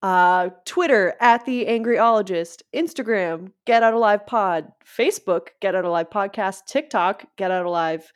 Uh, 0.00 0.50
Twitter 0.64 1.14
at 1.20 1.44
the 1.44 1.66
Angryologist, 1.66 2.62
Instagram 2.74 3.50
Get 3.64 3.82
Out 3.82 3.94
Alive 3.94 4.26
Pod, 4.26 4.70
Facebook 4.84 5.48
Get 5.60 5.74
Out 5.74 5.84
Alive 5.84 6.08
Podcast, 6.08 6.66
TikTok 6.66 7.24
Get 7.36 7.50
Out 7.50 7.66
Alive. 7.66 8.12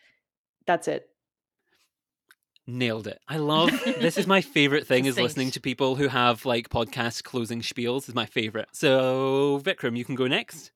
That's 0.66 0.86
it. 0.86 1.08
Nailed 2.68 3.08
it. 3.08 3.18
I 3.28 3.36
love 3.38 3.70
this 3.84 4.16
is 4.16 4.28
my 4.28 4.40
favorite 4.40 4.86
thing 4.86 5.06
is 5.06 5.18
listening 5.18 5.50
to 5.52 5.60
people 5.60 5.96
who 5.96 6.06
have 6.06 6.46
like 6.46 6.68
podcast 6.68 7.24
closing 7.24 7.62
spiels 7.62 8.08
is 8.08 8.14
my 8.14 8.26
favorite. 8.26 8.68
So 8.72 9.60
Vikram, 9.64 9.96
you 9.96 10.04
can 10.04 10.14
go 10.14 10.28
next. 10.28 10.70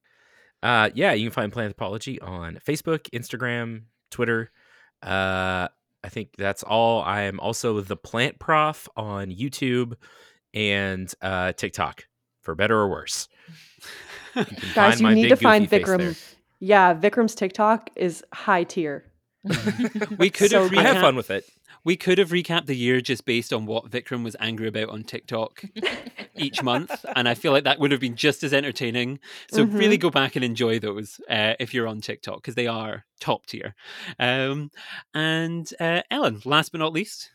Uh, 0.62 0.90
yeah, 0.94 1.12
you 1.12 1.30
can 1.30 1.32
find 1.32 1.52
Planthropology 1.52 2.20
on 2.20 2.58
Facebook, 2.66 3.08
Instagram, 3.10 3.82
Twitter. 4.10 4.50
Uh, 5.02 5.68
I 6.02 6.08
think 6.08 6.30
that's 6.36 6.64
all. 6.64 7.02
I 7.02 7.22
am 7.22 7.38
also 7.38 7.80
the 7.80 7.96
Plant 7.96 8.40
Prof 8.40 8.88
on 8.96 9.28
YouTube 9.30 9.94
and 10.56 11.12
uh, 11.22 11.52
TikTok, 11.52 12.06
for 12.42 12.56
better 12.56 12.76
or 12.78 12.88
worse. 12.88 13.28
You 14.62 14.72
Guys, 14.74 15.00
you 15.00 15.06
need 15.14 15.28
to 15.28 15.36
find 15.36 15.64
goofy 15.64 15.66
face 15.66 15.86
Vikram. 15.86 15.98
there. 15.98 16.14
Yeah, 16.60 16.94
Vikram's 16.94 17.34
TikTok 17.34 17.90
is 17.96 18.24
high 18.32 18.64
tier. 18.64 19.04
We 20.18 20.30
could 20.30 20.50
So 20.50 20.62
have 20.62 20.70
good. 20.70 20.78
I 20.78 20.82
have 20.82 20.98
fun 20.98 21.16
with 21.16 21.30
it. 21.30 21.44
We 21.84 21.96
could 21.96 22.18
have 22.18 22.30
recapped 22.30 22.66
the 22.66 22.74
year 22.76 23.00
just 23.00 23.24
based 23.26 23.52
on 23.52 23.66
what 23.66 23.88
Vikram 23.90 24.24
was 24.24 24.34
angry 24.40 24.66
about 24.66 24.88
on 24.88 25.04
TikTok 25.04 25.62
each 26.36 26.62
month, 26.62 27.04
and 27.14 27.28
I 27.28 27.34
feel 27.34 27.52
like 27.52 27.64
that 27.64 27.78
would 27.78 27.92
have 27.92 28.00
been 28.00 28.16
just 28.16 28.42
as 28.42 28.52
entertaining. 28.52 29.20
So 29.48 29.64
Mm-hmm. 29.64 29.76
really 29.76 29.96
go 29.98 30.10
back 30.10 30.34
and 30.36 30.44
enjoy 30.44 30.80
those 30.80 31.20
uh, 31.30 31.54
if 31.60 31.72
you're 31.74 31.86
on 31.86 32.00
TikTok 32.00 32.36
because 32.38 32.56
they 32.56 32.66
are 32.66 33.04
top 33.20 33.46
tier. 33.46 33.74
Um, 34.18 34.70
and 35.14 35.70
uh, 35.78 36.02
Ellen, 36.10 36.40
last 36.44 36.72
but 36.72 36.78
not 36.78 36.92
least, 36.92 37.30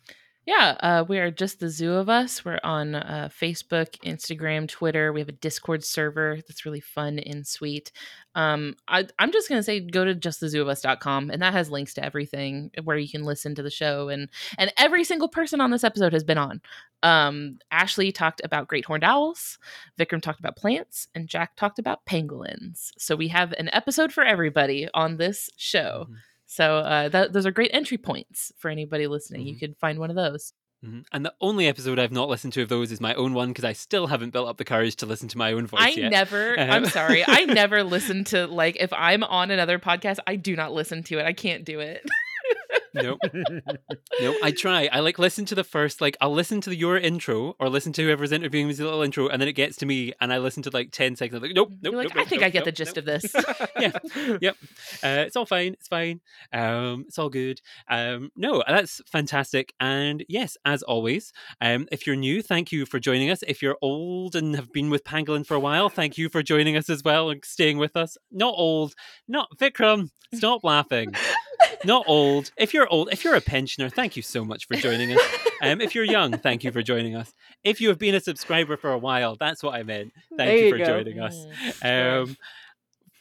Yeah, 0.48 0.76
uh, 0.80 1.06
we 1.08 1.20
are 1.20 1.30
just 1.30 1.60
the 1.60 1.70
zoo 1.70 1.94
of 1.94 2.10
us. 2.10 2.44
We're 2.44 2.60
on 2.64 2.96
uh, 2.96 3.30
Facebook, 3.32 3.90
Instagram, 4.04 4.68
Twitter. 4.68 5.14
We 5.14 5.20
have 5.20 5.30
a 5.30 5.34
Discord 5.34 5.84
server 5.84 6.38
that's 6.48 6.66
really 6.66 6.80
fun 6.80 7.20
and 7.20 7.46
sweet. 7.46 7.92
Um, 8.34 8.76
I, 8.88 9.06
I'm 9.20 9.32
just 9.32 9.50
gonna 9.50 9.62
say 9.62 9.80
go 9.82 10.04
to 10.04 10.16
justthezooofus.com, 10.16 11.30
and 11.30 11.42
that 11.44 11.54
has 11.54 11.70
links 11.70 11.94
to 11.94 12.04
everything 12.04 12.72
where 12.84 12.98
you 12.98 13.08
can 13.08 13.24
listen 13.24 13.54
to 13.54 13.62
the 13.62 13.70
show. 13.70 14.10
and 14.10 14.30
And 14.58 14.74
every 14.78 15.04
single 15.04 15.28
person 15.30 15.62
on 15.62 15.70
this 15.70 15.84
episode 15.84 16.14
has 16.14 16.24
been 16.24 16.40
on. 16.40 16.60
Um, 17.04 17.60
Ashley 17.70 18.12
talked 18.12 18.42
about 18.44 18.68
great 18.68 18.86
horned 18.86 19.04
owls. 19.04 19.60
Vikram 20.00 20.24
talked 20.24 20.40
about 20.40 20.56
plants, 20.58 21.08
and 21.14 21.28
Jack 21.28 21.56
talked 21.56 21.78
about 21.78 22.04
pangolins. 22.06 22.90
So 22.98 23.16
we 23.16 23.28
have 23.28 23.52
an 23.54 23.70
episode 23.74 24.12
for 24.12 24.24
everybody 24.24 24.88
on 24.96 25.18
this 25.18 25.52
show. 25.56 26.08
Mhm. 26.10 26.16
So 26.54 26.80
uh, 26.80 27.08
that, 27.10 27.32
those 27.32 27.46
are 27.46 27.52
great 27.52 27.72
entry 27.74 27.98
points 27.98 28.52
for 28.58 28.70
anybody 28.70 29.08
listening. 29.08 29.48
You 29.48 29.56
Mhm. 29.56 29.60
could 29.60 29.78
find 29.78 30.00
one 30.00 30.10
of 30.10 30.18
those. 30.18 30.52
Mhm. 30.86 31.06
And 31.14 31.24
the 31.24 31.34
only 31.40 31.68
episode 31.68 31.98
I've 31.98 32.12
not 32.12 32.28
listened 32.28 32.52
to 32.54 32.62
of 32.62 32.68
those 32.68 32.92
is 32.92 33.00
my 33.00 33.14
own 33.14 33.34
one 33.34 33.50
because 33.50 33.64
I 33.64 33.72
still 33.72 34.08
haven't 34.08 34.32
built 34.32 34.50
up 34.50 34.58
the 34.58 34.66
courage 34.66 34.98
to 34.98 35.06
listen 35.06 35.30
to 35.30 35.38
my 35.38 35.54
own 35.54 35.66
voice 35.66 35.80
I 35.82 35.90
yet. 35.92 36.12
never, 36.12 36.60
Um, 36.60 36.70
I'm 36.70 36.86
sorry, 36.88 37.24
I 37.26 37.46
never 37.46 37.84
listen 37.86 38.26
to, 38.26 38.48
like, 38.48 38.76
if 38.82 38.92
I'm 38.92 39.24
on 39.24 39.50
another 39.52 39.80
podcast, 39.80 40.18
I 40.28 40.36
do 40.36 40.56
not 40.58 40.74
listen 40.74 41.04
to 41.04 41.20
it. 41.20 41.26
I 41.26 41.32
can't 41.34 41.64
do 41.64 41.80
it. 41.80 42.04
Nope. 42.94 43.20
No, 44.22 44.36
I 44.44 44.52
try. 44.58 44.90
I 44.92 45.00
like 45.00 45.20
listen 45.20 45.46
to 45.46 45.56
the 45.56 45.64
first, 45.64 46.02
like 46.02 46.18
I'll 46.20 46.34
listen 46.34 46.62
to 46.62 46.70
the, 46.70 46.76
your 46.76 46.98
intro 46.98 47.56
or 47.60 47.70
listen 47.70 47.94
to 47.94 48.04
whoever's 48.04 48.32
interviewing 48.32 48.68
me's 48.68 48.80
little 48.80 49.02
intro, 49.02 49.28
and 49.28 49.42
then 49.42 49.48
it 49.48 49.54
gets 49.54 49.78
to 49.78 49.86
me, 49.86 50.14
and 50.20 50.34
I 50.34 50.40
listen 50.40 50.64
to 50.64 50.70
like 50.72 50.92
ten 50.92 51.16
seconds. 51.16 51.38
I'm 51.38 51.42
like, 51.42 51.56
nope, 51.56 51.72
nope, 51.82 51.94
like, 51.94 52.10
nope, 52.10 52.18
I 52.18 52.26
think 52.26 52.42
nope, 52.42 52.48
I 52.48 52.50
get 52.50 52.66
the 52.66 52.72
gist 52.72 52.96
nope." 52.96 52.98
of 52.98 53.06
this. 53.06 53.34
yeah, 53.80 54.38
yep. 54.42 54.58
Uh, 55.04 55.26
it's 55.26 55.36
all 55.36 55.46
fine. 55.46 55.74
It's 55.74 55.88
fine. 55.88 56.22
Um, 56.52 57.06
it's 57.08 57.18
all 57.18 57.30
good. 57.30 57.62
Um, 57.90 58.32
no, 58.36 58.64
that's 58.68 59.02
fantastic. 59.08 59.74
And 59.80 60.24
yes, 60.28 60.58
as 60.66 60.84
always, 60.84 61.32
um, 61.62 61.88
if 61.92 62.06
you're 62.06 62.16
new, 62.16 62.42
thank 62.42 62.72
you 62.72 62.86
for 62.86 63.00
joining 63.00 63.30
us. 63.30 63.44
If 63.48 63.62
you're 63.62 63.78
old 63.82 64.36
and 64.36 64.56
have 64.56 64.72
been 64.72 64.90
with 64.90 65.04
Pangolin 65.04 65.46
for 65.46 65.56
a 65.56 65.60
while, 65.60 65.90
thank 65.90 66.18
you 66.18 66.30
for 66.30 66.44
joining 66.44 66.76
us 66.76 66.90
as 66.90 67.04
well 67.04 67.30
and 67.30 67.44
staying 67.46 67.78
with 67.78 67.96
us. 67.96 68.18
Not 68.32 68.54
old, 68.58 68.94
not 69.28 69.50
Vikram. 69.58 70.10
Stop 70.34 70.64
laughing. 70.64 71.14
Not 71.84 72.06
old. 72.08 72.52
If 72.58 72.74
you're 72.74 72.88
old, 72.88 73.10
if 73.12 73.24
you're 73.24 73.36
a 73.36 73.42
pensioner, 73.42 73.90
thank 73.90 74.16
you 74.16 74.22
so 74.22 74.46
much 74.46 74.68
for 74.68 74.76
joining 74.76 75.14
us. 75.14 75.22
Um, 75.64 75.80
if 75.80 75.94
you're 75.94 76.06
young, 76.06 76.38
thank 76.40 76.64
you 76.64 76.72
for 76.72 76.82
joining 76.82 77.16
us. 77.16 77.34
If 77.64 77.80
you 77.80 77.90
have 77.90 78.00
been 78.00 78.16
a 78.16 78.20
subscriber 78.20 78.78
for 78.78 78.92
a 78.92 78.98
while, 78.98 79.36
that's 79.36 79.62
what 79.62 79.76
I 79.76 79.84
meant. 79.84 80.12
Thank 80.36 80.50
There 80.50 80.58
you 80.58 80.66
you 80.66 80.72
for 80.72 80.78
go. 80.80 80.86
joining 80.86 81.20
us. 81.20 81.46
Mm. 81.84 82.24
Um, 82.24 82.38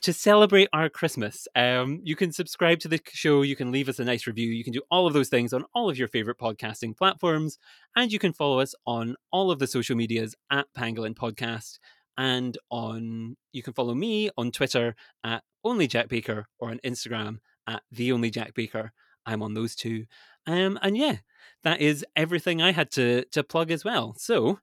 to 0.03 0.13
celebrate 0.15 0.69
our 0.73 0.89
Christmas, 0.89 1.47
um, 1.55 2.01
you 2.03 2.17
can 2.17 2.33
subscribe 2.33 2.79
to 2.81 2.89
the 2.89 2.99
show. 3.13 3.43
You 3.43 3.57
can 3.57 3.71
leave 3.71 3.89
us 3.91 3.99
a 3.99 4.05
nice 4.05 4.27
review. 4.27 4.49
You 4.49 4.65
can 4.65 4.73
do 4.73 4.81
all 4.91 5.07
of 5.07 5.13
those 5.13 5.29
things 5.29 5.53
on 5.53 5.67
all 5.75 5.91
of 5.91 5.99
your 5.99 6.09
favorite 6.09 6.39
podcasting 6.39 6.97
platforms, 6.97 7.59
and 7.95 8.11
you 8.11 8.19
can 8.19 8.33
follow 8.33 8.61
us 8.61 8.75
on 8.87 9.17
all 9.31 9.51
of 9.51 9.59
the 9.59 9.67
social 9.67 9.97
medias 9.97 10.35
at 10.51 10.67
Pangolin 10.73 11.15
Podcast, 11.15 11.79
and 12.17 12.57
on 12.71 13.37
you 13.53 13.63
can 13.63 13.75
follow 13.75 13.95
me 13.95 14.31
on 14.39 14.51
Twitter 14.51 14.97
at 15.25 15.43
Only 15.63 15.87
Jack 15.87 16.09
Baker 16.09 16.47
or 16.59 16.71
on 16.71 16.79
Instagram 16.79 17.41
at 17.67 17.83
The 17.91 18.13
Only 18.13 18.31
Jack 18.31 18.55
Baker. 18.55 18.93
I'm 19.27 19.43
on 19.43 19.55
those 19.55 19.75
two, 19.75 20.07
um, 20.47 20.79
and 20.83 20.97
yeah, 20.97 21.17
that 21.63 21.81
is 21.81 22.05
everything 22.17 22.63
I 22.63 22.73
had 22.73 22.91
to 22.93 23.25
to 23.27 23.45
plug 23.45 23.71
as 23.71 23.85
well. 23.85 24.15
So, 24.19 24.61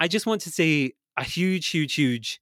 I 0.00 0.08
just 0.08 0.26
want 0.26 0.40
to 0.42 0.50
say 0.50 0.92
a 1.16 1.24
huge, 1.24 1.68
huge, 1.68 1.94
huge 1.94 2.40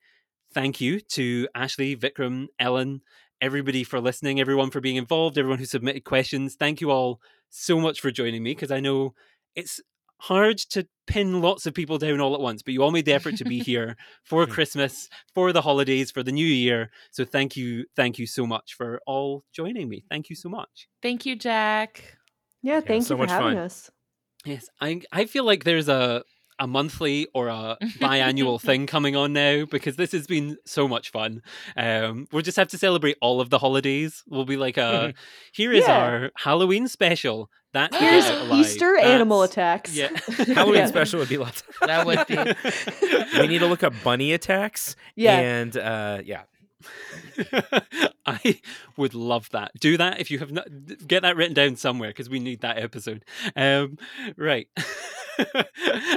thank 0.52 0.80
you 0.80 1.00
to 1.00 1.48
Ashley, 1.54 1.96
Vikram, 1.96 2.46
Ellen, 2.58 3.02
everybody 3.40 3.84
for 3.84 4.00
listening, 4.00 4.40
everyone 4.40 4.70
for 4.70 4.80
being 4.80 4.96
involved, 4.96 5.36
everyone 5.36 5.58
who 5.58 5.66
submitted 5.66 6.04
questions. 6.04 6.54
Thank 6.54 6.80
you 6.80 6.90
all 6.90 7.20
so 7.50 7.80
much 7.80 8.00
for 8.00 8.10
joining 8.10 8.42
me 8.42 8.52
because 8.52 8.70
I 8.70 8.80
know 8.80 9.14
it's 9.54 9.80
hard 10.18 10.58
to 10.58 10.86
pin 11.06 11.40
lots 11.40 11.66
of 11.66 11.74
people 11.74 11.98
down 11.98 12.20
all 12.20 12.34
at 12.34 12.40
once, 12.40 12.62
but 12.62 12.74
you 12.74 12.82
all 12.82 12.90
made 12.90 13.04
the 13.04 13.12
effort 13.12 13.36
to 13.36 13.44
be 13.44 13.58
here 13.70 13.96
for 14.24 14.46
Christmas, 14.46 15.08
for 15.34 15.52
the 15.52 15.62
holidays, 15.62 16.10
for 16.10 16.22
the 16.22 16.32
new 16.32 16.46
year. 16.46 16.90
So 17.12 17.24
thank 17.24 17.56
you, 17.56 17.84
thank 17.94 18.18
you 18.18 18.26
so 18.26 18.46
much 18.46 18.74
for 18.74 19.00
all 19.06 19.44
joining 19.52 19.88
me. 19.88 20.04
Thank 20.08 20.30
you 20.30 20.36
so 20.36 20.48
much. 20.48 20.88
Thank 21.02 21.26
you, 21.26 21.36
Jack. 21.36 22.16
Yeah, 22.62 22.80
thank 22.80 23.04
so 23.04 23.14
you 23.14 23.18
for 23.18 23.22
much 23.22 23.30
having 23.30 23.48
fun. 23.54 23.58
us. 23.58 23.90
Yes, 24.44 24.68
I 24.80 25.02
I 25.12 25.26
feel 25.26 25.44
like 25.44 25.64
there's 25.64 25.88
a 25.88 26.22
a 26.58 26.66
monthly 26.66 27.26
or 27.34 27.48
a 27.48 27.76
biannual 27.98 28.58
thing 28.68 28.86
coming 28.86 29.14
on 29.14 29.32
now 29.34 29.66
because 29.66 29.96
this 29.96 30.12
has 30.12 30.26
been 30.26 30.56
so 30.64 30.88
much 30.88 31.10
fun. 31.10 31.42
Um, 31.76 32.26
we'll 32.32 32.40
just 32.42 32.56
have 32.56 32.68
to 32.68 32.78
celebrate 32.78 33.18
all 33.20 33.42
of 33.42 33.50
the 33.50 33.58
holidays. 33.58 34.22
We'll 34.26 34.46
be 34.46 34.56
like, 34.56 34.78
uh, 34.78 35.12
here 35.52 35.70
is 35.72 35.84
Yeah. 35.86 35.98
our 35.98 36.30
Halloween 36.36 36.88
special. 36.88 37.50
That's 37.76 37.94
the 37.96 38.02
Here's 38.02 38.24
Get 38.24 38.34
Out 38.34 38.40
Alive. 38.46 38.60
Easter 38.60 38.96
animal 38.98 39.42
attacks. 39.42 39.94
Yeah, 39.94 40.08
Halloween 40.54 40.76
Yeah. 40.80 40.86
special 40.86 41.20
would 41.20 41.28
be 41.28 41.36
lots. 41.36 41.62
That 41.82 42.06
would 42.06 42.26
be. 42.26 42.36
we 43.40 43.46
need 43.48 43.58
to 43.58 43.66
look 43.66 43.82
up 43.82 43.92
bunny 44.02 44.32
attacks. 44.32 44.96
Yeah. 45.14 45.38
And 45.38 45.76
uh, 45.76 46.20
yeah. 46.24 46.42
I 48.24 48.60
would 48.96 49.12
love 49.14 49.50
that. 49.50 49.72
Do 49.78 49.96
that 49.98 50.20
if 50.20 50.30
you 50.30 50.38
have 50.38 50.52
not. 50.52 50.66
Get 51.06 51.22
that 51.22 51.36
written 51.36 51.52
down 51.54 51.76
somewhere 51.76 52.08
because 52.10 52.30
we 52.30 52.38
need 52.38 52.60
that 52.62 52.78
episode. 52.78 53.24
Um, 53.54 53.98
right. 54.36 54.68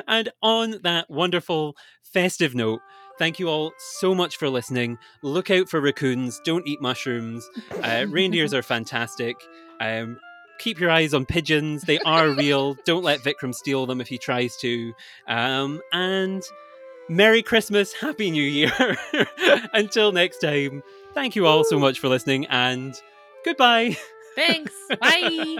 and 0.07 0.30
on 0.41 0.76
that 0.84 1.10
wonderful 1.10 1.76
festive 2.03 2.55
note, 2.55 2.80
thank 3.18 3.38
you 3.39 3.49
all 3.49 3.74
so 3.99 4.16
much 4.16 4.38
for 4.38 4.49
listening. 4.49 4.97
Look 5.24 5.51
out 5.51 5.68
for 5.70 5.82
raccoons. 5.82 6.39
Don't 6.45 6.66
eat 6.68 6.82
mushrooms. 6.82 7.47
Uh, 7.84 8.05
reindeers 8.07 8.53
are 8.53 8.64
fantastic. 8.64 9.36
Um, 9.82 10.20
keep 10.60 10.80
your 10.80 10.91
eyes 10.91 11.14
on 11.14 11.26
pigeons. 11.26 11.84
They 11.84 11.99
are 11.99 12.30
real. 12.30 12.74
Don't 12.86 13.03
let 13.03 13.22
Vikram 13.22 13.55
steal 13.55 13.86
them 13.86 13.99
if 14.01 14.07
he 14.07 14.18
tries 14.18 14.55
to. 14.57 14.93
Um, 15.28 15.82
and 15.91 16.43
Merry 17.10 17.41
Christmas, 17.41 17.93
Happy 17.93 18.30
New 18.30 18.43
Year. 18.43 18.72
Until 19.74 20.12
next 20.12 20.39
time, 20.39 20.84
thank 21.14 21.36
you 21.36 21.47
all 21.47 21.64
so 21.64 21.80
much 21.80 21.99
for 21.99 22.07
listening 22.07 22.45
and 22.47 22.93
goodbye. 23.43 23.97
Thanks. 24.36 24.74
Bye. 25.01 25.57